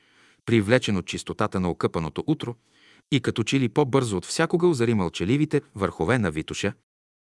[0.46, 2.54] привлечен от чистотата на окъпаното утро,
[3.12, 6.72] и като че ли по-бързо от всякога озари мълчаливите върхове на Витуша,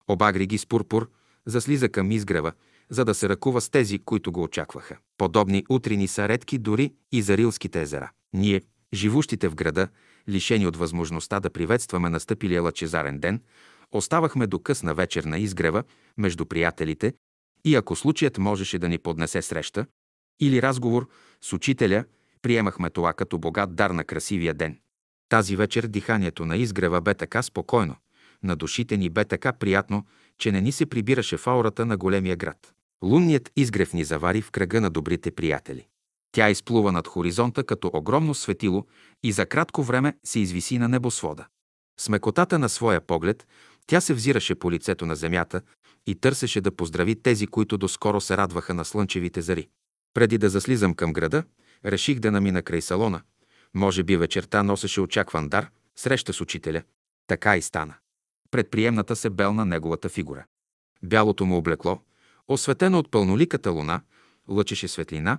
[0.08, 1.10] обагри ги с пурпур,
[1.46, 2.52] заслиза към изгрева,
[2.90, 4.98] за да се ръкува с тези, които го очакваха.
[5.18, 8.12] Подобни утрини са редки дори и за Рилските езера.
[8.34, 8.62] Ние,
[8.94, 9.88] живущите в града,
[10.30, 13.42] лишени от възможността да приветстваме настъпилия лъчезарен ден,
[13.92, 15.84] оставахме до късна вечер на изгрева
[16.18, 17.14] между приятелите
[17.66, 19.86] и ако случаят можеше да ни поднесе среща
[20.40, 21.10] или разговор
[21.42, 22.06] с учителя,
[22.42, 24.80] приемахме това като богат дар на красивия ден.
[25.30, 27.96] Тази вечер диханието на изгрева бе така спокойно,
[28.44, 30.06] на душите ни бе така приятно,
[30.38, 32.74] че не ни се прибираше в аурата на големия град.
[33.04, 35.88] Лунният изгрев ни завари в кръга на добрите приятели.
[36.32, 38.86] Тя изплува над хоризонта като огромно светило
[39.24, 41.48] и за кратко време се извиси на небосвода.
[42.00, 43.48] С мекотата на своя поглед
[43.90, 45.62] тя се взираше по лицето на земята
[46.08, 49.68] и търсеше да поздрави тези, които доскоро се радваха на слънчевите зари.
[50.14, 51.44] Преди да заслизам към града,
[51.86, 53.22] реших да намина край салона.
[53.74, 56.84] Може би вечерта носеше очакван дар, среща с учителя.
[57.28, 57.94] Така и стана.
[58.52, 60.46] Предприемната се белна неговата фигура.
[61.04, 62.02] Бялото му облекло,
[62.48, 64.02] осветено от пълноликата луна,
[64.50, 65.38] лъчеше светлина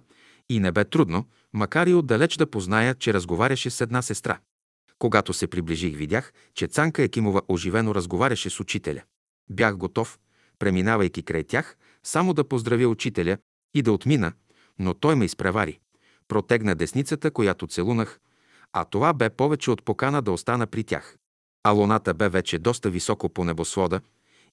[0.49, 4.39] и не бе трудно, макар и отдалеч да позная, че разговаряше с една сестра.
[5.01, 9.03] Когато се приближих, видях, че Цанка Екимова оживено разговаряше с учителя.
[9.51, 10.19] Бях готов,
[10.59, 13.39] преминавайки край тях, само да поздравя учителя
[13.75, 14.33] и да отмина,
[14.79, 15.79] но той ме изпревари.
[16.29, 18.21] Протегна десницата, която целунах,
[18.73, 21.17] а това бе повече от покана да остана при тях.
[21.65, 24.01] А луната бе вече доста високо по небосвода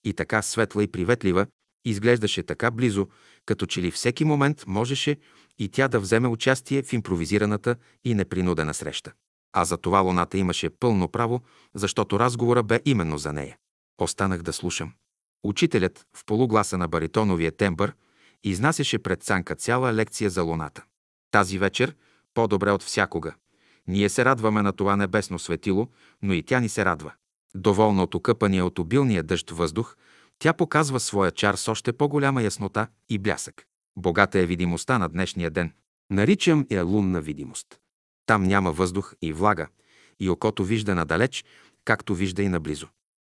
[0.03, 1.47] и така светла и приветлива,
[1.85, 3.07] изглеждаше така близо,
[3.45, 5.17] като че ли всеки момент можеше
[5.59, 7.75] и тя да вземе участие в импровизираната
[8.05, 9.13] и непринудена среща.
[9.59, 11.41] А за това луната имаше пълно право,
[11.73, 13.57] защото разговора бе именно за нея.
[14.01, 14.93] Останах да слушам.
[15.43, 17.93] Учителят в полугласа на баритоновия тембър
[18.43, 20.83] изнасяше пред Цанка цяла лекция за луната.
[21.31, 21.95] Тази вечер,
[22.33, 23.33] по-добре от всякога,
[23.87, 25.87] ние се радваме на това небесно светило,
[26.21, 27.13] но и тя ни се радва.
[27.55, 29.95] Доволна от окъпания от обилния дъжд въздух,
[30.39, 33.65] тя показва своя чар с още по-голяма яснота и блясък.
[33.95, 35.73] Богата е видимостта на днешния ден.
[36.09, 37.79] Наричам я лунна видимост.
[38.27, 39.67] Там няма въздух и влага,
[40.19, 41.45] и окото вижда надалеч,
[41.85, 42.87] както вижда и наблизо.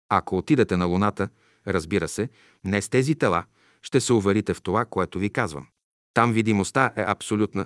[0.09, 1.29] Ако отидете на Луната,
[1.67, 2.29] разбира се,
[2.63, 3.43] не с тези тела,
[3.81, 5.67] ще се уверите в това, което ви казвам.
[6.13, 7.65] Там видимостта е абсолютна,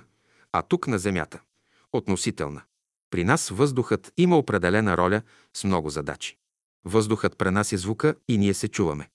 [0.52, 1.40] а тук на Земята–
[1.92, 2.62] относителна.
[3.10, 5.22] При нас въздухът има определена роля
[5.56, 6.36] с много задачи.
[6.84, 9.08] Въздухът пренася звука и ние се чуваме.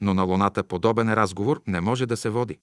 [0.00, 2.58] Но на Луната подобен разговор не може да се води.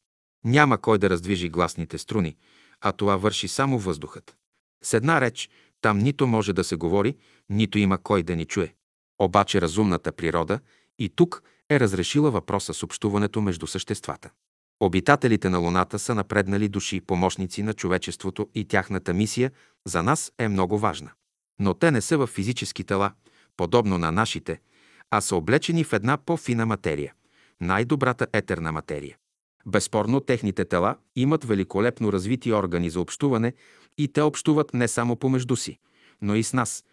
[0.45, 2.37] Няма кой да раздвижи гласните струни,
[2.81, 4.37] а това върши само въздухът.
[4.83, 5.49] С една реч,
[5.81, 7.17] там нито може да се говори,
[7.49, 8.73] нито има кой да ни чуе.
[9.19, 10.59] Обаче разумната природа
[10.99, 14.29] И тук е разрешила въпроса с общуването между съществата.
[14.79, 19.51] Обитателите на Луната са напреднали души, помощници на човечеството и тяхната мисия
[19.85, 21.11] за нас е много важна.
[21.59, 23.11] Но те не са в физически тела,
[23.57, 24.59] подобно на нашите,
[25.11, 27.13] а са облечени в една по-фина материя–
[27.61, 29.17] най-добрата етерна материя.
[29.67, 33.53] Безспорно, техните тела имат великолепно развити органи за общуване
[33.97, 35.79] и те общуват не само помежду си,
[36.21, 36.83] но и с нас,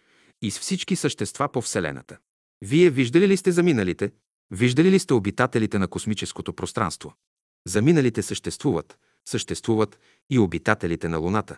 [0.41, 2.17] и с всички същества по Вселената.
[2.61, 4.11] Вие виждали ли сте заминалите?
[4.51, 7.13] Виждали ли сте обитателите на космическото пространство?
[7.67, 9.99] Заминалите съществуват, съществуват
[10.29, 11.57] и обитателите на Луната.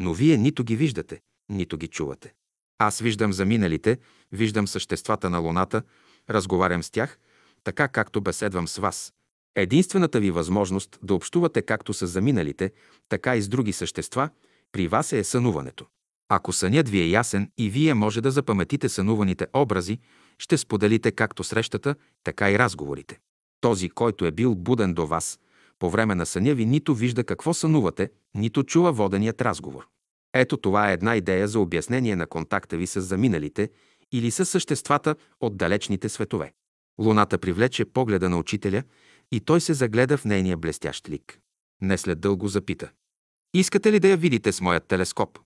[0.00, 2.34] Но вие нито ги виждате, нито ги чувате.
[2.78, 3.98] Аз виждам заминалите,
[4.32, 5.82] виждам съществата на Луната,
[6.30, 7.18] разговарям с тях,
[7.64, 9.12] така както беседвам с вас.
[9.56, 12.72] Единствената ви възможност да общувате както с заминалите,
[13.08, 14.28] така и с други същества,
[14.72, 15.86] при вас е сънуването.
[16.28, 19.98] Ако сънят ви е ясен и вие може да запаметите сънуваните образи,
[20.38, 21.94] ще споделите както срещата,
[22.24, 23.18] така и разговорите.
[23.60, 25.38] Този, който е бил буден до вас,
[25.78, 29.88] по време на съня ви нито вижда какво сънувате, нито чува воденият разговор.
[30.34, 33.70] Ето това е една идея за обяснение на контакта ви с заминалите
[34.12, 36.52] или с съществата от далечните светове.
[36.98, 38.82] Луната привлече погледа на учителя
[39.32, 41.38] и той се загледа в нейния блестящ лик.
[41.82, 42.90] Не след дълго запита.
[43.54, 45.38] Искате ли да я видите с моят телескоп?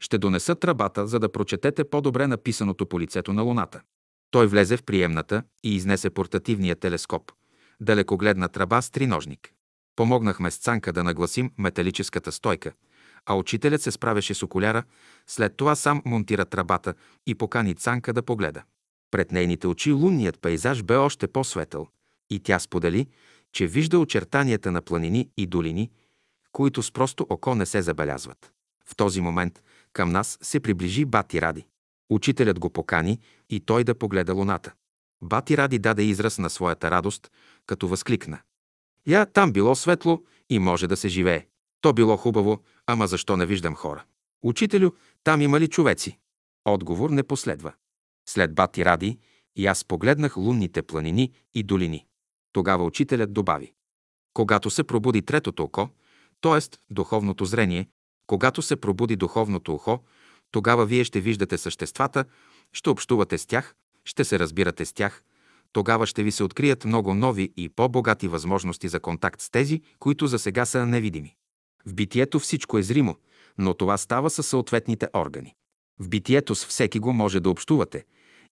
[0.00, 3.80] Ще донеса тръбата, за да прочетете по-добре написаното по лицето на Луната.
[4.30, 7.32] Той влезе в приемната и изнесе портативния телескоп.
[7.80, 9.52] Далекогледна тръба с триножник.
[9.96, 12.72] Помогнахме с Цанка да нагласим металическата стойка,
[13.26, 14.82] а учителят се справяше с окуляра,
[15.26, 16.94] след това сам монтира тръбата
[17.26, 18.62] и покани Цанка да погледа.
[19.10, 21.88] Пред нейните очи лунният пейзаж бе още по-светъл
[22.30, 23.06] и тя сподели,
[23.52, 25.90] че вижда очертанията на планини и долини,
[26.52, 28.52] които с просто око не се забелязват.
[28.86, 31.66] В този момент към нас се приближи Бати Ради.
[32.10, 33.20] Учителят го покани
[33.50, 34.72] и той да погледа луната.
[35.22, 37.30] Бати Ради даде израз на своята радост,
[37.66, 38.38] като възкликна.
[39.06, 41.46] Я там било светло и може да се живее.
[41.80, 44.04] То било хубаво, ама защо не виждам хора?
[44.42, 44.90] Учителю,
[45.24, 46.18] там има ли човеци?
[46.64, 47.74] Отговор не последва.
[48.28, 49.18] След Бати Ради
[49.56, 52.06] и аз погледнах лунните планини и долини.
[52.54, 53.72] Тогава учителят добави.
[54.34, 55.88] Когато се пробуди третото око,
[56.40, 56.60] т.е.
[56.90, 57.88] духовното зрение,
[58.26, 59.98] когато се пробуди духовното ухо,
[60.50, 62.24] тогава вие ще виждате съществата,
[62.72, 63.74] ще общувате с тях,
[64.04, 65.22] ще се разбирате с тях,
[65.72, 70.26] тогава ще ви се открият много нови и по-богати възможности за контакт с тези, които
[70.26, 71.36] за сега са невидими.
[71.86, 73.16] В битието всичко е зримо,
[73.58, 75.54] но това става със съответните органи.
[76.00, 78.04] В битието с всеки го може да общувате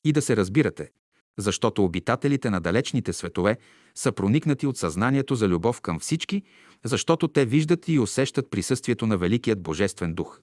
[0.05, 0.91] и да се разбирате,
[1.39, 3.59] защото обитателите на далечните светове
[3.95, 6.43] са проникнати от съзнанието за любов към всички,
[6.85, 10.41] защото те виждат и усещат присъствието на Великият Божествен дух.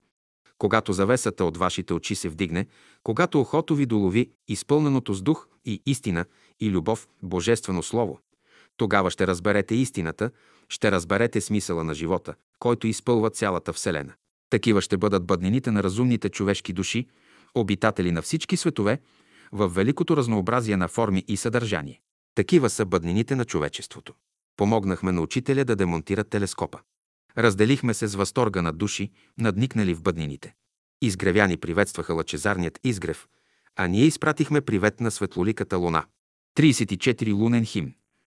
[0.58, 2.68] Когато завесата от вашите очи се вдигне,
[3.04, 6.26] когато охото ви долови изпълненото с дух и истина
[6.60, 8.20] и любов Божествено Слово,
[8.78, 10.32] тогава ще разберете истината,
[10.70, 14.14] ще разберете смисъла на живота, който изпълва цялата Вселена.
[14.50, 17.08] Такива ще бъдат бъднините на разумните човешки души,
[17.56, 19.00] обитатели на всички светове,
[19.52, 22.02] в великото разнообразие на форми и съдържание.
[22.40, 24.14] Такива са бъднините на човечеството.
[24.58, 26.80] Помогнахме на учителя да демонтира телескопа.
[27.38, 30.54] Разделихме се с възторга на души, надникнали в бъднините.
[31.02, 33.28] Изгревяни приветстваха лъчезарният изгрев,
[33.76, 36.06] а ние изпратихме привет на светлоликата луна.
[36.58, 37.94] 34 лунен хим.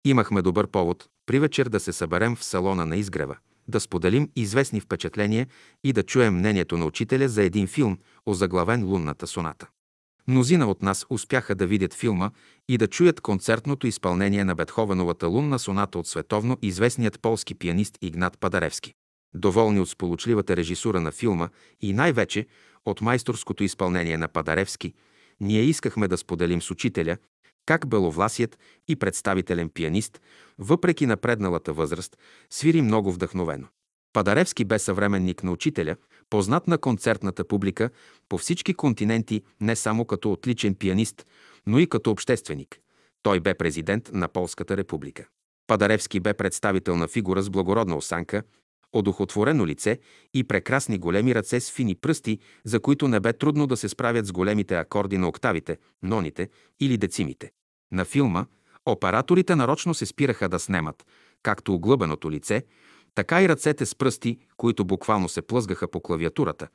[0.04, 3.36] Имахме добър повод при вечер да се съберем в салона на изгрева,
[3.68, 5.46] да споделим известни впечатления
[5.84, 9.68] и да чуем мнението на учителя за един филм, озаглавен Лунната соната.
[10.28, 12.30] Мнозина от нас успяха да видят филма
[12.68, 18.38] и да чуят концертното изпълнение на Бетховеновата лунна соната от световно известният полски пианист Игнат
[18.38, 18.94] Падаревски.
[19.34, 21.48] Доволни от сполучливата режисура на филма
[21.80, 22.46] и най-вече
[22.86, 24.94] от майсторското изпълнение на Падаревски,
[25.40, 27.16] ние искахме да споделим с учителя
[27.66, 30.20] как беловласият и представителен пианист,
[30.58, 32.18] въпреки напредналата възраст,
[32.50, 33.66] свири много вдъхновено.
[34.12, 35.96] Падаревски бе съвременник на учителя,
[36.30, 37.90] познат на концертната публика
[38.28, 41.26] по всички континенти не само като отличен пианист,
[41.66, 42.78] но и като общественик.
[43.22, 45.26] Той бе президент на Полската република.
[45.66, 48.42] Падаревски бе представител на фигура с благородна осанка,
[48.92, 49.98] одухотворено лице
[50.34, 54.26] и прекрасни големи ръце с фини пръсти, за които не бе трудно да се справят
[54.26, 56.48] с големите акорди на октавите, ноните
[56.80, 57.50] или децимите.
[57.92, 58.46] На филма
[58.86, 61.04] операторите нарочно се спираха да снемат
[61.42, 62.62] както оглъбеното лице,
[63.14, 66.68] така и ръцете с пръсти, които буквално се плъзгаха по клавиатурата,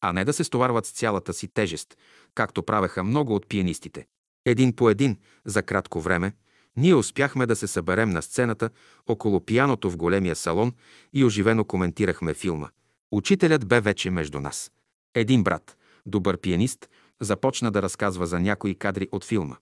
[0.00, 1.98] а не да се стоварват с цялата си тежест,
[2.34, 4.06] както правеха много от пианистите.
[4.44, 6.32] Един по един, за кратко време,
[6.76, 8.70] ние успяхме да се съберем на сцената
[9.08, 10.72] около пияното в големия салон
[11.12, 12.68] и оживено коментирахме филма.
[13.12, 14.72] Учителят бе вече между нас.
[15.14, 16.88] Един брат, добър пианист,
[17.20, 19.56] започна да разказва за някои кадри от филма.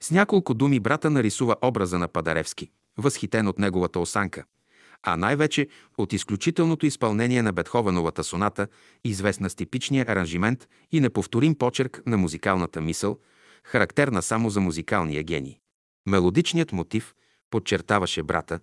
[0.00, 4.44] С няколко думи брата нарисува образа на Падаревски, възхитен от неговата осанка,
[5.02, 5.68] а най-вече
[5.98, 8.68] от изключителното изпълнение на Бетховеновата соната,
[9.04, 13.18] известна с типичния аранжимент и неповторим почерк на музикалната мисъл,
[13.64, 15.58] характерна само за музикалния гений.
[16.06, 17.14] Мелодичният мотив,
[17.50, 18.60] подчертаваше брата,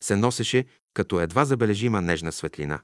[0.00, 0.64] се носеше
[0.94, 2.80] като едва забележима нежна светлина.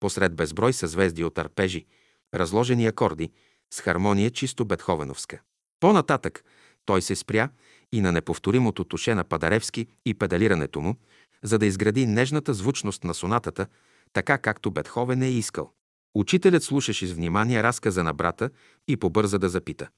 [0.00, 1.86] Посред безброй съзвезди от арпежи,
[2.34, 3.30] разложени акорди,
[3.72, 5.40] с хармония чисто бетховеновска.
[5.80, 6.44] По-нататък
[6.84, 7.48] той се спря
[7.92, 10.96] и на неповторимото туше на Падаревски и педалирането му,
[11.42, 13.66] за да изгради нежната звучност на сонатата,
[14.12, 15.72] така както Бетховен е искал.
[16.14, 18.50] Учителят слушаше с внимание разказа на брата
[18.88, 19.88] и побърза да запита.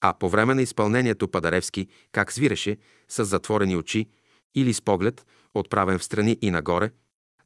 [0.00, 2.76] А по време на изпълнението Падаревски как свиреше,
[3.08, 4.08] с затворени очи
[4.54, 6.90] или с поглед, отправен в страни и нагоре.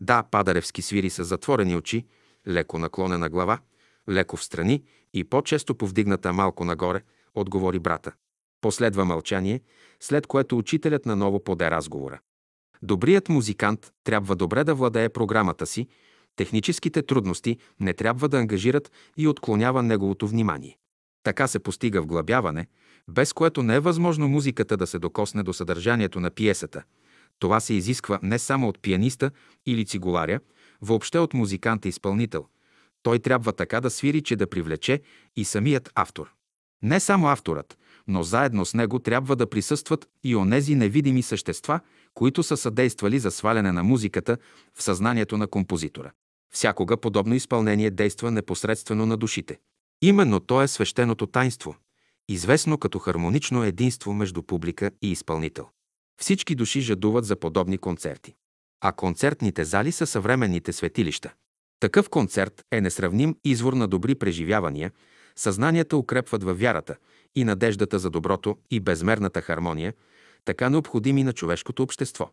[0.00, 2.06] Да, Падаревски свири с затворени очи,
[2.48, 3.58] леко наклонена глава,
[4.08, 4.82] леко в страни
[5.14, 7.02] и по-често повдигната малко нагоре,
[7.34, 8.12] отговори брата.
[8.60, 9.60] Последва мълчание,
[10.00, 12.20] след което учителят наново поде разговора.
[12.82, 15.88] Добрият музикант трябва добре да владее програмата си,
[16.36, 20.78] техническите трудности не трябва да ангажират и отклонява неговото внимание.
[21.22, 22.66] Така се постига вглъбяване,
[23.08, 26.82] без което не е възможно музиката да се докосне до съдържанието на пиесата.
[27.38, 29.30] Това се изисква не само от пианиста
[29.66, 30.40] или цигуларя,
[30.80, 32.46] въобще от музиканта-изпълнител.
[33.02, 35.00] Той трябва така да свири, че да привлече
[35.36, 36.32] и самият автор.
[36.82, 37.78] Не само авторът,
[38.08, 41.80] но заедно с него трябва да присъстват и онези невидими същества,
[42.14, 44.36] които са съдействали за сваляне на музиката
[44.74, 46.12] в съзнанието на композитора.
[46.54, 49.58] Всякога подобно изпълнение действа непосредствено на душите.
[50.02, 51.76] Именно то е свещеното тайнство,
[52.28, 55.68] известно като хармонично единство между публика и изпълнител.
[56.20, 58.34] Всички души жадуват за подобни концерти.
[58.80, 61.32] А концертните зали са съвременните светилища.
[61.80, 64.92] Такъв концерт е несравним извор на добри преживявания,
[65.36, 66.96] съзнанията укрепват във вярата
[67.34, 69.94] и надеждата за доброто и безмерната хармония,
[70.44, 72.30] така необходими на човешкото общество.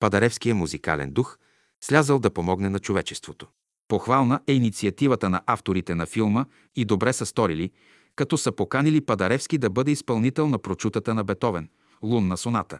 [0.00, 1.38] Падаревския музикален дух
[1.84, 3.48] слязал да помогне на човечеството.
[3.88, 6.44] Похвална е инициативата на авторите на филма
[6.76, 7.70] и добре са сторили,
[8.16, 11.68] като са поканили Падаревски да бъде изпълнител на прочутата на Бетовен–
[12.02, 12.78] лунна соната.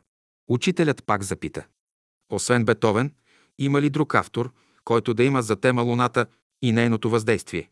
[0.49, 1.67] Учителят пак запита.
[2.31, 3.13] Освен Бетовен,
[3.59, 4.53] има ли друг автор,
[4.85, 6.27] който да има за тема Луната
[6.63, 7.71] и нейното въздействие?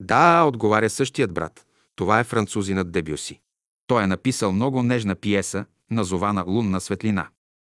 [0.00, 1.66] Да, отговаря същият брат.
[1.96, 3.40] Това е французинът Дебюси.
[3.86, 7.28] Той е написал много нежна пиеса, назована Лунна светлина.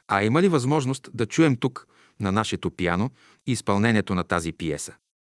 [0.08, 1.88] А има ли възможност да чуем тук,
[2.20, 3.10] на нашето пиано,
[3.48, 4.94] изпълнението на тази пиеса?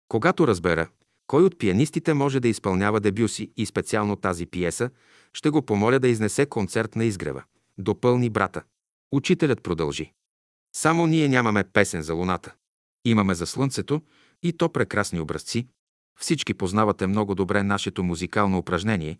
[0.09, 0.89] Когато разбера,
[1.27, 4.91] кой от пианистите може да изпълнява Дебюси и специално тази пиеса,
[5.33, 7.43] ще го помоля да изнесе концерт на изгрева.
[7.79, 8.63] Допълни брата.
[9.13, 10.13] Учителят продължи.
[10.77, 12.55] Само ние нямаме песен за луната.
[13.05, 14.03] Имаме за слънцето
[14.43, 15.69] и то прекрасни образци.
[16.21, 19.19] Всички познавате много добре нашето музикално упражнение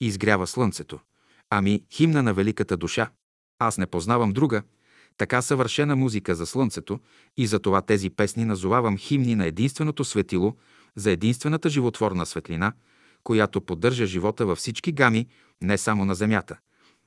[0.00, 1.00] «Изгрява слънцето».
[1.50, 3.10] Ами, химна на великата душа.
[3.58, 4.62] Аз не познавам друга,
[5.16, 7.00] така съвършена музика за слънцето
[7.36, 10.56] и затова тези песни назовавам химни на единственото светило,
[10.96, 12.72] за единствената животворна светлина,
[13.24, 15.26] която поддържа живота във всички гами,
[15.62, 16.58] не само на Земята,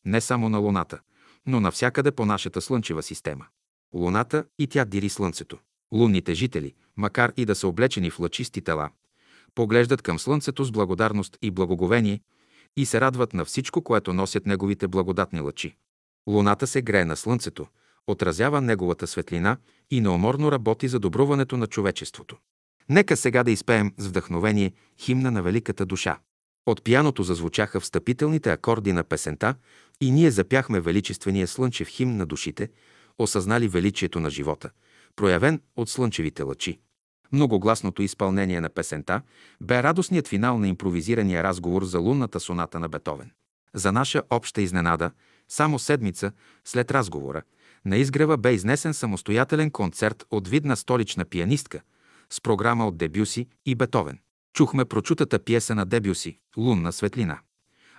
[0.05, 0.99] не само на Луната,
[1.47, 3.45] но навсякъде по нашата слънчева система.
[3.93, 5.57] Луната и тя дири Слънцето.
[5.93, 8.89] Лунните жители, макар и да са облечени в лъчисти тела,
[9.55, 12.21] поглеждат към Слънцето с благодарност и благоговение
[12.77, 15.75] и се радват на всичко, което носят неговите благодатни лъчи.
[16.27, 17.67] Луната се грее на Слънцето,
[18.07, 19.57] отразява неговата светлина
[19.91, 22.37] и неуморно работи за добруването на човечеството.
[22.89, 26.19] Нека сега да изпеем с вдъхновение химна на великата душа.
[26.65, 29.55] От пияното зазвучаха встъпителните акорди на песента
[30.01, 32.69] и ние запяхме величествения слънчев химн на душите,
[33.17, 34.69] осъзнали величието на живота,
[35.15, 36.79] проявен от слънчевите лъчи.
[37.33, 39.21] Многогласното изпълнение на песента
[39.61, 43.31] бе радостният финал на импровизирания разговор за лунната соната на Бетовен.
[43.73, 45.11] За наша обща изненада,
[45.49, 46.31] само седмица
[46.65, 47.41] след разговора,
[47.85, 51.81] на изгрева бе изнесен самостоятелен концерт от видна столична пианистка
[52.29, 54.19] с програма от Дебюси и Бетовен.
[54.53, 57.39] Чухме прочутата пиеса на Дебюси «Лунна светлина»,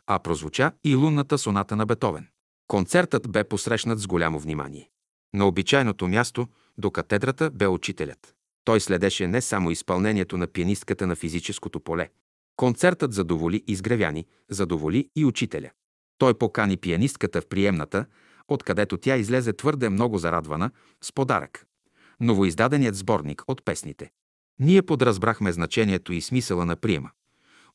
[0.07, 2.29] а прозвуча и лунната соната на Бетовен.
[2.67, 4.91] Концертът бе посрещнат с голямо внимание.
[5.35, 6.49] На обичайното място,
[6.79, 8.35] до катедрата, бе учителят.
[8.65, 12.09] Той следеше не само изпълнението на пианистката на физическото поле.
[12.57, 15.71] Концертът задоволи изгревяни, задоволи и учителя.
[16.19, 18.07] Той покани пианистката в приемната,
[18.49, 20.71] откъдето тя излезе твърде много зарадвана,
[21.05, 21.67] с подарък.
[22.21, 24.11] Новоиздаденият сборник от песните.
[24.59, 27.11] Ние подразбрахме значението и смисъла на приема.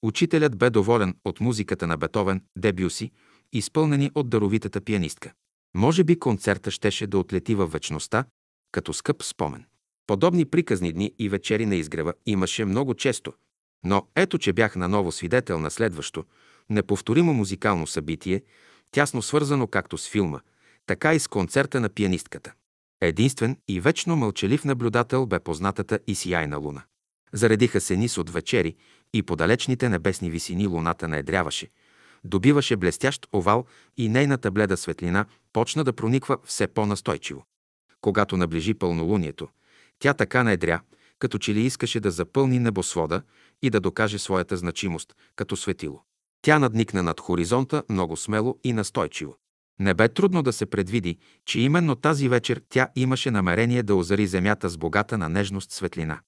[0.01, 3.11] Учителят бе доволен от музиката на Бетовен, Дебюси,
[3.53, 5.33] изпълнени от даровитата пианистка.
[5.75, 8.25] Може би концерта щеше да отлети във вечността,
[8.71, 9.65] като скъп спомен.
[10.07, 13.33] Подобни приказни дни и вечери на изгрева имаше много често.
[13.85, 16.25] Но ето, че бях наново свидетел на следващо,
[16.69, 18.41] неповторимо музикално събитие
[18.91, 20.39] тясно свързано както с филма,
[20.85, 22.53] така и с концерта на пианистката.
[23.01, 26.83] Единствен и вечно мълчалив наблюдател бе познатата и сияйна луна.
[27.33, 28.75] Заредиха се низ от вечери
[29.13, 31.67] и по далечните небесни висини луната наедряваше,
[32.23, 33.65] добиваше блестящ овал
[33.97, 37.45] и нейната бледа светлина почна да прониква все по-настойчиво.
[38.01, 39.47] Когато наближи пълнолунието,
[39.99, 40.81] тя така наедря,
[41.19, 43.21] като че ли искаше да запълни небосвода
[43.61, 46.01] и да докаже своята значимост като светило.
[46.41, 49.35] Тя надникна над хоризонта много смело и настойчиво.
[49.79, 54.27] Не бе трудно да се предвиди, че именно тази вечер тя имаше намерение да озари
[54.27, 56.19] земята с богата на нежност светлина.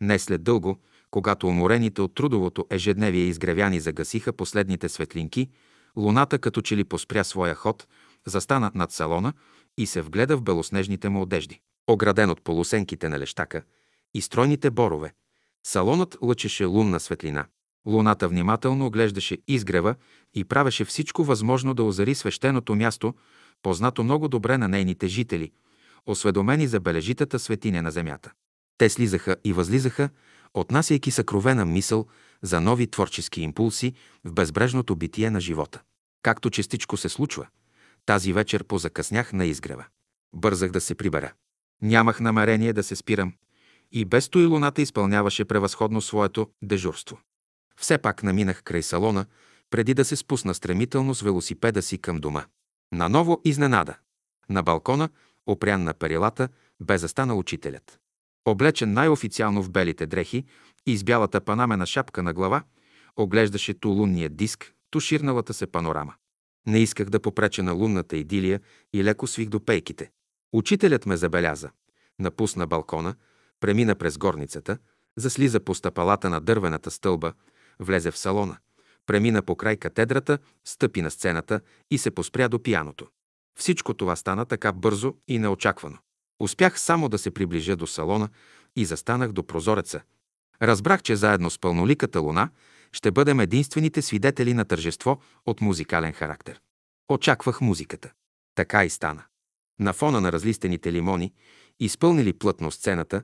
[0.00, 0.78] Не след дълго,
[1.10, 5.48] когато уморените от трудовото ежедневие изгревяни загасиха последните светлинки,
[5.96, 7.86] луната като че ли поспря своя ход,
[8.26, 9.32] застана над салона
[9.78, 11.60] и се вгледа в белоснежните му одежди.
[11.88, 13.62] Ограден от полусенките на лещака
[14.14, 15.12] и стройните борове,
[15.66, 17.46] салонът лъчеше лунна светлина.
[17.86, 19.94] Луната внимателно оглеждаше изгрева
[20.34, 23.14] и правеше всичко възможно да озари свещеното място,
[23.62, 25.52] познато много добре на нейните жители,
[26.06, 28.32] осведомени за бележитата светиня на земята.
[28.78, 30.10] Те слизаха и възлизаха,
[30.54, 32.06] отнасяйки съкровена мисъл
[32.42, 33.94] за нови творчески импулси
[34.24, 35.82] в безбрежното битие на живота.
[36.22, 37.46] Както частичко се случва,
[38.06, 39.84] тази вечер позакъснях на изгрева.
[40.34, 41.32] Бързах да се прибера.
[41.82, 43.32] Нямах намерение да се спирам.
[43.92, 47.18] И без то и луната изпълняваше превъзходно своето дежурство.
[47.76, 49.26] Все пак наминах край салона,
[49.70, 52.44] преди да се спусна стремително с велосипеда си към дома.
[52.92, 53.96] Наново изненада.
[54.50, 55.08] На балкона,
[55.46, 56.48] опрян на перилата,
[56.80, 57.98] бе застанал учителят.
[58.44, 60.44] Облечен най-официално в белите дрехи
[60.86, 62.62] и с бялата панамена шапка на глава,
[63.16, 66.14] оглеждаше ту лунния диск, ту ширналата се панорама.
[66.66, 68.60] Не исках да попреча на лунната идилия
[68.92, 70.10] и леко свих до пейките.
[70.52, 71.70] Учителят ме забеляза.
[72.18, 73.14] Напусна балкона,
[73.60, 74.78] премина през горницата,
[75.16, 77.32] заслиза по стъпалата на дървената стълба,
[77.78, 78.58] влезе в салона,
[79.06, 81.60] премина по край катедрата, стъпи на сцената
[81.90, 83.06] и се поспря до пияното.
[83.58, 85.98] Всичко това стана така бързо и неочаквано.
[86.40, 88.28] Успях само да се приближа до салона
[88.76, 90.02] и застанах до прозореца.
[90.62, 92.50] Разбрах, че заедно с пълноликата луна
[92.92, 96.60] ще бъдем единствените свидетели на тържество от музикален характер.
[97.08, 98.12] Очаквах музиката.
[98.54, 99.24] Така и стана.
[99.80, 101.32] На фона на разлистените лимони,
[101.80, 103.22] изпълнили плътно сцената,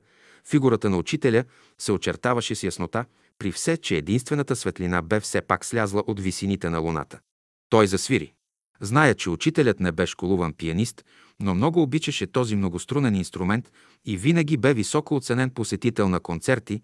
[0.49, 1.45] фигурата на учителя
[1.79, 3.05] се очертаваше с яснота,
[3.39, 7.21] при все, че единствената светлина бе все пак слязла от висините на луната.
[7.69, 8.33] Той засвири.
[8.81, 11.05] Зная, че учителят не бе школуван пианист,
[11.41, 13.73] но много обичаше този многострунен инструмент
[14.05, 16.83] и винаги бе високо оценен посетител на концерти,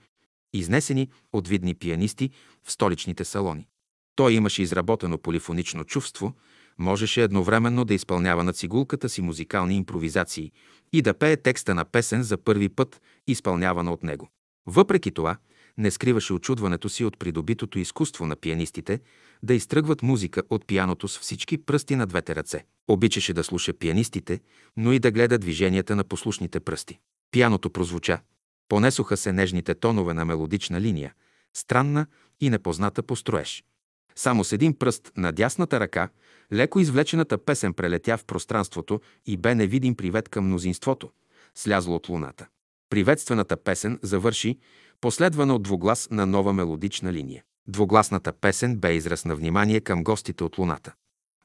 [0.53, 2.31] изнесени от видни пианисти
[2.65, 3.69] в столичните салони.
[4.17, 6.35] Той имаше изработено полифонично чувство,
[6.81, 10.53] можеше едновременно да изпълнява на цигулката си музикални импровизации
[10.93, 14.29] и да пее текста на песен за първи път, изпълнявана от него.
[14.67, 15.37] Въпреки това,
[15.79, 19.01] не скриваше очудването си от придобитото изкуство на пианистите
[19.43, 22.65] да изтръгват музика от пияното с всички пръсти на двете ръце.
[22.89, 24.41] Обичаше да слуша пианистите,
[24.77, 26.99] но и да гледа движенията на послушните пръсти.
[27.31, 28.21] Пияното прозвуча.
[28.69, 31.15] Понесоха се нежните тонове на мелодична линия,
[31.55, 32.07] странна
[32.41, 33.65] и непозната по строеж.
[34.17, 36.09] Само с един пръст на дясната ръка,
[36.53, 41.11] леко извлечената песен прелетя в пространството и бе невидим привет към мнозинството,
[41.55, 42.47] слязло от луната.
[42.91, 44.59] Приветствената песен завърши,
[45.01, 47.43] последвана от двуглас на нова мелодична линия.
[47.69, 50.93] Двугласната песен бе израз на внимание към гостите от луната.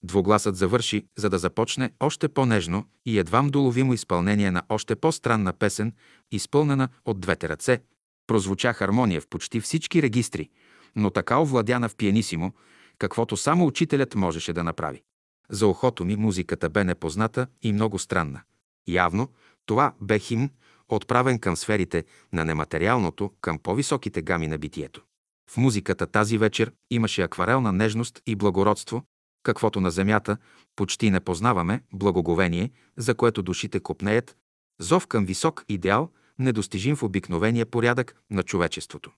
[0.03, 5.93] Двугласът завърши, за да започне още по-нежно и едвам доловимо изпълнение на още по-странна песен,
[6.31, 7.81] изпълнена от двете ръце.
[8.27, 10.49] Прозвуча хармония в почти всички регистри,
[10.95, 12.53] но така овладяна в пианисимо,
[12.97, 15.03] каквото само учителят можеше да направи.
[15.49, 18.41] За ухото ми музиката бе непозната и много странна.
[18.87, 19.29] Явно
[19.65, 20.49] това бе химн,
[20.89, 22.03] отправен към сферите
[22.33, 25.03] на нематериалното, към по-високите гами на битието.
[25.49, 29.03] В музиката тази вечер имаше акварелна нежност и благородство,
[29.43, 30.37] каквото на земята
[30.75, 34.37] почти не познаваме, благоговение, за което душите копнеят,
[34.79, 36.09] зов към висок идеал,
[36.39, 39.11] недостижим в обикновения порядък на човечеството.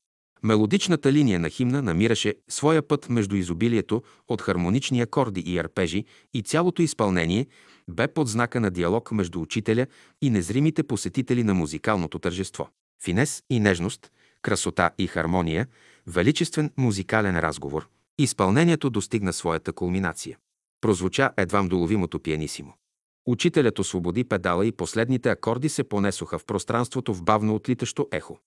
[0.44, 6.42] Мелодичната линия на химна намираше своя път между изобилието от хармонични акорди и арпежи и
[6.42, 7.48] цялото изпълнение
[7.90, 9.88] бе под знака на диалог между учителя
[10.22, 12.70] и незримите посетители на музикалното тържество.
[13.04, 14.12] Финес и нежност,
[14.42, 15.68] красота и хармония,
[16.08, 17.88] величествен музикален разговор.
[18.20, 20.38] Изпълнението достигна своята кулминация.
[20.82, 22.74] Прозвуча едвам доловимото пианисимо.
[23.26, 28.40] Учителят освободи педала и последните акорди се понесоха в пространството в бавно отлитащо ехо.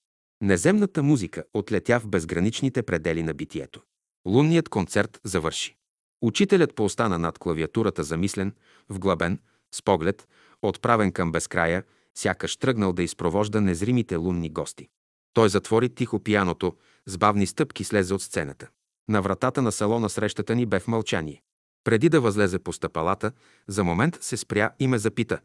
[0.42, 3.82] Неземната музика отлетя в безграничните предели на битието.
[4.26, 5.76] Лунният концерт завърши.
[6.22, 8.54] Учителят поостана над клавиатурата замислен,
[8.88, 9.38] вглъбен,
[9.74, 10.28] с поглед,
[10.62, 11.84] отправен към безкрая,
[12.14, 14.88] сякаш тръгнал да изпровожда незримите лунни гости.
[15.32, 16.76] Той затвори тихо пияното,
[17.06, 18.68] с бавни стъпки слезе от сцената.
[19.08, 21.42] На вратата на салона срещата ни бе в мълчание.
[21.84, 23.32] Преди да възлезе по стъпалата,
[23.68, 25.40] за момент се спря и ме запита.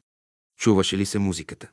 [0.60, 1.70] Чуваше ли се музиката?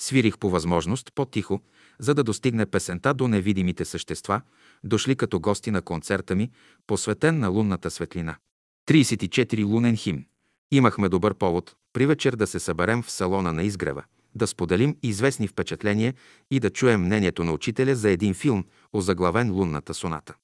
[0.00, 1.60] Свирих по възможност по-тихо,
[1.98, 4.40] за да достигне песента до невидимите същества,
[4.84, 6.50] дошли като гости на концерта ми,
[6.86, 8.36] посветен на лунната светлина.
[8.88, 10.24] 34 лунен хим.
[10.72, 14.04] Имахме добър повод при вечер да се съберем в салона на изгрева,
[14.34, 16.14] да споделим известни впечатления
[16.50, 20.34] и да чуем мнението на учителя за един филм, озаглавен Лунната соната.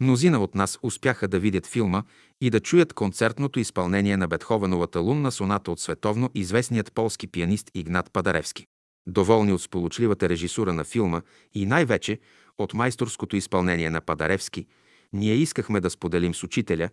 [0.00, 2.02] Мнозина от нас успяха да видят филма
[2.40, 8.12] и да чуят концертното изпълнение на Бетховеновата лунна соната от световно известният полски пианист Игнат
[8.12, 8.66] Падаревски.
[9.08, 11.22] Доволни от сполучливата режисура на филма
[11.54, 12.18] и най-вече
[12.58, 14.66] от майсторското изпълнение на Падаревски,
[15.12, 16.88] ние искахме да споделим с учителя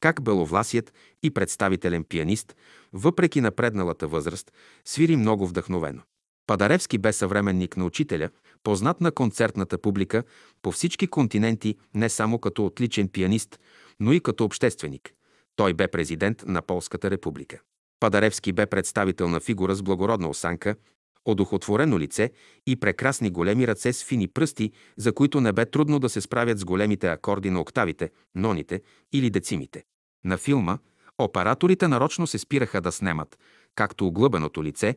[0.00, 0.92] как беловласият
[1.22, 2.56] и представителен пианист,
[2.92, 4.52] въпреки напредналата възраст,
[4.84, 6.02] свири много вдъхновено.
[6.46, 8.30] Падаревски бе съвременник на учителя,
[8.62, 10.22] познат на концертната публика
[10.62, 13.60] по всички континенти не само като отличен пианист,
[14.00, 15.10] но и като общественик.
[15.56, 17.60] Той бе президент на Полската република.
[18.00, 20.76] Падаревски бе представителна фигура с благородна осанка,
[21.24, 22.30] одухотворено лице
[22.66, 26.58] и прекрасни големи ръце с фини пръсти, за които не бе трудно да се справят
[26.58, 28.82] с големите акорди на октавите, ноните
[29.12, 29.84] или децимите.
[30.24, 30.78] На филма
[31.18, 33.38] операторите нарочно се спираха да снемат
[33.74, 34.96] както оглъбеното лице,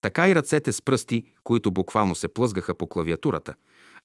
[0.00, 3.54] така и ръцете с пръсти, които буквално се плъзгаха по клавиатурата,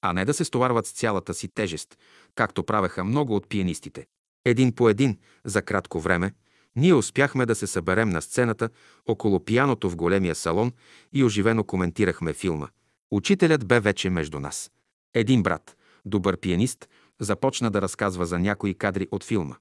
[0.02, 1.98] а не да се стоварват с цялата си тежест,
[2.34, 4.06] както правеха много от пианистите.
[4.44, 6.32] Един по един, за кратко време,
[6.80, 8.68] ние успяхме да се съберем на сцената
[9.06, 10.72] около пияното в големия салон
[11.12, 12.68] и оживено коментирахме филма.
[13.10, 14.70] Учителят бе вече между нас.
[15.14, 16.88] Един брат, добър пианист,
[17.20, 19.56] започна да разказва за някои кадри от филма.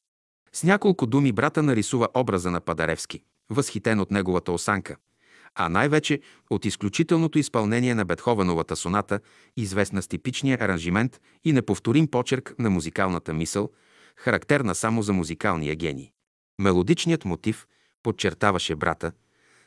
[0.54, 4.96] С няколко думи брата нарисува образа на Падаревски, възхитен от неговата осанка,
[5.56, 6.20] а най-вече
[6.50, 9.20] от изключителното изпълнение на Бетховеновата соната,
[9.58, 13.70] известна с типичния аранжимент и неповторим почерк на музикалната мисъл,
[14.16, 16.12] характерна само за музикалния гений.
[16.60, 17.68] Мелодичният мотив,
[18.04, 19.12] подчертаваше брата,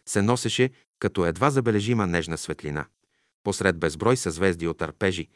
[0.06, 2.86] се носеше като едва забележима нежна светлина.
[3.44, 5.28] Посред безброй съзвезди от арпежи,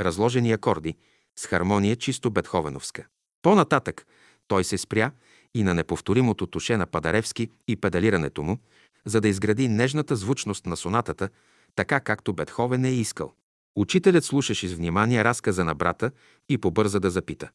[0.00, 0.96] разложени акорди,
[1.36, 3.06] с хармония чисто бетховеновска.
[3.42, 4.06] По-нататък
[4.48, 5.10] той се спря
[5.54, 8.58] и на неповторимото туше на Падаревски и педалирането му,
[9.04, 11.28] за да изгради нежната звучност на сонатата,
[11.74, 13.32] така както Бетховен е искал.
[13.76, 16.10] Учителят слушаше с внимание разказа на брата
[16.48, 17.50] и побърза да запита.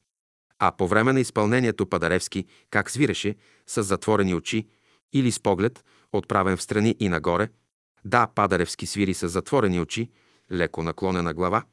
[0.60, 3.36] А по време на изпълнението Падаревски как свиреше,
[3.68, 4.68] с затворени очи
[5.14, 7.50] или с поглед, отправен в страни и нагоре.
[8.06, 10.10] Да, Падаревски свири с затворени очи,
[10.52, 11.64] леко наклонена глава,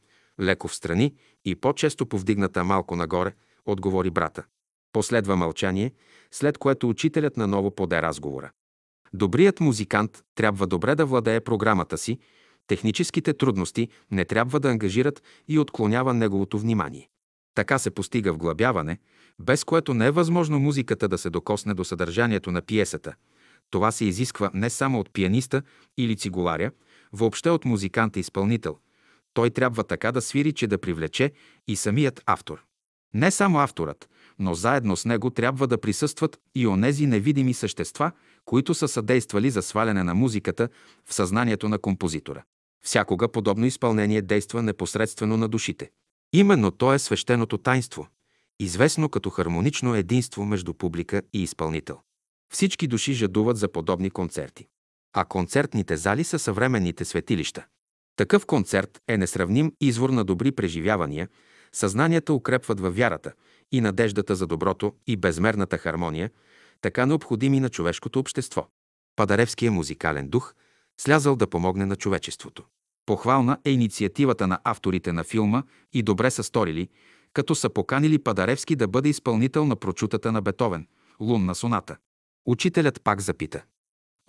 [0.41, 1.15] леко в страни
[1.45, 3.33] и по-често повдигната малко нагоре,
[3.67, 4.45] отговори брата.
[4.93, 5.93] Последва мълчание,
[6.31, 8.51] след което учителят наново поде разговора.
[9.13, 12.19] Добрият музикант трябва добре да владее програмата си,
[12.67, 17.09] техническите трудности не трябва да ангажират и отклонява неговото внимание.
[17.57, 18.99] Така се постига вглъбяване,
[19.39, 23.15] без което не е възможно музиката да се докосне до съдържанието на пиесата.
[23.71, 25.63] Това се изисква не само от пианиста
[25.99, 26.71] или цигуларя,
[27.13, 28.77] въобще от музиканта-изпълнител.
[29.35, 31.33] Той трябва така да свири, че да привлече
[31.69, 32.65] и самият автор.
[33.15, 34.09] Не само авторът,
[34.39, 38.13] но заедно с него трябва да присъстват и онези невидими същества,
[38.45, 40.69] които са съдействали за сваляне на музиката
[41.05, 42.43] в съзнанието на композитора.
[42.85, 45.91] Всякога подобно изпълнение действа непосредствено на душите.
[46.33, 48.09] Именно то е свещеното тайнство,
[48.61, 52.01] известно като хармонично единство между публика и изпълнител.
[52.53, 54.67] Всички души жадуват за подобни концерти.
[55.13, 57.67] А концертните зали са съвременните светилища.
[58.17, 61.29] Такъв концерт е несравним извор на добри преживявания,
[61.73, 63.33] съзнанията укрепват във вярата
[63.73, 66.31] и надеждата за доброто и безмерната хармония,
[66.81, 68.67] така необходими на човешкото общество.
[69.17, 70.55] Падаревския музикален дух
[71.01, 72.65] слязал да помогне на човечеството.
[73.07, 75.63] Похвална е инициативата на авторите на филма
[75.93, 76.89] и добре са сторили,
[77.33, 80.87] като са поканили Падаревски да бъде изпълнител на прочутата на Бетовен–
[81.21, 81.97] Лунна соната.
[82.47, 83.63] Учителят пак запита.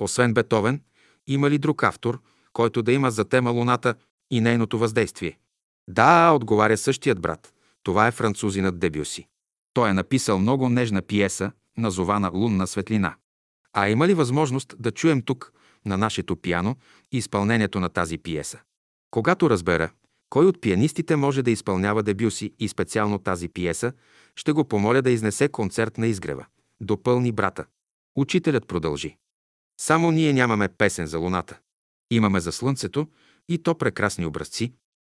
[0.02, 0.82] Освен Бетовен,
[1.28, 2.22] има ли друг автор,
[2.54, 3.95] който да има за тема Луната
[4.32, 5.40] и нейното въздействие?
[5.88, 7.54] Да, отговаря същият брат.
[7.84, 9.28] Това е французинът Дебюси.
[9.74, 13.16] Той е написал много нежна пиеса, назована Лунна светлина.
[13.74, 15.54] А има ли възможност да чуем тук,
[15.88, 16.76] на нашето пиано,
[17.12, 18.60] изпълнението на тази пиеса?
[19.12, 19.90] Когато разбера,
[20.30, 23.94] кой от пианистите може да изпълнява Дебюси и специално тази пиеса,
[24.36, 26.46] ще го помоля да изнесе концерт на изгрева.
[26.82, 27.66] Допълни брата.
[28.18, 29.18] Учителят продължи.
[29.82, 31.60] Само ние нямаме песен за луната.
[32.12, 33.08] Имаме за слънцето
[33.50, 34.74] и то прекрасни образци.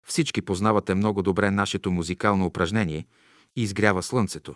[0.06, 3.06] Всички познавате много добре нашето музикално упражнение
[3.56, 4.54] «Изгрява слънцето».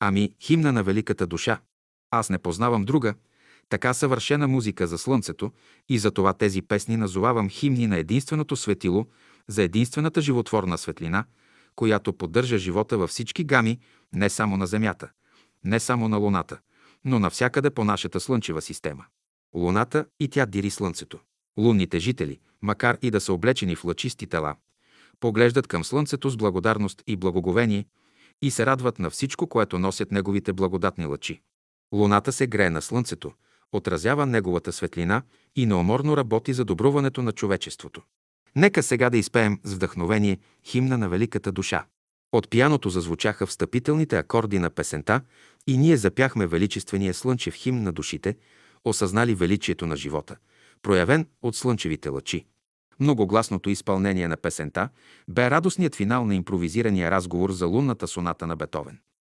[0.00, 1.60] Ами, химна на великата душа.
[2.10, 3.14] Аз не познавам друга,
[3.72, 5.52] така съвършена музика за слънцето
[5.88, 9.06] и затова тези песни назовавам химни на единственото светило,
[9.48, 11.24] за единствената животворна светлина,
[11.76, 13.78] която поддържа живота във всички гами,
[14.12, 15.10] не само на Земята,
[15.64, 16.58] не само на Луната,
[17.04, 19.04] но навсякъде по нашата слънчева система.
[19.54, 21.18] Луната и тя дири слънцето.
[21.58, 24.56] Лунните жители, макар и да са облечени в лъчисти тела,
[25.20, 27.86] поглеждат към слънцето с благодарност и благоговение
[28.42, 31.40] и се радват на всичко, което носят неговите благодатни лъчи.
[31.92, 33.32] Луната се грее на слънцето,
[33.72, 35.22] отразява неговата светлина
[35.56, 38.02] и неуморно работи за добруването на човечеството.
[38.56, 41.84] Нека сега да изпеем с вдъхновение химна на великата душа.
[42.32, 45.20] От пияното зазвучаха встъпителните акорди на песента
[45.66, 48.36] и ние запяхме величествения слънчев химн на душите,
[48.84, 50.36] осъзнали величието на живота,
[50.82, 52.46] проявен от слънчевите лъчи.
[53.00, 54.88] Многогласното изпълнение на песента
[55.28, 58.98] бе радостният финал на импровизирания разговор за лунната соната на Бетовен.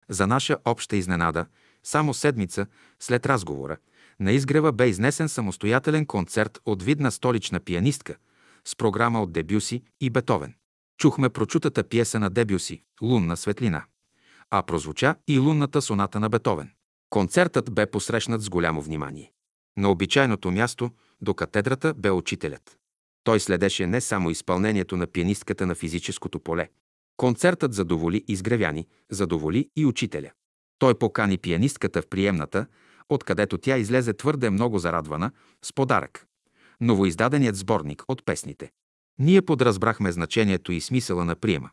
[0.09, 1.46] За наша обща изненада,
[1.82, 2.66] само седмица
[3.00, 3.76] след разговора,
[4.23, 8.16] на изгрева бе изнесен самостоятелен концерт от видна столична пианистка
[8.65, 10.55] с програма от Дебюси и Бетовен.
[10.99, 13.85] Чухме прочутата пиеса на Дебюси «Лунна светлина»,
[14.51, 16.70] а прозвуча и лунната соната на Бетовен.
[17.11, 19.32] Концертът бе посрещнат с голямо внимание.
[19.78, 20.90] На обичайното място,
[21.20, 22.78] до катедрата, бе учителят.
[23.24, 26.69] Той следеше не само изпълнението на пианистката на физическото поле.
[27.16, 30.31] Концертът задоволи изгревяни, задоволи и учителя.
[30.78, 32.66] Той покани пианистката в приемната,
[33.14, 35.30] откъдето тя излезе твърде много зарадвана,
[35.62, 36.26] с подарък.
[36.80, 38.70] Новоиздаденият сборник от песните.
[39.18, 41.70] Ние подразбрахме значението и смисъла на приема.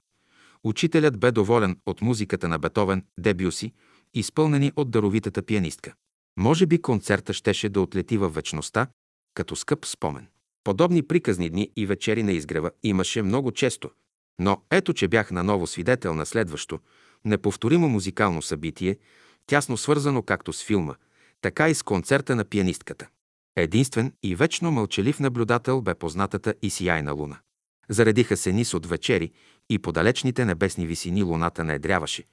[0.64, 3.74] Учителят бе доволен от музиката на Бетовен, Дебюси,
[4.14, 5.94] изпълнени от даровитата пианистка.
[6.38, 8.88] Може би концерта щеше да отлети във вечността,
[9.34, 10.28] като скъп спомен.
[10.64, 13.90] Подобни приказни дни и вечери на изгрева имаше много често,
[14.40, 16.80] но ето, че бях наново свидетел на следващо,
[17.26, 18.98] неповторимо музикално събитие,
[19.48, 20.96] тясно свързано както с филма,
[21.42, 23.08] така и с концерта на пианистката.
[23.56, 27.40] Единствен и вечно мълчалив наблюдател бе познатата и сияйна луна.
[27.90, 29.32] Заредиха се нис от вечери
[29.70, 32.24] и по далечните небесни висини луната не едряваше.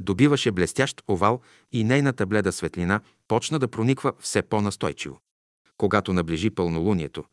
[0.00, 1.40] Добиваше блестящ овал
[1.72, 5.20] и нейната бледа светлина почна да прониква все по-настойчиво.
[5.76, 7.24] Когато наближи пълнолунието,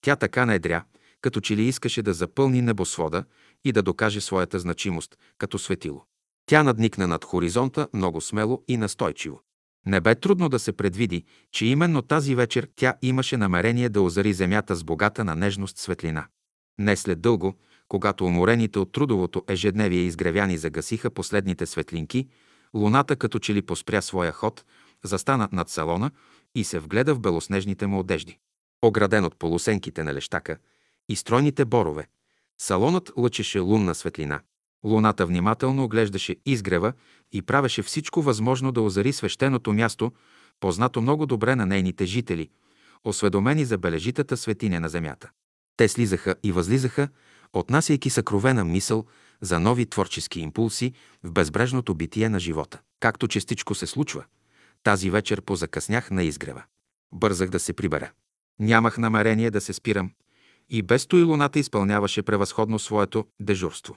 [0.00, 0.84] тя така наедря,
[1.20, 3.24] като че ли искаше да запълни небосвода
[3.64, 6.04] и да докаже своята значимост като светило.
[6.46, 9.40] Тя надникна над хоризонта много смело и настойчиво.
[9.86, 14.32] Не бе трудно да се предвиди, че именно тази вечер тя имаше намерение да озари
[14.32, 16.26] земята с богата на нежност светлина.
[16.78, 17.54] Не след дълго,
[17.88, 22.28] когато уморените от трудовото ежедневие изгревяни загасиха последните светлинки,
[22.74, 24.64] луната като че ли поспря своя ход,
[25.04, 26.10] застана над салона
[26.54, 28.38] и се вгледа в белоснежните му одежди.
[28.82, 30.58] Ограден от полусенките на лещака
[31.08, 32.06] и стройните борове,
[32.58, 34.40] салонът лъчеше лунна светлина.
[34.84, 36.92] Луната внимателно оглеждаше изгрева
[37.32, 40.12] и правеше всичко възможно да озари свещеното място,
[40.60, 42.50] познато много добре на нейните жители,
[43.04, 45.30] осведомени за бележитата светиня на земята.
[45.76, 47.08] Те слизаха и възлизаха,
[47.52, 49.04] отнасяйки съкровена мисъл
[49.40, 50.92] за нови творчески импулси
[51.22, 52.80] в безбрежното битие на живота.
[53.00, 54.24] Както частичко се случва,
[54.82, 56.62] тази вечер позакъснях на изгрева.
[57.12, 58.10] Бързах да се прибера.
[58.60, 60.10] Нямах намерение да се спирам.
[60.70, 63.96] И без то и луната изпълняваше превъзходно своето дежурство.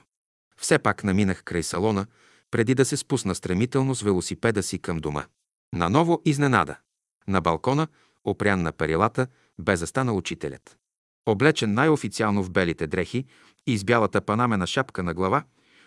[0.58, 2.06] Все пак наминах край салона,
[2.50, 5.24] преди да се спусна стремително с велосипеда си към дома.
[5.72, 6.76] Наново изненада.
[7.28, 7.88] На балкона,
[8.24, 9.26] опрян на перилата,
[9.58, 10.78] бе застанал учителят.
[11.26, 13.24] Облечен най-официално в белите дрехи
[13.66, 15.44] и с бялата панамена шапка на глава,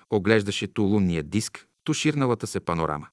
[0.10, 3.08] оглеждаше ту лунния диск, ту ширналата се панорама.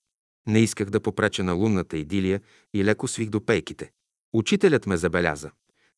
[0.47, 2.40] Не исках да попреча на лунната идилия
[2.74, 3.90] и леко свих до пейките.
[4.32, 5.51] Учителят ме забеляза.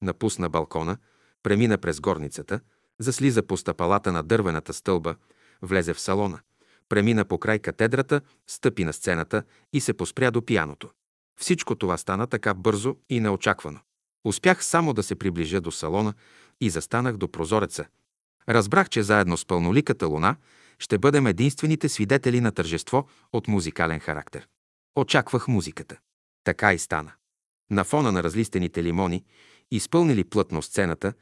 [0.02, 0.96] Напусна балкона,
[1.42, 2.60] премина през горницата,
[2.98, 5.14] заслиза по стъпалата на дървената стълба,
[5.62, 6.40] влезе в салона,
[6.88, 9.42] премина по край катедрата, стъпи на сцената
[9.72, 10.90] и се поспря до пияното.
[11.40, 13.80] Всичко това стана така бързо и неочаквано.
[14.24, 16.14] Успях само да се приближа до салона
[16.60, 17.86] и застанах до прозореца.
[18.48, 20.36] Разбрах, че заедно с пълноликата луна
[20.78, 24.48] ще бъдем единствените свидетели на тържество от музикален характер.
[24.96, 25.96] Очаквах музиката.
[26.44, 27.12] Така и стана.
[27.70, 29.24] На фона на разлистените лимони,
[29.70, 31.12] изпълнили плътно сцената,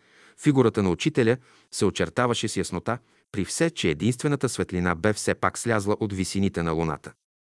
[0.43, 1.37] фигурата на учителя
[1.71, 2.99] се очертаваше с яснота,
[3.33, 7.13] при все, че единствената светлина бе все пак слязла от висините на луната.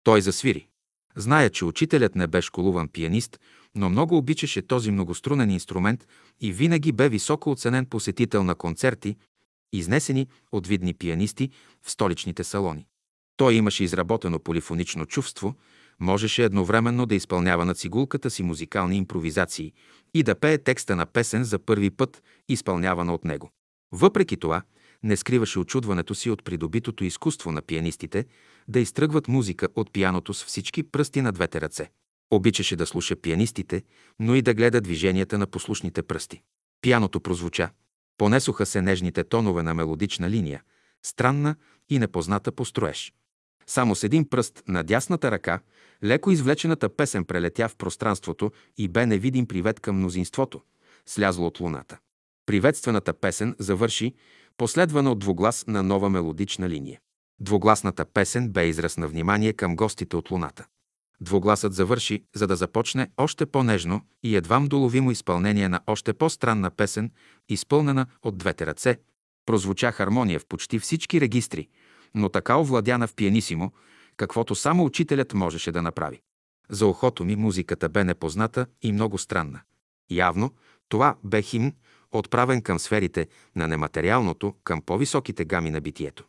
[0.05, 0.69] Той засвири.
[1.17, 3.41] Зная, че учителят не бе школуван пианист,
[3.75, 6.07] но много обичаше този многострунен инструмент
[6.41, 9.17] и винаги бе високо оценен посетител на концерти,
[9.73, 11.51] изнесени от видни пианисти
[11.83, 12.87] в столичните салони.
[13.37, 15.55] Той имаше изработено полифонично чувство,
[16.01, 19.73] можеше едновременно да изпълнява на цигулката си музикални импровизации
[20.15, 23.51] и да пее текста на песен за първи път, изпълнявана от него.
[23.93, 24.63] Въпреки това,
[25.03, 28.25] не скриваше очудването си от придобитото изкуство на пианистите
[28.69, 31.91] да изтръгват музика от пияното с всички пръсти на двете ръце.
[32.31, 33.83] Обичаше да слуша пианистите,
[34.21, 36.43] но и да гледа движенията на послушните пръсти.
[36.83, 37.71] Пияното прозвуча.
[38.19, 40.63] Понесоха се нежните тонове на мелодична линия,
[41.03, 41.57] странна
[41.89, 43.13] и непозната по строеж.
[43.67, 45.61] Само с един пръст на дясната ръка,
[46.05, 50.63] леко извлечената песен прелетя в пространството и бе невидим привет към мнозинството,
[51.07, 51.99] слязло от луната.
[52.47, 54.15] Приветствената песен завърши,
[54.59, 57.01] последвана от двуглас на нова мелодична линия.
[57.41, 60.67] Двугласната песен бе израз на внимание към гостите от луната.
[61.21, 67.11] Двугласът завърши, за да започне още по-нежно и едвам доловимо изпълнение на още по-странна песен,
[67.49, 68.99] изпълнена от двете ръце.
[69.47, 71.69] Прозвуча хармония в почти всички регистри,
[72.15, 73.73] но така овладяна в пианисимо,
[74.17, 76.21] каквото само учителят можеше да направи.
[76.71, 79.61] За ухото ми музиката бе непозната и много странна.
[80.11, 80.53] Явно
[80.89, 81.73] това бе химн,
[82.13, 83.27] отправен към сферите
[83.57, 86.25] на нематериалното, към по-високите гами на битието.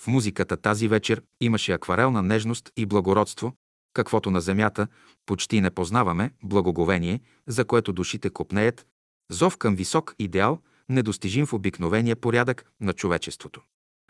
[0.00, 3.54] В музиката тази вечер имаше акварелна нежност и благородство,
[3.92, 4.86] каквото на земята
[5.26, 8.86] почти не познаваме, благоговение, за което душите копнеят,
[9.30, 10.58] зов към висок идеал,
[10.88, 13.62] недостижим в обикновения порядък на човечеството.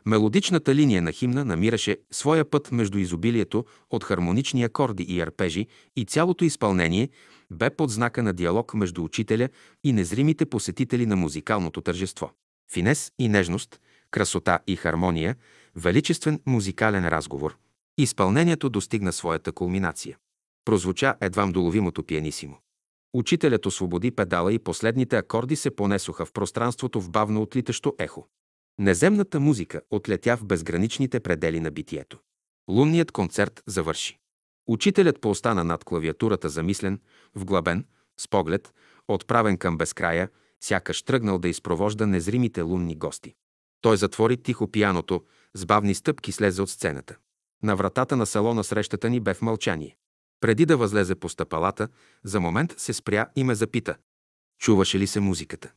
[0.07, 5.67] Мелодичната линия на химна намираше своя път между изобилието от хармонични акорди и арпежи
[5.97, 7.09] и цялото изпълнение
[7.51, 9.49] бе под знака на диалог между учителя
[9.85, 12.31] и незримите посетители на музикалното тържество.
[12.73, 15.37] Финес и нежност, красота и хармония,
[15.77, 17.57] величествен музикален разговор.
[17.99, 20.17] Изпълнението достигна своята кулминация.
[20.65, 22.59] Прозвуча едвам доловимото пианисимо.
[23.15, 28.27] Учителят освободи педала и последните акорди се понесоха в пространството в бавно отлитащо ехо.
[28.81, 32.19] Неземната музика отлетя в безграничните предели на битието.
[32.71, 34.19] Лунният концерт завърши.
[34.67, 37.01] Учителят поостана над клавиатурата замислен,
[37.35, 37.85] вглъбен,
[38.21, 38.75] с поглед,
[39.09, 40.29] отправен към безкрая,
[40.61, 43.35] сякаш тръгнал да изпровожда незримите лунни гости.
[43.81, 45.25] Той затвори тихо пияното,
[45.55, 47.17] с бавни стъпки слезе от сцената.
[47.63, 49.97] На вратата на салона срещата ни бе в мълчание.
[50.41, 51.89] Преди да възлезе по стъпалата,
[52.25, 53.97] за момент се спря и ме запита.
[54.61, 55.73] Чуваше ли се музиката?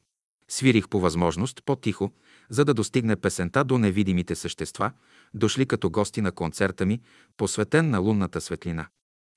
[0.47, 2.11] Свирих по възможност по-тихо,
[2.53, 4.91] за да достигне песента до невидимите същества,
[5.33, 7.01] дошли като гости на концерта ми,
[7.37, 8.87] посветен на лунната светлина.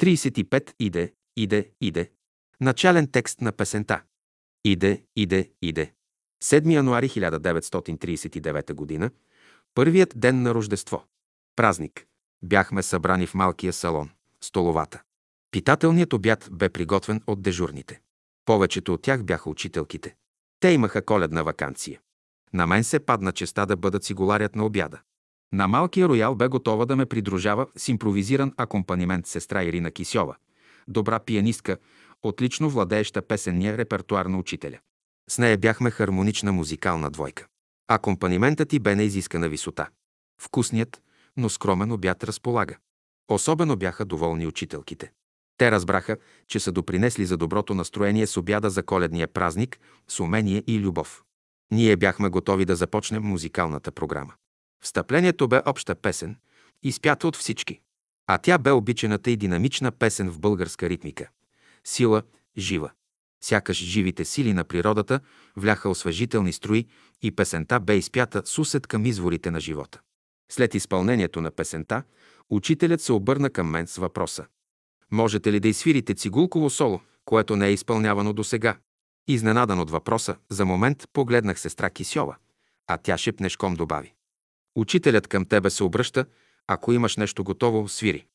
[0.00, 0.72] 35.
[0.78, 2.10] Иде, иде, иде.
[2.60, 4.02] Начален текст на песента.
[4.64, 5.92] Иде, иде, иде.
[6.44, 9.10] 7 януари 1939 г.
[9.74, 11.04] Първият ден на Рождество.
[11.56, 12.06] Празник.
[12.42, 14.10] Бяхме събрани в малкия салон,
[14.40, 15.02] столовата.
[15.50, 18.00] Питателният обяд бе приготвен от дежурните.
[18.44, 20.16] Повечето от тях бяха учителките.
[20.60, 22.00] Те имаха коледна вакансия.
[22.54, 25.00] На мен се падна честа да бъдат сигуларят на обяда.
[25.52, 30.36] На малкия роял бе готова да ме придружава с импровизиран акомпанимент сестра Ирина Кисьова,
[30.88, 31.76] добра пианистка,
[32.22, 34.78] отлично владееща песенния репертуар на учителя.
[35.30, 37.46] С нея бяхме хармонична музикална двойка.
[37.88, 39.88] Акомпаниментът ти бе на изискана висота.
[40.40, 41.02] Вкусният,
[41.36, 42.76] но скромен обяд разполага.
[43.28, 45.12] Особено бяха доволни учителките.
[45.58, 46.16] Те разбраха,
[46.48, 51.25] че са допринесли за доброто настроение с обяда за коледния празник, с умение и любов.
[51.70, 54.34] Ние бяхме готови да започнем музикалната програма.
[54.82, 56.36] Встъплението бе обща песен,
[56.82, 57.80] изпята от всички.
[58.26, 61.28] А тя бе обичаната и динамична песен в българска ритмика.
[61.84, 62.22] Сила,
[62.58, 62.90] жива.
[63.44, 65.20] Сякаш живите сили на природата
[65.56, 66.86] вляха освежителни строи
[67.22, 70.00] и песента бе изпята с усет към изворите на живота.
[70.52, 72.02] След изпълнението на песента,
[72.50, 74.46] учителят се обърна към мен с въпроса.
[75.10, 78.76] Можете ли да изсвирите цигулково соло, което не е изпълнявано до сега?
[79.28, 82.36] Изненадан от въпроса, за момент погледнах сестра Кисьова,
[82.86, 84.14] а тя шепнешком добави.
[84.76, 86.26] Учителят към тебе се обръща,
[86.66, 88.26] ако имаш нещо готово, свири.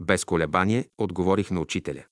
[0.00, 2.04] Без колебание отговорих на учителя.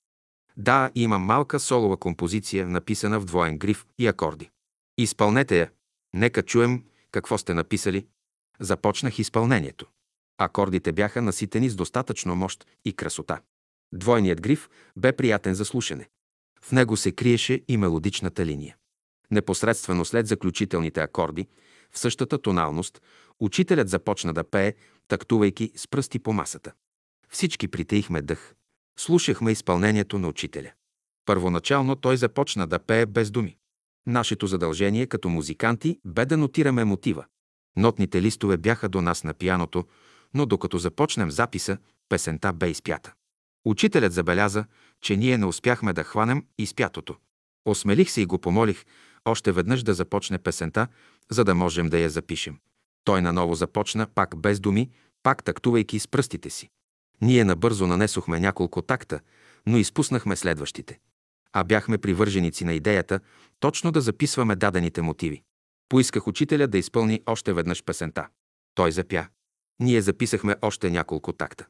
[0.56, 4.50] Да, имам малка солова композиция, написана в двоен гриф и акорди.
[4.98, 5.70] Изпълнете я.
[6.14, 8.06] Нека чуем какво сте написали.
[8.60, 9.86] Започнах изпълнението.
[10.38, 13.40] Акордите бяха наситени с достатъчно мощ и красота.
[13.92, 16.08] Двойният гриф бе приятен за слушане.
[16.64, 18.76] В него се криеше и мелодичната линия.
[19.30, 21.46] Непосредствено след заключителните акорди,
[21.92, 23.02] в същата тоналност,
[23.40, 24.74] учителят започна да пее,
[25.08, 26.72] тактувайки с пръсти по масата.
[27.28, 28.54] Всички притеихме дъх.
[28.98, 30.72] Слушахме изпълнението на учителя.
[31.26, 33.56] Първоначално той започна да пее без думи.
[34.06, 37.24] Нашето задължение като музиканти бе да нотираме мотива.
[37.76, 39.84] Нотните листове бяха до нас на пияното,
[40.34, 41.78] но докато започнем записа,
[42.08, 43.12] песента бе изпята.
[43.64, 44.64] Учителят забеляза,
[45.04, 47.16] че ние не успяхме да хванем изпятото.
[47.64, 48.84] Осмелих се и го помолих
[49.24, 50.88] още веднъж да започне песента,
[51.30, 52.58] за да можем да я запишем.
[53.04, 54.90] Той наново започна, пак без думи,
[55.22, 56.70] пак тактувайки с пръстите си.
[57.20, 59.20] Ние набързо нанесохме няколко такта,
[59.66, 60.98] но изпуснахме следващите.
[61.52, 63.20] А бяхме привърженици на идеята
[63.60, 65.42] точно да записваме дадените мотиви.
[65.88, 68.28] Поисках учителя да изпълни още веднъж песента.
[68.74, 69.26] Той запя.
[69.80, 71.66] Ние записахме още няколко такта.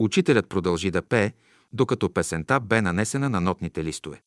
[0.00, 1.32] Учителят продължи да пее,
[1.74, 4.22] докато песента бе нанесена на нотните листове.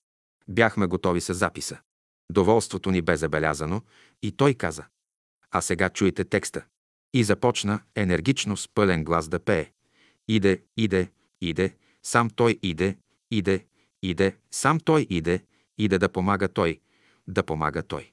[0.48, 1.78] Бяхме готови с записа.
[2.32, 3.82] Доволството ни бе забелязано
[4.22, 4.86] и той каза
[5.52, 6.66] «А сега чуйте текста».
[7.14, 9.72] И започна енергично с пълен глас да пее.
[10.28, 11.12] Иде, иде,
[11.42, 12.98] иде, сам той иде,
[13.32, 13.66] иде,
[14.04, 15.44] иде, сам той иде,
[15.78, 16.80] иде да помага той,
[17.28, 18.12] да помага той.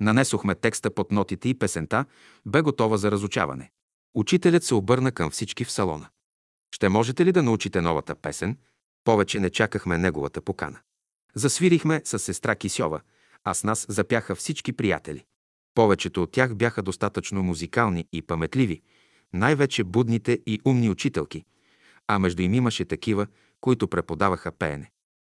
[0.00, 2.04] Нанесохме текста под нотите и песента
[2.46, 3.70] бе готова за разучаване.
[4.14, 6.08] Учителят се обърна към всички в салона.
[6.74, 8.56] Ще можете ли да научите новата песен?
[9.04, 10.78] Повече не чакахме неговата покана.
[11.34, 13.00] Засвирихме с сестра Кисьова,
[13.44, 15.24] а с нас запяха всички приятели.
[15.74, 18.82] Повечето от тях бяха достатъчно музикални и паметливи,
[19.32, 21.44] най-вече будните и умни учителки,
[22.06, 23.26] а между им имаше такива,
[23.60, 24.90] които преподаваха пеене.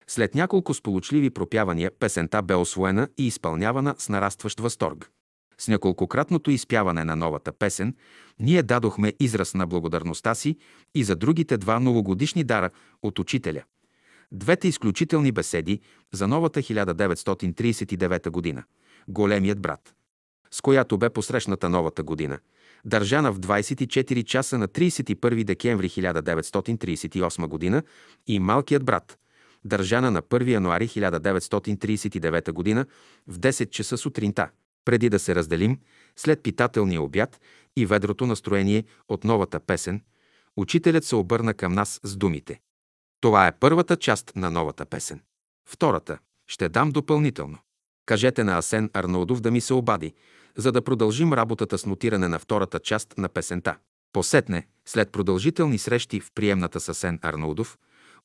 [0.07, 5.11] След няколко сполучливи пропявания песента бе освоена и изпълнявана с нарастващ възторг.
[5.59, 7.94] С няколкократното изпяване на новата песен,
[8.40, 10.56] ние дадохме израз на благодарността си
[10.94, 12.70] и за другите два новогодишни дара
[13.02, 13.62] от учителя.
[14.32, 15.81] Двете изключителни беседи
[16.12, 18.64] за новата 1939 година–
[19.09, 19.94] Големият брат,
[20.51, 22.39] с която бе посрещната новата година,
[22.85, 27.82] държана в 24 часа на 31 декември 1938 година
[28.26, 29.18] и Малкият брат,
[29.64, 32.86] държана на 1 януари 1939 г.
[33.28, 34.51] в 10 часа сутринта,
[34.85, 35.78] преди да се разделим,
[36.16, 37.40] след питателния обяд
[37.77, 40.02] и ведрото настроение от новата песен,
[40.56, 42.61] учителят се обърна към нас с думите.
[43.20, 45.20] Това е първата част на новата песен.
[45.69, 47.59] Втората ще дам допълнително.
[48.06, 50.15] Кажете на Асен Арнаудов да ми се обади,
[50.56, 53.77] за да продължим работата с нотиране на втората част на песента.
[54.12, 57.78] Посетне, след продължителни срещи в приемната с Асен Арнаудов,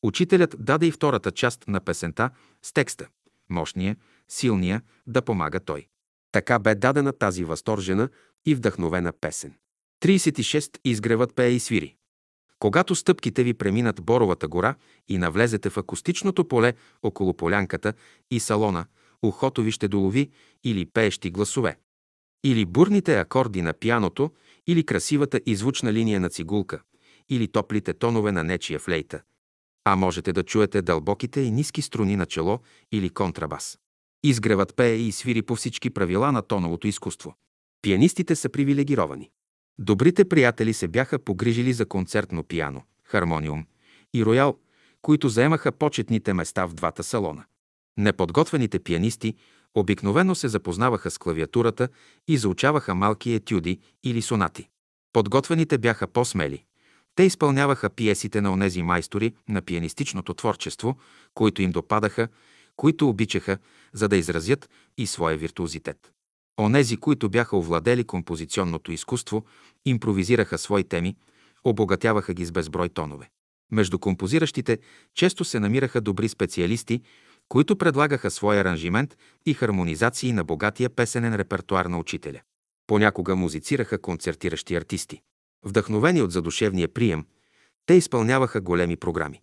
[0.04, 2.30] Учителят даде и втората част на песента
[2.62, 3.08] с текста
[3.50, 3.96] «Мощния,
[4.28, 5.88] силния, да помага той».
[6.32, 8.10] Така бе дадена тази възторжена
[8.46, 9.54] и вдъхновена песен.
[10.04, 10.80] 36.
[10.86, 11.96] Изгревът пее и свири.
[12.60, 14.76] Когато стъпките ви преминат Боровата гора
[15.08, 16.74] и навлезете в акустичното поле
[17.04, 17.94] около полянката
[18.32, 18.86] и салона,
[19.24, 20.30] ухото ви ще долови
[20.64, 21.78] или пеещи гласове.
[22.44, 24.32] Или бурните акорди на пианото,
[24.68, 26.82] или красивата и звучна линия на цигулка,
[27.30, 29.22] или топлите тонове на нечия флейта,
[29.86, 32.60] а можете да чуете дълбоките и ниски струни на чело
[32.92, 33.80] или контрабас.
[34.24, 37.36] Изгревът пее и свири по всички правила на тоновото изкуство.
[37.82, 39.30] Пианистите са привилегировани.
[39.80, 43.66] Добрите приятели се бяха погрижили за концертно пиано, хармониум
[44.14, 44.58] и роял,
[45.02, 47.46] които заемаха почетните места в двата салона.
[47.98, 49.36] Неподготвените пианисти
[49.76, 51.90] обикновено се запознаваха с клавиатурата
[52.28, 54.70] и заучаваха малки етюди или сонати.
[55.14, 56.64] Подготвените бяха по-смели,
[57.16, 60.98] те изпълняваха пиесите на онези майстори на пианистичното творчество,
[61.34, 62.28] които им допадаха,
[62.80, 63.58] които обичаха,
[63.94, 66.12] за да изразят и своя виртуозитет.
[66.60, 69.46] Онези, които бяха овладели композиционното изкуство,
[69.86, 71.16] импровизираха свои теми,
[71.64, 73.30] обогатяваха ги с безброй тонове.
[73.72, 74.80] Между композиращите
[75.16, 77.02] често се намираха добри специалисти,
[77.50, 82.42] които предлагаха своя аранжимент и хармонизации на богатия песенен репертуар на учителя.
[82.88, 85.22] Понякога музицираха концертиращи артисти.
[85.66, 87.26] Вдъхновени от задушевния прием,
[87.86, 89.42] те изпълняваха големи програми.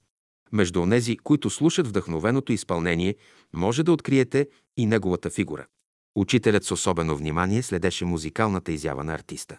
[0.56, 3.14] Между онези, които слушат вдъхновеното изпълнение,
[3.52, 5.66] може да откриете и неговата фигура.
[6.14, 9.58] Учителят с особено внимание следеше музикалната изява на артиста.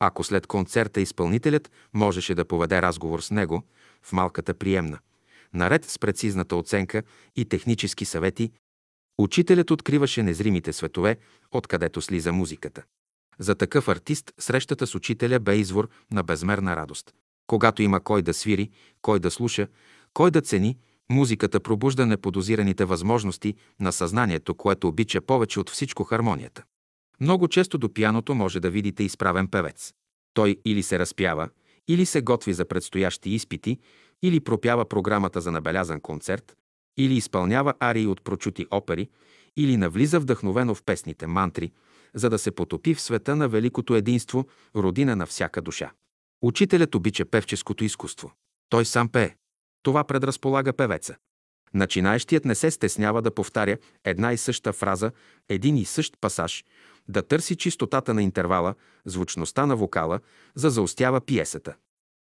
[0.00, 3.62] Ако след концерта изпълнителят можеше да поведе разговор с него
[4.02, 4.98] в малката приемна,
[5.54, 7.02] наред с прецизната оценка
[7.36, 8.52] и технически съвети,
[9.18, 11.16] учителят откриваше незримите светове,
[11.50, 12.82] откъдето слиза музиката.
[13.38, 17.14] За такъв артист срещата с учителя бе извор на безмерна радост.
[17.46, 18.70] Когато има кой да свири,
[19.02, 19.68] кой да слуша,
[20.14, 20.78] кой да цени,
[21.10, 26.64] музиката пробужда неподозираните възможности на съзнанието, което обича повече от всичко хармонията.
[27.20, 29.92] Много често до пияното може да видите изправен певец.
[30.34, 31.48] Той или се разпява,
[31.88, 33.78] или се готви за предстоящи изпити,
[34.22, 36.56] или пропява програмата за набелязан концерт,
[36.98, 39.08] или изпълнява арии от прочути опери,
[39.56, 41.72] или навлиза вдъхновено в песните мантри–
[42.14, 45.92] за да се потопи в света на великото единство, родина на всяка душа.
[46.42, 48.32] Учителят обича певческото изкуство.
[48.68, 49.34] Той сам пее.
[49.82, 51.16] Това предразполага певеца.
[51.74, 55.12] Начинаещият не се стеснява да повтаря една и съща фраза,
[55.48, 56.64] един и същ пасаж,
[57.08, 58.74] да търси чистотата на интервала,
[59.04, 60.20] звучността на вокала,
[60.54, 61.74] за заостява пиесата.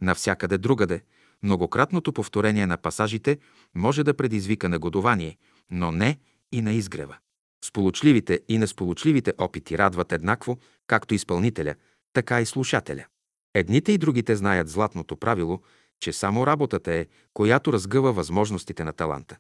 [0.02, 1.02] Навсякъде другаде,
[1.44, 3.38] многократното повторение на пасажите
[3.76, 5.38] може да предизвика негодование,
[5.72, 6.20] но не
[6.52, 7.18] и на изгрева.
[7.66, 10.58] Сполучливите и несполучливите опити радват еднакво,
[10.88, 11.76] както изпълнителя,
[12.14, 13.06] така и слушателя.
[13.54, 15.62] Едните и другите знаят златното правило,
[16.02, 19.38] че само работата е, която разгъва възможностите на таланта.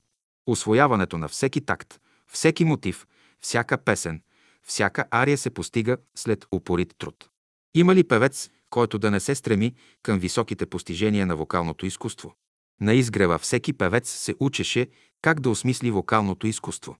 [0.47, 3.07] Освояването на всеки такт, всеки мотив,
[3.41, 4.21] всяка песен,
[4.63, 7.29] всяка ария се постига след упорит труд.
[7.75, 12.35] Има ли певец, който да не се стреми към високите постижения на вокалното изкуство?
[12.81, 14.87] На изгрева всеки певец се учеше
[15.21, 16.97] как да осмисли вокалното изкуство.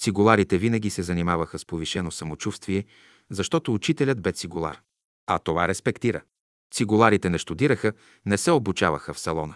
[0.00, 2.84] Цигуларите винаги се занимаваха с повишено самочувствие,
[3.30, 4.80] защото учителят бе цигулар.
[5.26, 6.22] А това респектира.
[6.70, 7.92] Цигуларите не штудираха,
[8.26, 9.54] не се обучаваха в салона.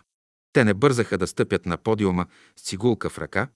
[0.52, 2.26] Те не бързаха да стъпят на подиума
[2.56, 3.48] с цигулка в ръка,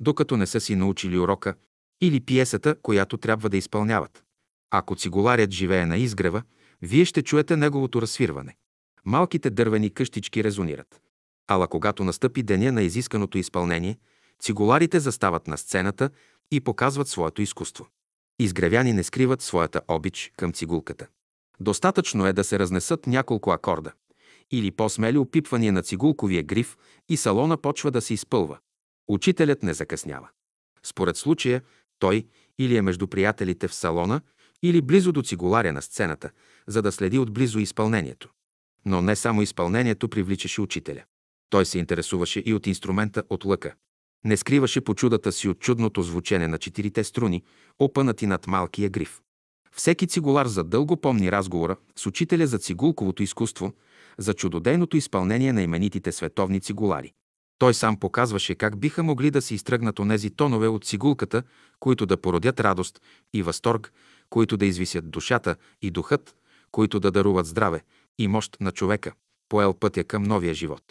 [0.00, 1.54] докато не са си научили урока
[2.00, 4.24] или пиесата, която трябва да изпълняват.
[4.70, 6.42] Ако цигуларят живее на изгрева,
[6.82, 8.56] вие ще чуете неговото разсвирване.
[9.04, 11.00] Малките дървени къщички резонират.
[11.48, 13.98] Ала когато настъпи деня на изисканото изпълнение,
[14.40, 16.10] цигуларите застават на сцената
[16.50, 17.86] и показват своето изкуство.
[18.38, 21.06] Изгревяни не скриват своята обич към цигулката.
[21.60, 23.92] Достатъчно е да се разнесат няколко акорда
[24.50, 26.76] или по-смели опипвания на цигулковия гриф
[27.08, 28.58] и салона почва да се изпълва.
[29.08, 30.28] Учителят не закъснява.
[30.82, 31.62] Според случая,
[31.98, 32.26] той
[32.58, 34.20] или е между приятелите в салона,
[34.62, 36.30] или близо до цигуларя на сцената,
[36.66, 38.28] за да следи отблизо изпълнението.
[38.84, 41.04] Но не само изпълнението привличаше учителя.
[41.50, 43.74] Той се интересуваше и от инструмента от лъка.
[44.24, 47.42] Не скриваше по чудата си от чудното звучене на четирите струни,
[47.78, 49.20] опънати над малкия гриф.
[49.76, 53.72] Всеки цигулар задълго помни разговора с учителя за цигулковото изкуство,
[54.18, 57.12] за чудодейното изпълнение на именитите световни цигулари.
[57.58, 61.42] Той сам показваше как биха могли да се изтръгнат онези тонове от цигулката,
[61.80, 63.00] които да породят радост
[63.34, 63.92] и възторг,
[64.30, 66.34] които да извисят душата и духът,
[66.72, 67.82] които да даруват здраве
[68.18, 69.12] и мощ на човека,
[69.48, 70.82] поел пътя към новия живот.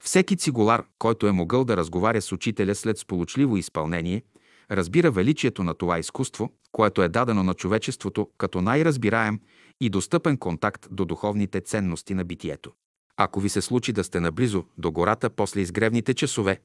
[0.00, 4.22] Всеки цигулар, който е могъл да разговаря с учителя след сполучливо изпълнение,
[4.70, 9.40] разбира величието на това изкуство, което е дадено на човечеството като най-разбираем
[9.80, 12.72] и достъпен контакт до духовните ценности на битието.
[13.16, 16.60] Ако ви се случи да сте наблизо до гората после изгревните часове,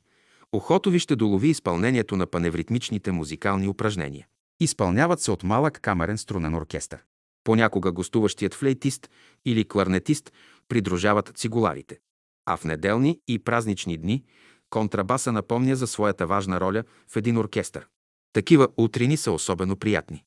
[0.54, 4.28] ухото ви ще долови изпълнението на паневритмичните музикални упражнения.
[4.60, 7.00] Изпълняват се от малък камерен струнен оркестър.
[7.44, 9.10] Понякога гостуващият флейтист
[9.46, 10.34] или кларнетист
[10.68, 12.00] придружават цигуларите.
[12.46, 14.24] А в неделни и празнични дни
[14.70, 17.88] контрабаса напомня за своята важна роля в един оркестър.
[18.34, 20.24] Такива утрини са особено приятни.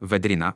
[0.00, 0.54] Ведрина,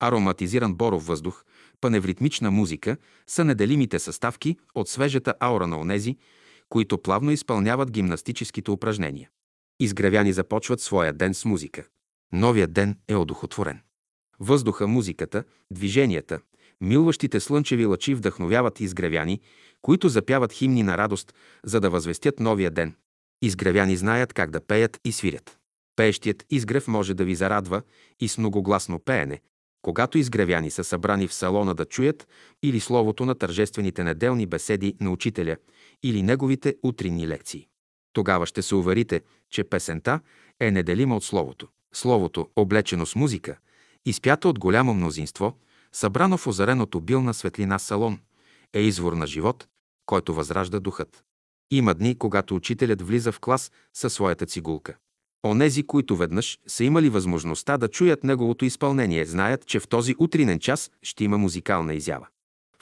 [0.00, 1.44] ароматизиран боров въздух,
[1.80, 2.96] паневритмична музика
[3.26, 6.16] са неделимите съставки от свежата аура на онези,
[6.68, 9.30] които плавно изпълняват гимнастическите упражнения.
[9.80, 11.84] Изгревяни започват своя ден с музика.
[12.32, 13.80] Новият ден е одухотворен.
[14.40, 16.40] Въздуха, музиката, движенията,
[16.82, 19.40] милващите слънчеви лъчи вдъхновяват изгревяни,
[19.82, 21.34] които запяват химни на радост,
[21.64, 22.94] за да възвестят новия ден.
[23.42, 25.58] Изгревяни знаят как да пеят и свирят.
[25.96, 27.82] Пеещият изгрев може да ви зарадва
[28.20, 29.40] и с многогласно пеене,
[29.82, 32.28] когато изгревяни са събрани в салона да чуят
[32.62, 35.56] или словото на тържествените неделни беседи на учителя
[36.02, 37.66] или неговите утринни лекции.
[38.12, 40.20] Тогава ще се уверите, че песента
[40.60, 41.68] е неделима от словото.
[41.94, 43.58] Словото, облечено с музика,
[44.06, 45.56] изпято от голямо мнозинство,
[45.94, 48.18] събрано в озареното билна светлина салон,
[48.72, 49.68] е извор на живот,
[50.06, 51.24] който възражда духът.
[51.70, 54.96] Има дни, когато учителят влиза в клас със своята цигулка.
[55.46, 60.58] Онези, които веднъж са имали възможността да чуят неговото изпълнение, знаят, че в този утринен
[60.58, 62.26] час ще има музикална изява.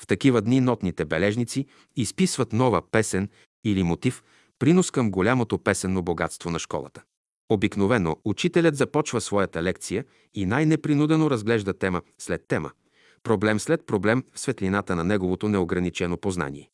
[0.01, 1.66] В такива дни нотните бележници
[1.97, 3.28] изписват нова песен
[3.65, 4.23] или мотив,
[4.59, 7.03] принос към голямото песенно богатство на школата.
[7.49, 10.05] Обикновено учителят започва своята лекция
[10.35, 12.70] и най-непринудено разглежда тема след тема,
[13.23, 16.71] проблем след проблем в светлината на неговото неограничено познание.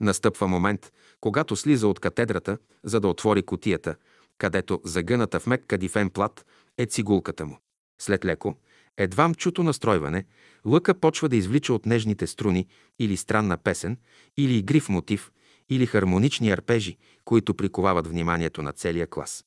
[0.00, 3.94] Настъпва момент, когато слиза от катедрата, за да отвори котията,
[4.38, 6.46] където загъната в мек кадифен плат
[6.78, 7.58] е цигулката му.
[8.00, 8.54] След леко,
[8.96, 10.24] едвам чуто настройване,
[10.66, 12.66] лъка почва да извлича от нежните струни
[12.98, 13.98] или странна песен,
[14.36, 15.30] или игрив мотив,
[15.68, 19.44] или хармонични арпежи, които приковават вниманието на целия клас.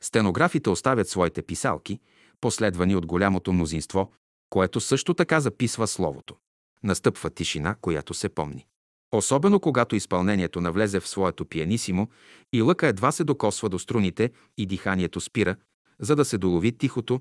[0.00, 2.00] Стенографите оставят своите писалки,
[2.40, 4.12] последвани от голямото мнозинство,
[4.56, 6.36] което също така записва словото.
[6.82, 8.66] Настъпва тишина, която се помни.
[9.12, 12.08] Особено когато изпълнението навлезе в своето пианисимо
[12.52, 15.56] и лъка едва се докосва до струните и диханието спира,
[15.98, 17.20] за да се долови тихото,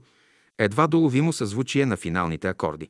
[0.57, 2.90] едва доловимо съзвучие на финалните акорди.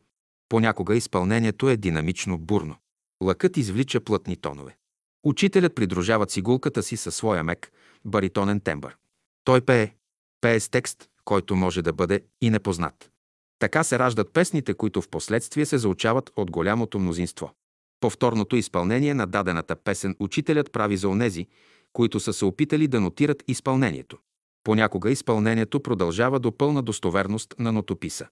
[0.49, 2.75] Понякога изпълнението е динамично бурно.
[3.23, 4.77] Лъкът извлича плътни тонове.
[5.23, 7.71] Учителят придружава цигулката си със своя мек,
[8.05, 8.97] баритонен тембър.
[9.43, 9.93] Той пее.
[10.41, 13.11] Пее с текст, който може да бъде и непознат.
[13.59, 17.51] Така се раждат песните, които в последствие се заучават от голямото мнозинство.
[17.99, 21.47] Повторното изпълнение на дадената песен учителят прави за онези,
[21.93, 24.17] които са се опитали да нотират изпълнението.
[24.63, 28.27] Понякога изпълнението продължава до пълна достоверност на нотописа.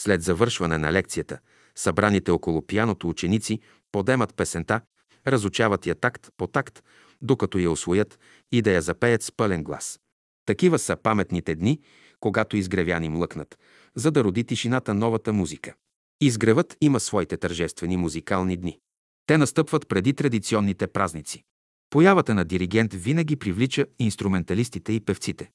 [0.00, 1.38] След завършване на лекцията,
[1.76, 3.60] събраните около пияното ученици
[3.92, 4.80] подемат песента,
[5.26, 6.82] разучават я такт по такт,
[7.22, 8.18] докато я освоят
[8.52, 10.00] и да я запеят с пълен глас.
[10.46, 11.80] Такива са паметните дни,
[12.20, 13.58] когато изгревяни млъкнат,
[13.94, 15.74] за да роди тишината новата музика.
[16.20, 18.78] Изгревът има своите тържествени музикални дни.
[19.26, 21.44] Те настъпват преди традиционните празници.
[21.90, 25.50] Появата на диригент винаги привлича инструменталистите и певците.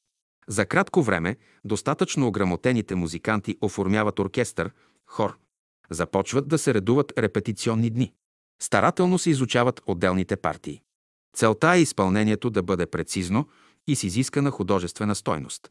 [0.48, 4.72] За кратко време достатъчно ограмотените музиканти оформяват оркестър,
[5.08, 5.38] хор.
[5.90, 8.14] Започват да се редуват репетиционни дни.
[8.62, 10.82] Старателно се изучават отделните партии.
[11.36, 13.48] Целта е изпълнението да бъде прецизно
[13.88, 15.70] и с изискана художествена стойност.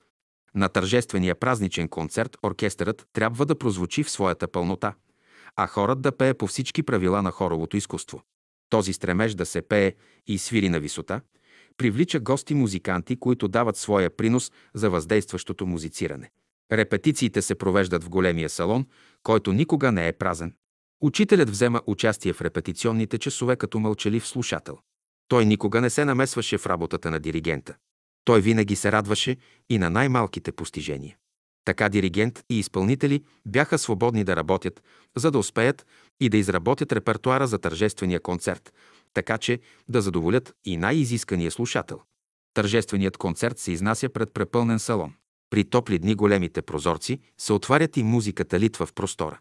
[0.55, 4.95] На тържествения празничен концерт оркестърът трябва да прозвучи в своята пълнота,
[5.57, 8.23] а хорът да пее по всички правила на хоровото изкуство.
[8.71, 9.95] Този стремеж да се пее
[10.27, 11.21] и свири на висота
[11.77, 16.31] привлича гости-музиканти, които дават своя принос за въздействащото музициране.
[16.73, 18.87] Репетициите се провеждат в големия салон,
[19.23, 20.55] който никога не е празен.
[21.03, 24.79] Учителят взема участие в репетиционните часове като мълчалив слушател.
[25.29, 27.77] Той никога не се намесваше в работата на диригента.
[28.25, 29.37] Той винаги се радваше
[29.71, 31.17] и на най-малките постижения.
[31.65, 34.83] Така диригент и изпълнители бяха свободни да работят,
[35.17, 35.87] за да успеят
[36.21, 38.73] и да изработят репертуара за тържествения концерт,
[39.15, 42.01] така че да задоволят и най-изискания слушател.
[42.55, 45.15] Тържественият концерт се изнася пред препълнен салон.
[45.51, 49.41] При топли дни големите прозорци се отварят и музиката литва в простора.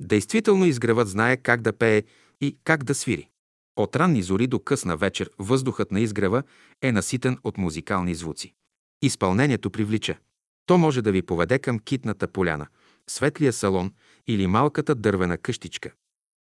[0.00, 2.02] Действително изгревът знае как да пее
[2.40, 3.28] и как да свири.
[3.76, 6.42] От ранни зори до късна вечер въздухът на изгрева
[6.82, 8.54] е наситен от музикални звуци.
[9.02, 10.18] Изпълнението привлича.
[10.66, 12.66] То може да ви поведе към китната поляна,
[13.06, 13.92] светлия салон
[14.26, 15.90] или малката дървена къщичка.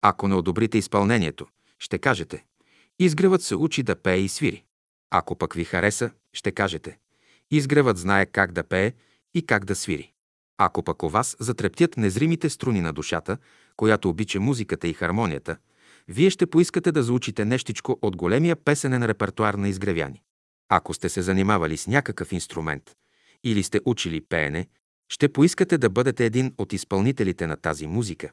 [0.03, 1.47] Ако не одобрите изпълнението,
[1.79, 2.45] ще кажете
[2.99, 4.65] Изгревът се учи да пее и свири.
[5.11, 6.99] Ако пък ви хареса, ще кажете
[7.51, 8.93] Изгревът знае как да пее
[9.35, 10.13] и как да свири.
[10.59, 13.39] Ако пък у вас затрептят незримите струни на душата,
[13.77, 15.57] която обича музиката и хармонията,
[16.11, 20.23] вие ще поискате да заучите нещичко от големия песенен репертуар на изгревяни.
[20.69, 22.83] Ако сте се занимавали с някакъв инструмент
[23.45, 24.67] или сте учили пеене,
[25.09, 28.31] ще поискате да бъдете един от изпълнителите на тази музика,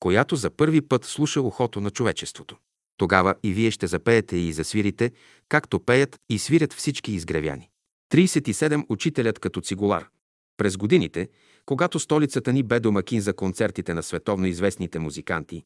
[0.00, 2.56] която за първи път слуша ухото на човечеството.
[2.96, 5.12] Тогава и вие ще запеете и засвирите,
[5.48, 7.70] както пеят и свирят всички изгревяни.
[8.12, 8.86] 37.
[8.88, 10.08] Учителят като цигулар.
[10.56, 11.28] През годините,
[11.66, 15.64] когато столицата ни бе домакин за концертите на световно известните музиканти,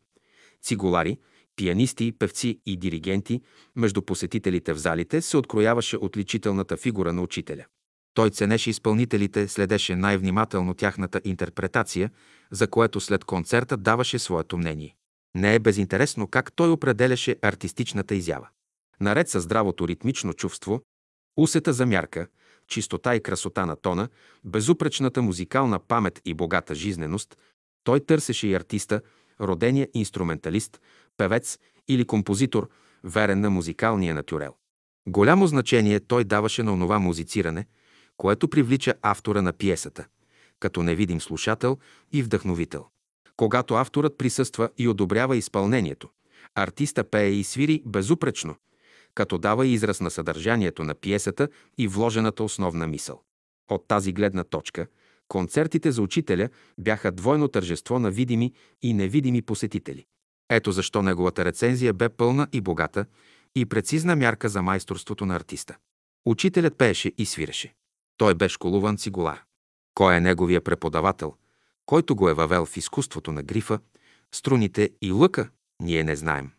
[0.63, 1.19] цигулари,
[1.57, 3.41] пианисти, певци и диригенти,
[3.77, 7.65] между посетителите в залите се открояваше отличителната фигура на учителя.
[8.15, 12.11] Той ценеше изпълнителите, следеше най-внимателно тяхната интерпретация,
[12.51, 14.97] за което след концерта даваше своето мнение.
[15.35, 18.49] Не е безинтересно как той определяше артистичната изява.
[19.01, 20.83] Наред с здравото ритмично чувство,
[21.37, 22.27] усета за мярка,
[22.69, 24.09] чистота и красота на тона,
[24.45, 27.37] безупречната музикална памет и богата жизненост,
[27.85, 29.01] той търсеше и артиста,
[29.41, 30.81] родения инструменталист,
[31.17, 31.59] певец
[31.89, 32.69] или композитор,
[33.05, 34.55] верен на музикалния натюрел.
[35.09, 37.67] Голямо значение той даваше на онова музициране,
[38.17, 40.07] което привлича автора на пиесата,
[40.61, 41.79] като невидим слушател
[42.13, 42.87] и вдъхновител.
[43.37, 46.09] Когато авторът присъства и одобрява изпълнението,
[46.55, 48.57] артиста пее и свири безупречно,
[49.15, 53.23] като дава израз на съдържанието на пиесата и вложената основна мисъл.
[53.71, 54.87] От тази гледна точка,
[55.29, 60.07] концертите за учителя бяха двойно тържество на видими и невидими посетители.
[60.51, 63.07] Ето защо неговата рецензия бе пълна и богата
[63.57, 65.77] и прецизна мярка за майсторството на артиста.
[66.27, 67.75] Учителят пееше и свиреше.
[68.17, 69.43] Той бе школуван цигулар.
[69.95, 71.35] Кой е неговия преподавател,
[71.87, 73.79] който го е въвел в изкуството на грифа,
[74.35, 75.51] струните и лъка,
[75.83, 76.51] ние не знаем.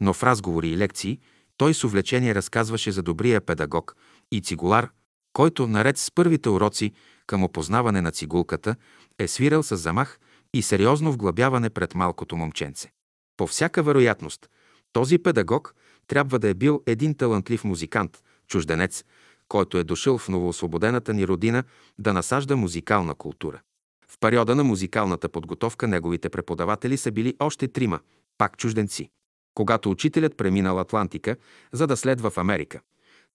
[0.00, 1.20] Но в разговори и лекции
[1.56, 3.96] той с увлечение разказваше за добрия педагог
[4.32, 4.90] и цигулар,
[5.32, 6.92] който наред с първите уроци
[7.26, 8.76] към опознаване на цигулката
[9.18, 10.20] е свирал с замах
[10.54, 12.92] и сериозно вглъбяване пред малкото момченце.
[13.36, 14.50] По всяка вероятност,
[14.92, 15.74] този педагог
[16.06, 19.04] трябва да е бил един талантлив музикант, чужденец,
[19.48, 21.64] който е дошъл в новоосвободената ни родина
[21.98, 23.60] да насажда музикална култура.
[24.08, 28.00] В периода на музикалната подготовка неговите преподаватели са били още трима,
[28.38, 29.10] пак чужденци.
[29.54, 31.36] Когато учителят преминал Атлантика,
[31.72, 32.80] за да следва в Америка,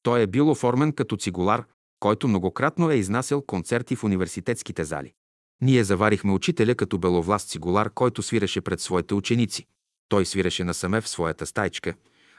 [0.03, 1.65] той е бил оформен като цигулар,
[1.99, 5.13] който многократно е изнасял концерти в университетските зали.
[5.61, 9.67] Ние заварихме учителя като беловласт цигулар, който свиреше пред своите ученици.
[10.09, 11.93] Той свиреше насаме в своята стайчка,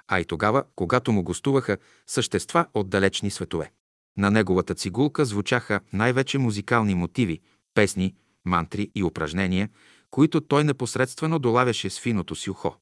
[0.08, 1.76] а и тогава, когато му гостуваха
[2.06, 3.72] същества от далечни светове.
[4.18, 7.40] На неговата цигулка звучаха най-вече музикални мотиви,
[7.74, 8.14] песни,
[8.44, 9.68] мантри и упражнения,
[10.10, 12.74] които той непосредствено долавяше с финото си ухо.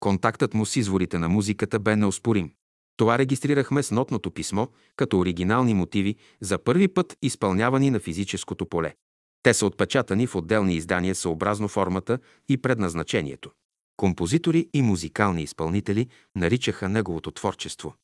[0.00, 2.52] Контактът му с изворите на музиката бе неоспорим.
[2.96, 4.66] Това регистрирахме с нотното писмо,
[4.96, 8.94] като оригинални мотиви, за първи път изпълнявани на физическото поле.
[9.42, 12.18] Те са отпечатани в отделни издания съобразно формата
[12.48, 13.50] и предназначението.
[13.96, 17.94] Композитори и музикални изпълнители наричаха неговото творчество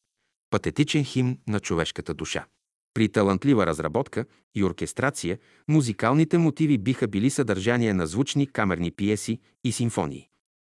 [0.52, 2.46] патетичен химн на човешката душа.
[2.94, 4.24] При талантлива разработка
[4.54, 5.38] и оркестрация
[5.68, 10.28] музикалните мотиви биха били съдържание на звучни камерни пиеси и симфонии.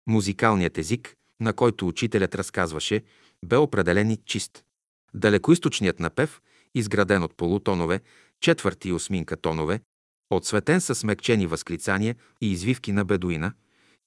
[0.08, 3.04] Музикалният език, на който учителят разказваше,
[3.46, 4.64] бе определен и чист.
[5.14, 6.42] Далекоисточният напев,
[6.76, 8.02] изграден от полутонове,
[8.42, 9.82] четвърти и осминка тонове,
[10.30, 13.54] отсветен с смекчени възклицания и извивки на бедуина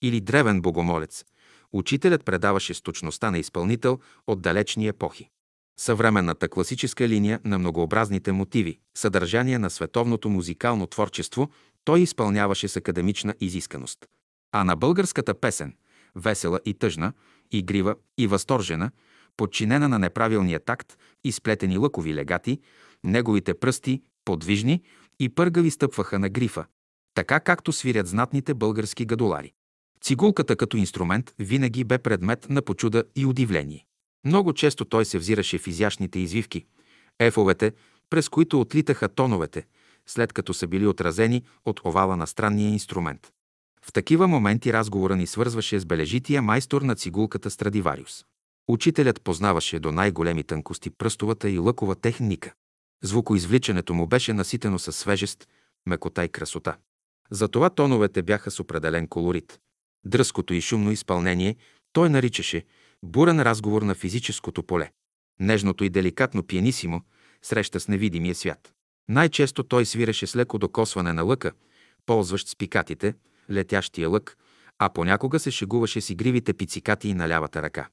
[0.07, 1.25] или древен богомолец,
[1.75, 5.31] Учителят предаваше с точността на изпълнител от далечни епохи.
[5.81, 11.51] Съвременната класическа линия на многообразните мотиви, съдържание на световното музикално творчество,
[11.85, 14.07] той изпълняваше с академична изисканост.
[14.53, 15.77] А на българската песен,
[16.17, 17.13] весела и тъжна,
[17.53, 18.91] игрива и възторжена,
[19.37, 22.61] подчинена на неправилния такт и сплетени лъкови легати,
[23.05, 24.83] неговите пръсти, подвижни
[25.21, 26.65] и пъргави стъпваха на грифа,
[27.15, 29.53] така както свирят знатните български гадолари.
[30.05, 33.87] Цигулката като инструмент винаги бе предмет на почуда и удивление.
[34.25, 36.65] Много често той се взираше в изящните извивки,
[37.19, 37.73] ефовете,
[38.11, 39.67] през които отлитаха тоновете,
[40.07, 43.33] след като са били отразени от овала на странния инструмент.
[43.83, 48.25] В такива моменти разговора ни свързваше с бележития майстор на цигулката Страдивариус.
[48.69, 52.53] Учителят познаваше до най-големи тънкости пръстовата и лъкова техника.
[53.03, 55.49] Звукоизвличането му беше наситено със свежест,
[55.87, 56.77] мекота и красота.
[57.31, 59.61] Затова тоновете бяха с определен колорит.
[60.05, 61.57] Дръското и шумно изпълнение
[61.93, 62.65] той наричаше
[63.03, 64.91] бурен разговор на физическото поле.
[65.41, 67.03] Нежното и деликатно пианисимо
[67.43, 68.73] среща с невидимия свят.
[69.09, 71.53] Най-често той свиреше с леко докосване на лъка,
[72.07, 73.15] ползващ спикатите,
[73.51, 74.37] летящия лък,
[74.79, 77.89] а понякога се шегуваше с игривите пицикати на лявата ръка.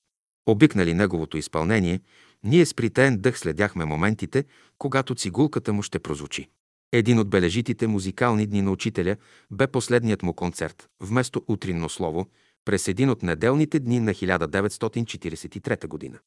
[0.45, 1.99] Обикнали неговото изпълнение,
[2.43, 4.45] ние с притеен дъх следяхме моментите,
[4.77, 6.49] когато цигулката му ще прозвучи.
[6.91, 9.15] Един от бележитите музикални дни на учителя
[9.51, 12.27] бе последният му концерт, вместо утринно слово,
[12.65, 16.19] през един от неделните дни на 1943 година.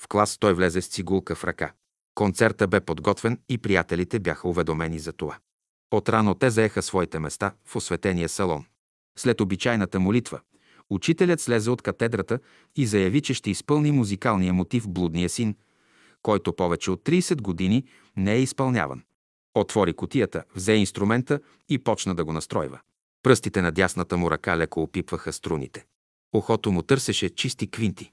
[0.00, 1.72] В клас той влезе с цигулка в ръка.
[2.14, 5.38] Концерта бе подготвен и приятелите бяха уведомени за това.
[5.90, 8.64] Отрано те заеха своите места в осветения салон.
[9.18, 10.40] След обичайната молитва,
[10.90, 12.38] учителят слезе от катедрата
[12.76, 15.54] и заяви, че ще изпълни музикалния мотив «Блудния син»,
[16.22, 17.84] който повече от 30 години
[18.16, 19.02] не е изпълняван.
[19.56, 22.80] Отвори котията, взе инструмента и почна да го настройва.
[23.22, 25.84] Пръстите на дясната му ръка леко опипваха струните.
[26.34, 28.12] Ухото му търсеше чисти квинти.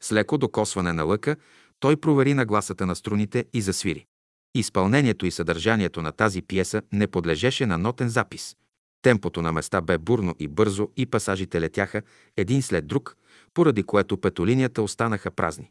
[0.00, 1.36] С леко докосване на лъка,
[1.80, 4.06] той провери нагласата на струните и засвири.
[4.54, 8.56] Изпълнението и съдържанието на тази пиеса не подлежеше на нотен запис.
[9.02, 12.02] Темпото на места бе бурно и бързо и пасажите летяха
[12.36, 13.16] един след друг,
[13.54, 15.70] поради което петолинията останаха празни.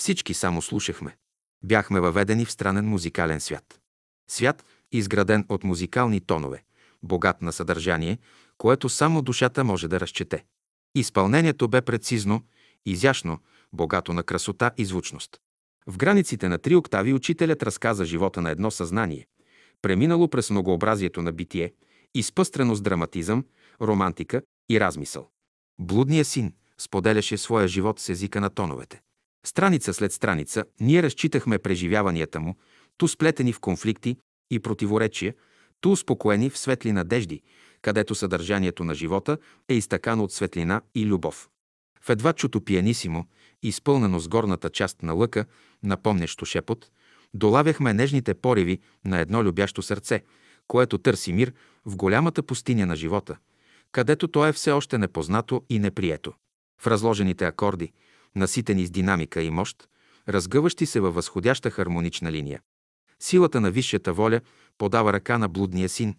[0.00, 1.16] Всички само слушахме.
[1.64, 3.80] Бяхме въведени в странен музикален свят.
[4.28, 6.64] Свят, изграден от музикални тонове,
[7.02, 8.18] богат на съдържание,
[8.58, 10.44] което само душата може да разчете.
[10.94, 12.42] Изпълнението бе прецизно,
[12.86, 13.38] изящно,
[13.72, 15.40] богато на красота и звучност.
[15.86, 19.26] В границите на три октави учителят разказа живота на едно съзнание,
[19.82, 21.72] преминало през многообразието на битие,
[22.14, 23.44] изпъстрено с драматизъм,
[23.82, 25.30] романтика и размисъл.
[25.78, 29.00] Блудният син споделяше своя живот с езика на тоновете.
[29.46, 32.56] Страница след страница ние разчитахме преживяванията му,
[32.98, 34.16] ту сплетени в конфликти
[34.50, 35.34] и противоречия,
[35.80, 37.42] ту успокоени в светли надежди,
[37.82, 41.48] където съдържанието на живота е изтъкано от светлина и любов.
[42.00, 43.26] В едва чуто пианисимо,
[43.62, 45.44] изпълнено с горната част на лъка,
[45.82, 46.90] напомнящо шепот,
[47.34, 50.22] долавяхме нежните пориви на едно любящо сърце,
[50.68, 51.52] което търси мир
[51.84, 53.36] в голямата пустиня на живота,
[53.92, 56.32] където то е все още непознато и неприето.
[56.80, 57.92] В разложените акорди,
[58.36, 59.88] наситени с динамика и мощ,
[60.28, 62.60] разгъващи се във възходяща хармонична линия.
[63.22, 64.40] Силата на висшата воля
[64.78, 66.14] подава ръка на блудния син,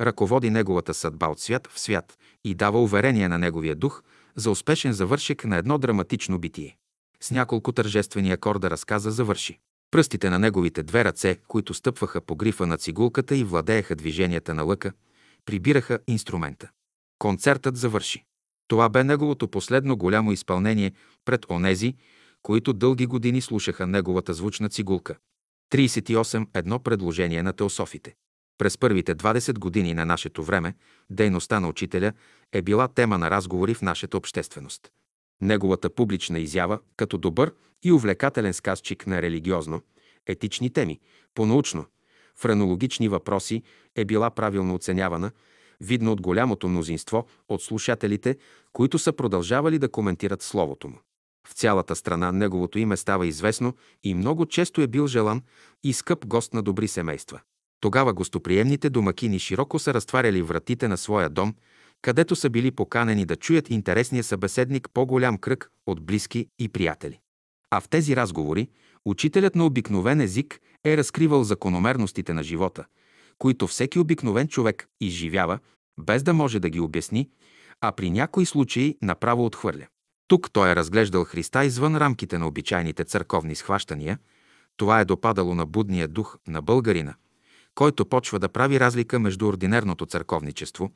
[0.00, 4.02] ръководи неговата съдба от свят в свят и дава уверение на неговия дух
[4.36, 6.76] за успешен завършек на едно драматично битие.
[7.20, 9.58] С няколко тържествени акорда разказа завърши.
[9.90, 14.62] Пръстите на неговите две ръце, които стъпваха по грифа на цигулката и владееха движенията на
[14.62, 14.92] лъка,
[15.44, 16.70] прибираха инструмента.
[17.18, 18.24] Концертът завърши.
[18.68, 20.92] Това бе неговото последно голямо изпълнение
[21.24, 21.94] пред онези,
[22.42, 25.16] които дълги години слушаха неговата звучна цигулка.
[25.74, 26.46] 38.
[26.54, 28.14] Едно предложение на теософите.
[28.58, 30.74] През първите 20 години на нашето време
[31.10, 32.12] дейността на учителя
[32.52, 34.92] е била тема на разговори в нашата общественост.
[35.40, 39.82] Неговата публична изява, като добър и увлекателен сказчик на религиозно,
[40.26, 41.00] етични теми,
[41.34, 41.86] по-научно,
[42.36, 43.62] френологични въпроси
[43.96, 45.30] е била правилно оценявана,
[45.80, 48.36] видно от голямото мнозинство от слушателите,
[48.72, 50.98] които са продължавали да коментират словото му.
[51.48, 55.42] В цялата страна неговото име става известно и много често е бил желан
[55.84, 57.40] и скъп гост на добри семейства.
[57.80, 61.54] Тогава гостоприемните домакини широко са разтваряли вратите на своя дом,
[62.02, 67.20] където са били поканени да чуят интересния събеседник по-голям кръг от близки и приятели.
[67.70, 68.68] А в тези разговори
[69.04, 72.84] учителят на обикновен език е разкривал закономерностите на живота,
[73.38, 75.58] които всеки обикновен човек изживява,
[76.00, 77.30] без да може да ги обясни,
[77.80, 79.86] а при някои случаи направо отхвърля.
[80.28, 84.18] Тук той е разглеждал Христа извън рамките на обичайните църковни схващания.
[84.76, 87.14] Това е допадало на будния дух на българина,
[87.74, 90.90] който почва да прави разлика между ординерното църковничество,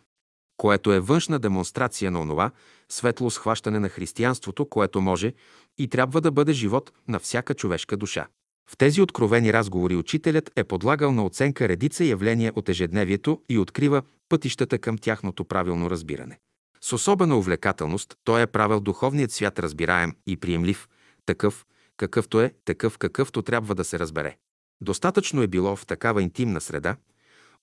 [0.56, 2.50] което е външна демонстрация на онова,
[2.88, 5.32] светло схващане на християнството, което може
[5.78, 8.26] и трябва да бъде живот на всяка човешка душа.
[8.70, 14.02] В тези откровени разговори учителят е подлагал на оценка редица явления от ежедневието и открива
[14.28, 16.38] пътищата към тяхното правилно разбиране.
[16.80, 20.88] С особена увлекателност той е правил духовният свят разбираем и приемлив,
[21.26, 24.36] такъв, какъвто е, такъв какъвто трябва да се разбере.
[24.80, 26.96] Достатъчно е било в такава интимна среда,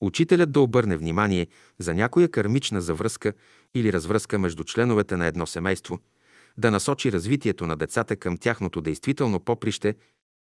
[0.02, 1.48] учителят да обърне внимание
[1.80, 3.34] за някоя кармична завръзка
[3.76, 6.00] или развръзка между членовете на едно семейство,
[6.58, 9.96] да насочи развитието на децата към тяхното действително поприще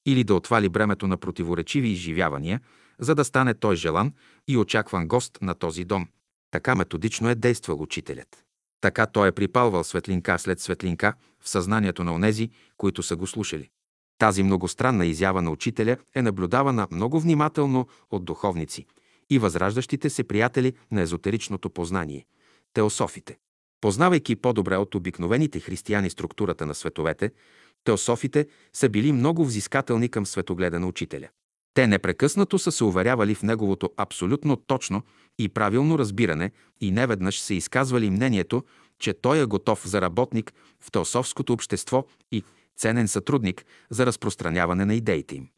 [0.07, 2.61] или да отвали бремето на противоречиви изживявания,
[2.99, 4.12] за да стане той желан
[4.49, 6.09] и очакван гост на този дом.
[6.51, 8.43] Така методично е действал учителят.
[8.85, 13.70] Така той е припалвал светлинка след светлинка в съзнанието на онези, които са го слушали.
[14.19, 18.86] Тази многостранна изява на учителя е наблюдавана много внимателно от духовници
[19.31, 22.27] и възраждащите се приятели на езотеричното познание–
[22.74, 23.39] теософите.
[23.81, 27.31] Познавайки по-добре от обикновените християни структурата на световете,
[27.85, 31.28] теософите са били много взискателни към светогледа на учителя.
[31.74, 35.02] Те непрекъснато са се уверявали в неговото абсолютно точно
[35.39, 36.51] и правилно разбиране
[36.81, 38.65] и неведнъж са изказвали мнението,
[38.98, 42.44] че той е готов за работник в теософското общество и
[42.77, 45.48] ценен сътрудник за разпространяване на идеите им.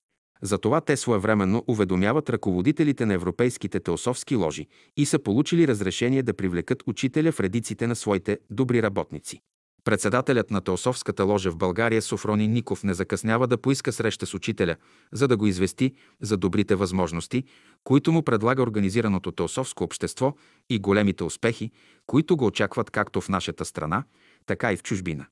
[0.43, 4.67] Затова те своевременно уведомяват ръководителите на европейските теософски ложи
[4.97, 9.41] и са получили разрешение да привлекат учителя в редиците на своите добри работници.
[9.87, 14.77] Председателят на Теософската ложа в България Софрони Ников не закъснява да поиска среща с учителя,
[15.13, 17.45] за да го извести за добрите възможности,
[17.85, 20.35] които му предлага организираното теософско общество
[20.71, 21.71] и големите успехи,
[22.07, 24.05] които го очакват както в нашата страна,
[24.47, 25.27] така и в чужбина.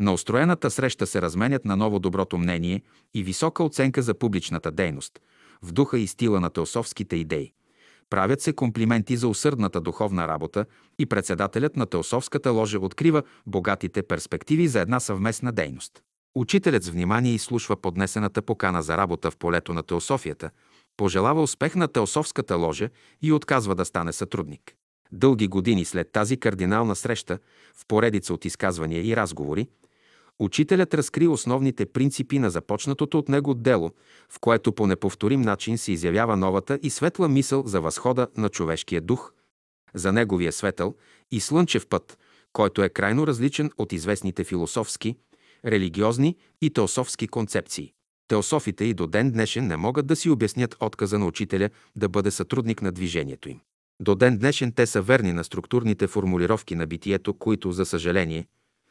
[0.00, 2.82] На устроената среща се разменят на ново доброто мнение
[3.14, 5.20] и висока оценка за публичната дейност,
[5.62, 7.52] в духа и стила на теософските идеи.
[8.10, 10.66] Правят се комплименти за усърдната духовна работа
[10.98, 16.02] и председателят на Теософската ложа открива богатите перспективи за една съвместна дейност.
[16.34, 20.50] Учителят с внимание изслушва поднесената покана за работа в полето на теософията,
[20.96, 22.90] пожелава успех на Теософската ложа
[23.22, 24.74] и отказва да стане сътрудник.
[25.12, 27.38] Дълги години след тази кардинална среща,
[27.76, 29.68] в поредица от изказвания и разговори,
[30.40, 33.90] Учителят разкри основните принципи на започнатото от него дело,
[34.28, 39.00] в което по неповторим начин се изявява новата и светла мисъл за възхода на човешкия
[39.00, 39.32] дух,
[39.94, 40.94] за неговия светъл
[41.30, 42.18] и слънчев път,
[42.52, 45.16] който е крайно различен от известните философски,
[45.64, 47.92] религиозни и теософски концепции.
[48.28, 52.30] Теософите и до ден днешен не могат да си обяснят отказа на учителя да бъде
[52.30, 53.60] сътрудник на движението им.
[54.00, 58.46] До ден днешен те са верни на структурните формулировки на битието, които, за съжаление,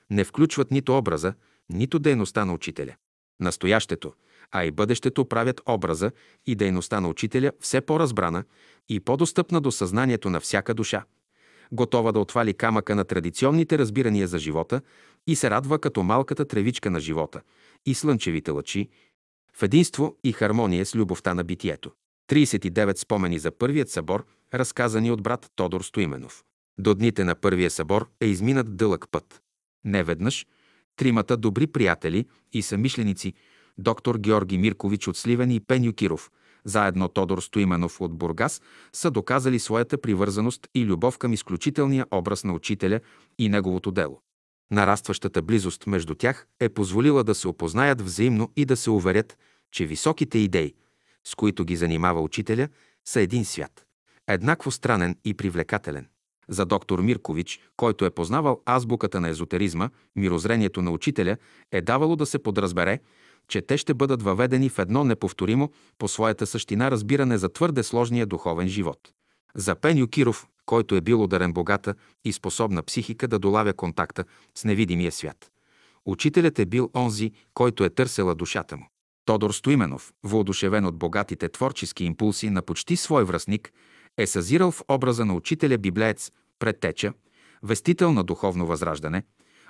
[0.10, 1.34] не включват нито образа,
[1.70, 2.96] нито дейността на учителя.
[3.40, 4.14] Настоящето,
[4.52, 6.12] а и бъдещето правят образа
[6.46, 8.44] и дейността на учителя все по-разбрана
[8.90, 11.04] и по-достъпна до съзнанието на всяка душа,
[11.72, 14.82] готова да отвали камъка на традиционните разбирания за живота
[15.28, 17.42] и се радва като малката тревичка на живота
[17.86, 18.90] и слънчевите лъчи,
[19.54, 21.92] в единство и хармония с любовта на битието.
[22.30, 26.44] 39 спомени за първият събор, разказани от брат Тодор Стоименов.
[26.80, 29.42] До дните на първия събор е изминат дълъг път.
[29.88, 30.46] Неведнъж
[30.98, 33.34] тримата добри приятели и самишленици,
[33.78, 36.32] доктор Георги Миркович от Сливен и Пеню Киров,
[36.66, 38.62] заедно Тодор Стоименов от Бургас,
[38.94, 43.00] са доказали своята привързаност и любов към изключителния образ на учителя
[43.38, 44.22] и неговото дело.
[44.72, 49.38] Нарастващата близост между тях е позволила да се опознаят взаимно и да се уверят,
[49.72, 50.74] че високите идеи,
[51.24, 52.68] с които ги занимава учителя,
[53.06, 53.86] са един свят.
[54.28, 56.08] Еднакво странен и привлекателен.
[56.50, 61.38] За доктор Миркович, който е познавал азбуката на езотеризма, мирозрението на учителя,
[61.72, 63.00] е давало да се подразбере,
[63.48, 68.26] че те ще бъдат въведени в едно неповторимо по своята същина разбиране за твърде сложния
[68.26, 69.00] духовен живот.
[69.56, 71.96] За Пеню Киров, който е бил ударен богата
[72.26, 75.52] и способна психика да долавя контакта с невидимия свят.
[76.06, 78.90] Учителят е бил онзи, който е търсела душата му.
[79.26, 83.74] Тодор Стоименов, воодушевен от богатите творчески импулси на почти свой връзник,
[84.18, 87.14] е съзирал в образа на учителя библеец, предтеча,
[87.64, 89.24] вестител на духовно възраждане,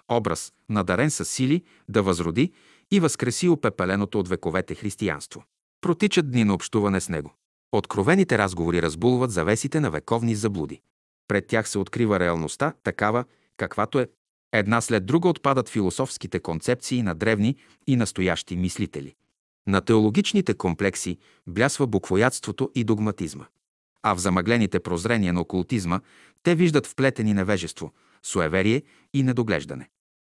[0.10, 2.54] образ, надарен с сили да възроди
[2.92, 5.44] и възкреси опепеленото от вековете християнство.
[5.82, 7.34] Протичат дни на общуване с него.
[7.72, 10.82] Откровените разговори разбулват завесите на вековни заблуди.
[11.28, 13.26] Пред тях се открива реалността, такава,
[13.58, 14.10] каквато е.
[14.54, 17.56] Една след друга отпадат философските концепции на древни
[17.88, 19.16] и настоящи мислители.
[19.68, 21.18] На теологичните комплекси
[21.48, 23.46] блясва буквоядството и догматизма
[24.04, 26.00] а в замъглените прозрения на окултизма
[26.44, 27.94] те виждат вплетени невежество,
[28.24, 29.90] суеверие и недоглеждане.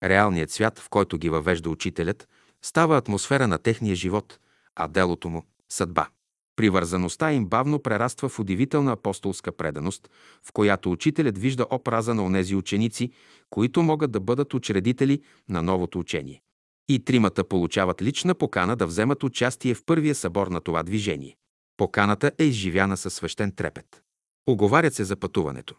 [0.03, 2.27] Реалният свят, в който ги въвежда учителят,
[2.61, 4.39] става атмосфера на техния живот,
[4.75, 6.07] а делото му– съдба.
[6.55, 10.09] Привързаността им бавно прераства в удивителна апостолска преданост,
[10.43, 13.11] в която учителят вижда образа на онези ученици,
[13.49, 16.41] които могат да бъдат учредители на новото учение.
[16.89, 21.37] И тримата получават лична покана да вземат участие в първия събор на това движение.
[21.81, 24.01] Поканата е изживяна със свещен трепет.
[24.47, 25.75] Оговарят се за пътуването.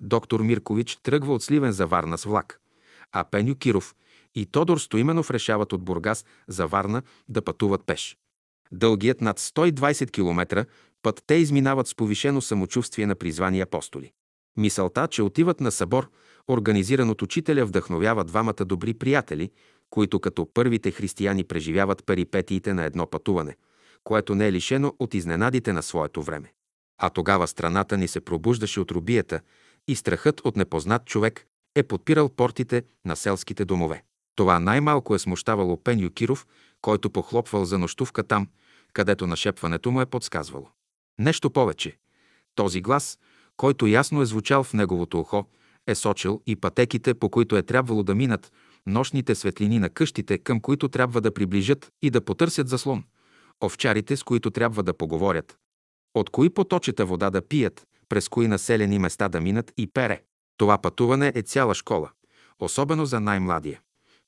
[0.00, 2.60] Доктор Миркович тръгва от Сливен за Варна с влак,
[3.12, 3.94] а Пеню Киров
[4.34, 8.18] и Тодор Стоименов решават от Бургас за Варна да пътуват пеш.
[8.72, 10.66] Дългият над 120 км
[11.02, 14.12] път те изминават с повишено самочувствие на призвани апостоли.
[14.56, 16.10] Мисълта, че отиват на събор,
[16.48, 19.50] организиран от учителя, вдъхновява двамата добри приятели,
[19.90, 23.56] които като първите християни преживяват перипетиите на едно пътуване,
[24.04, 26.52] което не е лишено от изненадите на своето време.
[26.98, 29.40] А тогава страната ни се пробуждаше от робията
[29.88, 34.04] и страхът от непознат човек е подпирал портите на селските домове.
[34.36, 36.46] Това най-малко е смущавало Пеню Киров,
[36.80, 38.48] който похлопвал за нощувка там,
[38.92, 40.68] където нашепването му е подсказвало.
[41.18, 41.96] Нещо повече.
[42.54, 43.18] Този глас,
[43.56, 45.46] който ясно е звучал в неговото ухо,
[45.86, 48.52] е сочил и пътеките, по които е трябвало да минат
[48.86, 53.04] нощните светлини на къщите, към които трябва да приближат и да потърсят заслон,
[53.64, 55.58] овчарите, с които трябва да поговорят,
[56.14, 60.22] от кои поточета вода да пият, през кои населени места да минат и пере.
[60.56, 62.10] Това пътуване е цяла школа,
[62.60, 63.80] особено за най-младия.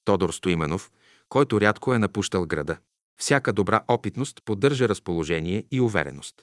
[0.05, 0.91] Тодор Стоименов,
[1.29, 2.77] който рядко е напущал града.
[3.21, 6.35] Всяка добра опитност поддържа разположение и увереност.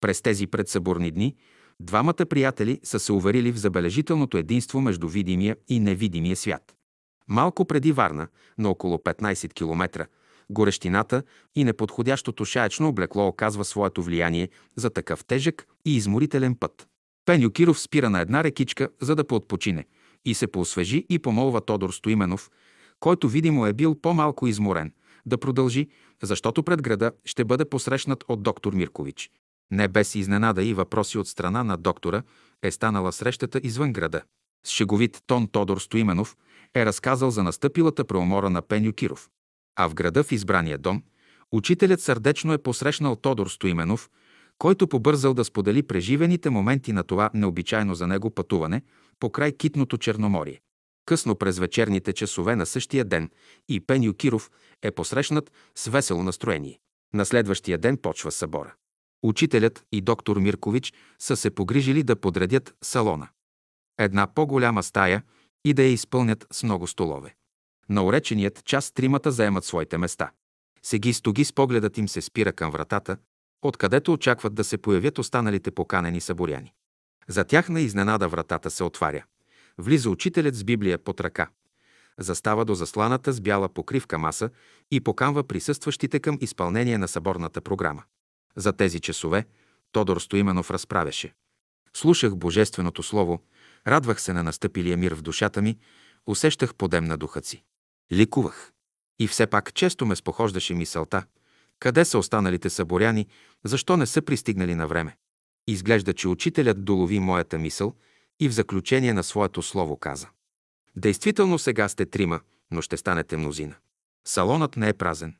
[0.00, 1.36] През тези предсъборни дни
[1.80, 6.74] двамата приятели са се уверили в забележителното единство между видимия и невидимия свят.
[7.28, 10.06] Малко преди Варна, на около 15 км,
[10.50, 11.22] горещината
[11.54, 16.88] и неподходящото шаечно облекло оказва своето влияние за такъв тежък и изморителен път.
[17.24, 19.84] Пеню Киров спира на една рекичка, за да поотпочине
[20.24, 22.50] и се поосвежи и помолва Тодор Стоименов,
[23.00, 24.92] който видимо е бил по-малко изморен,
[25.26, 25.88] да продължи,
[26.22, 29.30] защото пред града ще бъде посрещнат от доктор Миркович.
[29.70, 32.22] Не без изненада и въпроси от страна на доктора
[32.62, 34.22] е станала срещата извън града.
[34.66, 36.36] С шеговит тон Тодор Стоименов
[36.74, 39.28] е разказал за настъпилата преумора на Пеню Киров.
[39.80, 41.02] А в града в избрания дом,
[41.52, 44.10] учителят сърдечно е посрещнал Тодор Стоименов,
[44.58, 48.82] който побързал да сподели преживените моменти на това необичайно за него пътуване
[49.20, 50.60] по край Китното Черноморие.
[51.06, 53.30] Късно през вечерните часове на същия ден
[53.68, 54.50] и Пеню Киров
[54.82, 56.78] е посрещнат с весело настроение.
[57.14, 58.74] На следващия ден почва събора.
[59.22, 63.28] Учителят и доктор Миркович са се погрижили да подредят салона.
[63.98, 65.22] Една по-голяма стая
[65.64, 67.34] и да я изпълнят с много столове.
[67.88, 70.30] На уреченият час тримата заемат своите места.
[70.82, 73.16] Сеги стоги с погледът им се спира към вратата,
[73.62, 76.72] откъдето очакват да се появят останалите поканени съборяни.
[77.28, 79.24] За тях на изненада вратата се отваря.
[79.78, 81.48] Влиза учителят с Библия под ръка.
[82.18, 84.50] Застава до засланата с бяла покривка маса
[84.90, 88.02] и поканва присъстващите към изпълнение на съборната програма.
[88.56, 89.46] За тези часове
[89.92, 91.34] Тодор Стоименов разправяше.
[91.94, 93.42] Слушах Божественото Слово,
[93.86, 95.78] радвах се на настъпилия мир в душата ми,
[96.26, 97.62] усещах подем на духа си.
[98.12, 98.72] Ликувах.
[99.18, 101.24] И все пак често ме спохождаше мисълта,
[101.80, 103.26] къде са останалите съборяни,
[103.64, 105.16] защо не са пристигнали на време.
[105.66, 107.94] Изглежда, че учителят долови моята мисъл
[108.40, 110.28] и в заключение на своето слово каза.
[110.96, 113.74] Действително сега сте трима, но ще станете мнозина.
[114.26, 115.36] Салонът не е празен.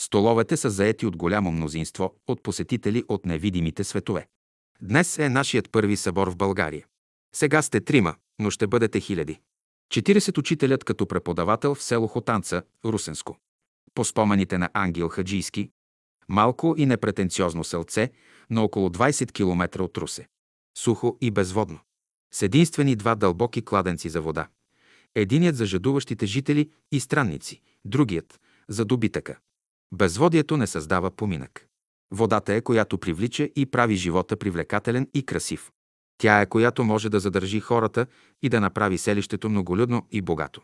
[0.00, 4.26] Столовете са заети от голямо мнозинство от посетители от невидимите светове.
[4.82, 6.86] Днес е нашият първи събор в България.
[7.34, 9.40] Сега сте трима, но ще бъдете хиляди.
[9.90, 13.38] 40 учителят като преподавател в село Хотанца, Русенско.
[13.94, 15.70] По спомените на Ангел Хаджийски,
[16.28, 18.10] малко и непретенциозно селце
[18.50, 20.28] на около 20 км от Русе.
[20.78, 21.78] Сухо и безводно.
[22.32, 24.48] С единствени два дълбоки кладенци за вода.
[25.14, 29.38] Единият за жадуващите жители и странници, другият за добитъка.
[29.92, 31.66] Безводието не създава поминък.
[32.10, 35.70] Водата е, която привлича и прави живота привлекателен и красив.
[36.20, 38.06] Тя е, която може да задържи хората
[38.42, 40.62] и да направи селището многолюдно и богато.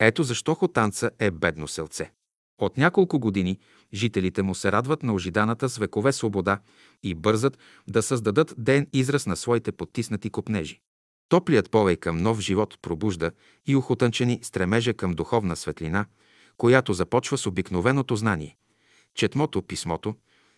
[0.00, 2.12] Ето защо Хотанца е бедно селце.
[2.58, 3.58] От няколко години
[3.94, 6.58] жителите му се радват на ожиданата с векове свобода
[7.02, 10.80] и бързат да създадат ден израз на своите потиснати копнежи.
[11.28, 13.30] Топлият повей към нов живот пробужда
[13.66, 16.06] и ухотънчени стремежа към духовна светлина,
[16.56, 18.56] която започва с обикновеното знание.
[19.14, 20.14] Четмото, писмото,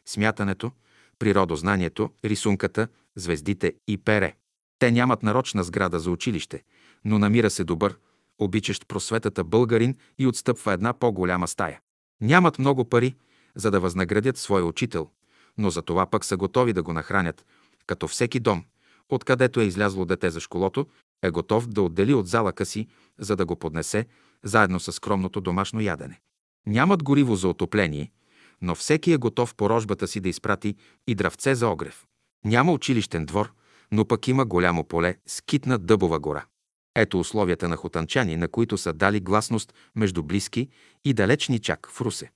[0.06, 0.72] смятането,
[1.18, 2.88] природознанието, рисунката,
[3.18, 4.36] звездите и пере.
[4.78, 6.62] Те нямат нарочна сграда за училище,
[7.04, 7.98] но намира се добър,
[8.38, 11.80] обичащ просветата българин и отстъпва една по-голяма стая.
[12.20, 13.14] Нямат много пари,
[13.54, 15.10] за да възнаградят своя учител,
[15.58, 17.44] но за това пък са готови да го нахранят,
[17.86, 18.64] като всеки дом,
[19.08, 20.86] откъдето е излязло дете за школото,
[21.22, 22.86] е готов да отдели от залъка си,
[23.18, 24.06] за да го поднесе,
[24.44, 26.20] заедно с скромното домашно ядене.
[26.66, 28.10] Нямат гориво за отопление,
[28.62, 30.74] но всеки е готов по рожбата си да изпрати
[31.06, 32.07] и дравце за огрев.
[32.44, 33.52] Няма училищен двор,
[33.92, 36.44] но пък има голямо поле с китна дъбова гора.
[36.96, 40.68] Ето условията на хотанчани, на които са дали гласност между близки
[41.04, 42.30] и далечни чак в Русе.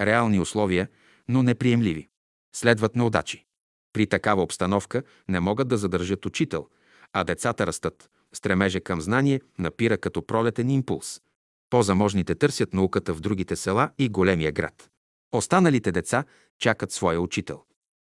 [0.00, 0.88] Реални условия,
[1.28, 2.08] но неприемливи.
[2.56, 3.44] Следват неудачи.
[3.92, 6.68] При такава обстановка не могат да задържат учител,
[7.12, 8.10] а децата растат.
[8.34, 11.20] Стремеже към знание напира като пролетен импулс.
[11.70, 14.90] По-заможните търсят науката в другите села и големия град.
[15.32, 16.24] Останалите деца
[16.58, 17.62] чакат своя учител.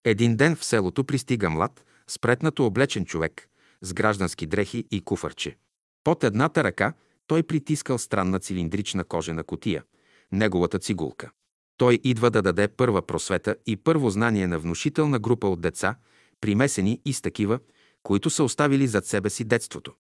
[0.05, 3.49] Един ден в селото пристига млад, спретнато облечен човек,
[3.81, 5.57] с граждански дрехи и куфарче.
[6.03, 6.93] Под едната ръка
[7.27, 9.83] той притискал странна цилиндрична кожена котия,
[10.31, 11.31] неговата цигулка.
[11.77, 15.95] Той идва да даде първа просвета и първо знание на внушителна група от деца,
[16.41, 17.59] примесени и с такива,
[18.03, 19.93] които са оставили зад себе си детството.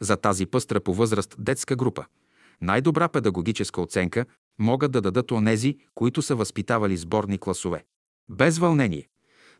[0.00, 2.06] За тази пъстра по възраст детска група
[2.62, 4.26] най-добра педагогическа оценка
[4.58, 7.84] могат да дадат онези, които са възпитавали сборни класове.
[8.28, 9.08] Без вълнение,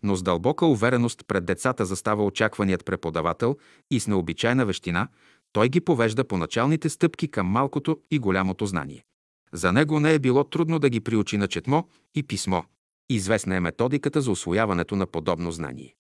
[0.03, 3.57] но с дълбока увереност пред децата застава очакваният преподавател
[3.91, 5.09] и с необичайна вещина
[5.53, 9.05] той ги повежда по началните стъпки към малкото и голямото знание.
[9.53, 12.63] За него не е било трудно да ги приучи на четмо и писмо.
[13.11, 15.95] Известна е методиката за освояването на подобно знание.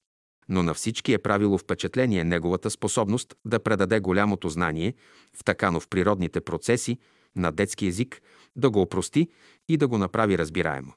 [0.49, 4.95] Но на всички е правило впечатление неговата способност да предаде голямото знание,
[5.37, 6.99] втакано в природните процеси,
[7.37, 8.23] на детски език,
[8.57, 9.29] да го опрости
[9.69, 10.93] и да го направи разбираемо.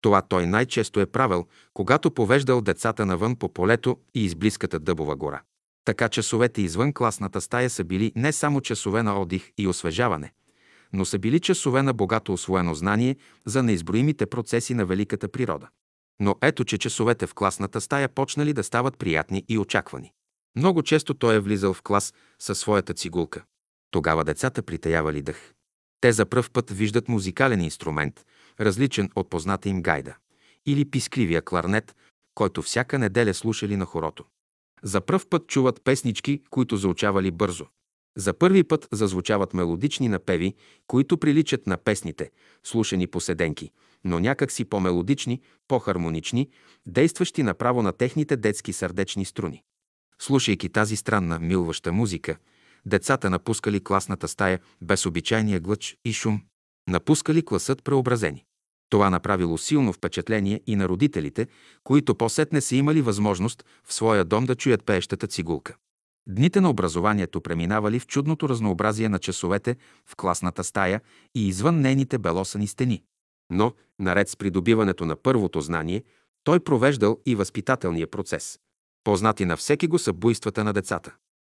[0.00, 5.16] Това той най-често е правил, когато повеждал децата навън по полето и из близката дъбова
[5.16, 5.42] гора.
[5.84, 10.32] Така часовете извън класната стая са били не само часове на отдих и освежаване,
[10.92, 15.68] но са били часове на богато освоено знание за неизброимите процеси на великата природа.
[16.20, 20.12] Но ето, че часовете в класната стая почнали да стават приятни и очаквани.
[20.56, 23.44] Много често той е влизал в клас със своята цигулка.
[23.90, 25.54] Тогава децата притаявали дъх.
[26.00, 28.26] Те за пръв път виждат музикален инструмент,
[28.60, 30.16] различен от позната им гайда,
[30.66, 31.96] или пискливия кларнет,
[32.34, 34.24] който всяка неделя слушали на хорото.
[34.82, 37.66] За пръв път чуват песнички, които заучавали бързо.
[38.16, 40.54] За първи път зазвучават мелодични напеви,
[40.86, 42.30] които приличат на песните,
[42.64, 43.70] слушани по седенки,
[44.04, 46.48] но някак си по-мелодични, по-хармонични,
[46.86, 49.62] действащи направо на техните детски сърдечни струни.
[50.20, 52.36] Слушайки тази странна, милваща музика,
[52.86, 56.42] децата напускали класната стая без обичайния глъч и шум.
[56.88, 58.44] Напускали класът преобразени.
[58.90, 61.46] Това направило силно впечатление и на родителите,
[61.84, 65.76] които по-сетне са имали възможност в своя дом да чуят пеещата цигулка.
[66.28, 71.00] Дните на образованието преминавали в чудното разнообразие на часовете в класната стая
[71.34, 73.02] и извън нейните белосани стени.
[73.50, 76.04] Но, наред с придобиването на първото знание,
[76.44, 78.58] той провеждал и възпитателния процес.
[79.04, 81.14] Познати на всеки го са буйствата на децата.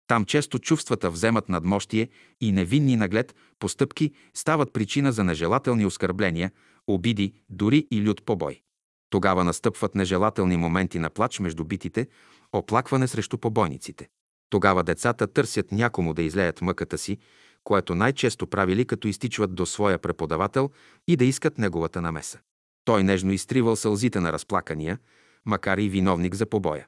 [0.08, 2.10] Там често чувствата вземат надмощие
[2.42, 6.52] и невинни наглед постъпки стават причина за нежелателни оскърбления,
[6.88, 8.62] обиди, дори и лют побой.
[9.10, 12.08] Тогава настъпват нежелателни моменти на плач между битите,
[12.54, 14.10] оплакване срещу побойниците.
[14.50, 17.18] Тогава децата търсят някому да излеят мъката си,
[17.64, 20.70] което най-често правили, като изтичват до своя преподавател
[21.08, 22.40] и да искат неговата намеса.
[22.86, 25.00] Той нежно изтривал сълзите на разплакания,
[25.46, 26.88] макар и виновник за побоя.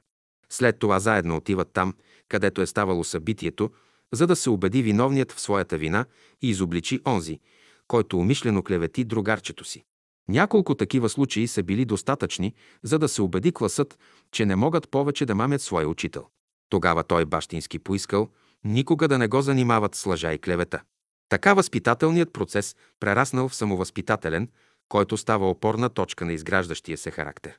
[0.50, 1.94] След това заедно отиват там,
[2.28, 3.70] където е ставало събитието,
[4.12, 6.04] за да се убеди виновният в своята вина
[6.42, 7.40] и изобличи онзи,
[7.88, 9.84] който умишлено клевети другарчето си.
[10.28, 13.98] Няколко такива случаи са били достатъчни, за да се убеди класът,
[14.32, 16.26] че не могат повече да мамят своя учител.
[16.68, 18.28] Тогава той бащински поискал
[18.64, 20.82] никога да не го занимават с лъжа и клевета.
[21.28, 24.48] Така възпитателният процес прераснал в самовъзпитателен,
[24.88, 27.58] който става опорна точка на изграждащия се характер.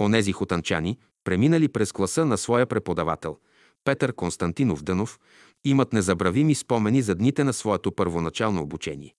[0.00, 3.38] Онези хотанчани, преминали през класа на своя преподавател,
[3.84, 5.18] Петър Константинов Дънов,
[5.64, 9.14] имат незабравими спомени за дните на своето първоначално обучение.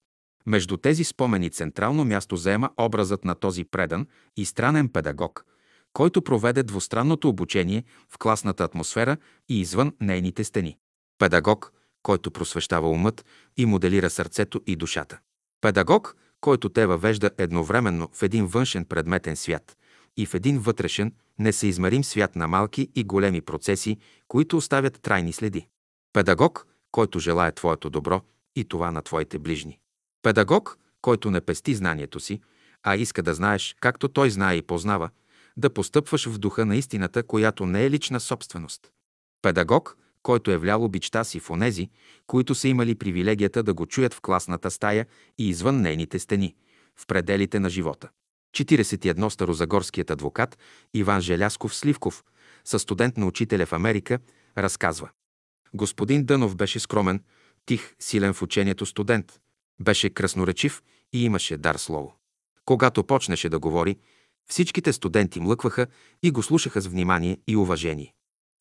[0.45, 5.45] Между тези спомени централно място заема образът на този предан и странен педагог,
[5.93, 9.17] който проведе двустранното обучение в класната атмосфера
[9.49, 10.77] и извън нейните стени.
[11.17, 13.25] Педагог, който просвещава умът
[13.57, 15.19] и моделира сърцето и душата.
[15.61, 19.77] Педагог, който те въвежда едновременно в един външен предметен свят
[20.17, 25.67] и в един вътрешен, несъизмерим свят на малки и големи процеси, които оставят трайни следи.
[26.13, 28.21] Педагог, който желая твоето добро
[28.55, 29.79] и това на твоите ближни.
[30.23, 32.41] Педагог, който не пести знанието си,
[32.83, 35.09] а иска да знаеш, както той знае и познава,
[35.57, 38.91] да постъпваш в духа на истината, която не е лична собственост.
[39.41, 41.89] Педагог, който е влял обичта си в онези,
[42.27, 45.05] които са имали привилегията да го чуят в класната стая
[45.37, 46.55] и извън нейните стени,
[46.95, 48.09] в пределите на живота.
[48.55, 50.57] 41 старозагорският адвокат
[50.93, 52.23] Иван Желясков Сливков,
[52.65, 54.19] със студент на учителя в Америка,
[54.57, 55.09] разказва.
[55.73, 57.23] Господин Дънов беше скромен,
[57.65, 59.39] тих, силен в учението студент.
[59.81, 60.83] Беше красноречив
[61.13, 62.15] и имаше дар слово.
[62.65, 63.97] Когато почнеше да говори,
[64.49, 65.87] Всичките студенти млъкваха
[66.23, 68.13] и го слушаха с внимание и уважение.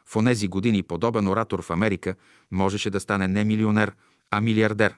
[0.07, 2.15] В онези години подобен оратор в Америка
[2.51, 3.93] можеше да стане не милионер,
[4.31, 4.95] а милиардер.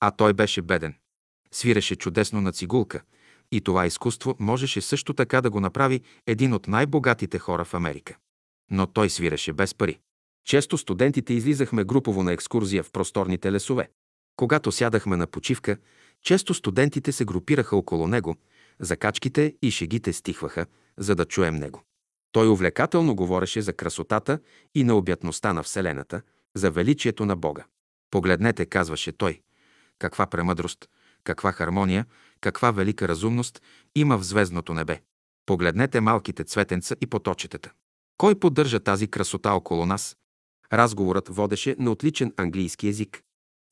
[0.00, 0.94] А той беше беден.
[1.52, 3.02] Свиреше чудесно на цигулка
[3.52, 8.16] и това изкуство можеше също така да го направи един от най-богатите хора в Америка.
[8.70, 9.98] Но той свиреше без пари.
[10.46, 13.88] Често студентите излизахме групово на екскурзия в просторните лесове.
[14.36, 15.76] Когато сядахме на почивка,
[16.22, 18.36] често студентите се групираха около него,
[18.80, 20.66] закачките и шегите стихваха,
[20.98, 21.82] за да чуем него.
[22.32, 24.38] Той увлекателно говореше за красотата
[24.74, 26.22] и необятността на Вселената,
[26.54, 27.64] за величието на Бога.
[28.10, 29.40] Погледнете, казваше той,
[29.98, 30.88] каква премъдрост,
[31.24, 32.06] каква хармония,
[32.40, 33.62] каква велика разумност
[33.94, 35.00] има в звездното небе.
[35.46, 37.70] Погледнете малките цветенца и поточетата.
[38.16, 40.16] Кой поддържа тази красота около нас?
[40.72, 43.22] Разговорът водеше на отличен английски език.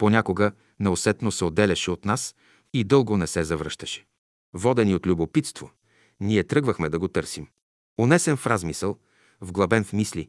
[0.02, 2.34] Понякога неусетно се отделяше от нас
[2.72, 4.06] и дълго не се завръщаше.
[4.54, 5.70] Водени от любопитство,
[6.20, 7.48] ние тръгвахме да го търсим.
[8.00, 8.98] Унесен в размисъл,
[9.40, 10.28] вглъбен в мисли,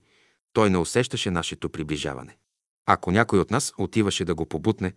[0.54, 2.38] той не усещаше нашето приближаване.
[2.86, 4.94] Ако някой от нас отиваше да го побутне,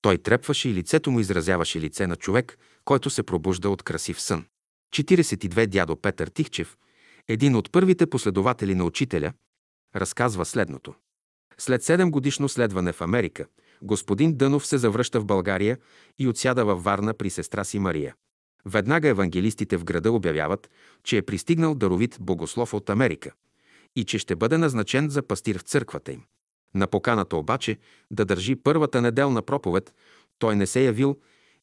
[0.00, 4.46] той трепваше и лицето му изразяваше лице на човек, който се пробужда от красив сън.
[4.94, 6.76] 42 дядо Петър Тихчев,
[7.28, 9.32] един от първите последователи на учителя,
[9.96, 10.94] разказва следното.
[11.58, 13.46] След 7 годишно следване в Америка,
[13.82, 15.78] господин Дънов се завръща в България
[16.18, 18.14] и отсяда във Варна при сестра си Мария.
[18.66, 20.70] Веднага евангелистите в града обявяват,
[21.04, 23.32] че е пристигнал даровит богослов от Америка
[23.96, 26.22] и че ще бъде назначен за пастир в църквата им.
[26.74, 27.78] На поканата обаче
[28.10, 29.94] да държи първата неделна проповед,
[30.38, 31.16] той не се явил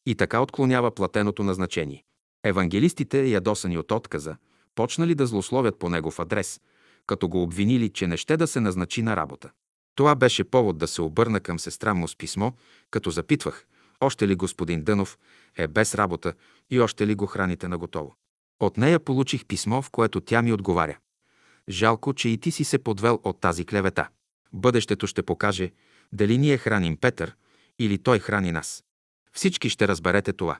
[0.06, 2.04] и така отклонява платеното назначение.
[2.44, 4.36] Евангелистите, ядосани от отказа,
[4.74, 6.60] почнали да злословят по негов адрес,
[7.06, 9.50] като го обвинили, че не ще да се назначи на работа.
[9.96, 12.50] Това беше повод да се обърна към сестра му с писмо,
[12.90, 13.66] като запитвах,
[14.00, 15.18] още ли господин Дънов
[15.56, 16.34] е без работа
[16.70, 18.16] и още ли го храните на готово.
[18.60, 20.98] От нея получих писмо, в което тя ми отговаря.
[21.68, 24.08] Жалко, че и ти си се подвел от тази клевета.
[24.52, 25.72] Бъдещето ще покаже
[26.12, 27.36] дали ние храним Петър
[27.78, 28.84] или той храни нас.
[29.32, 30.58] Всички ще разберете това.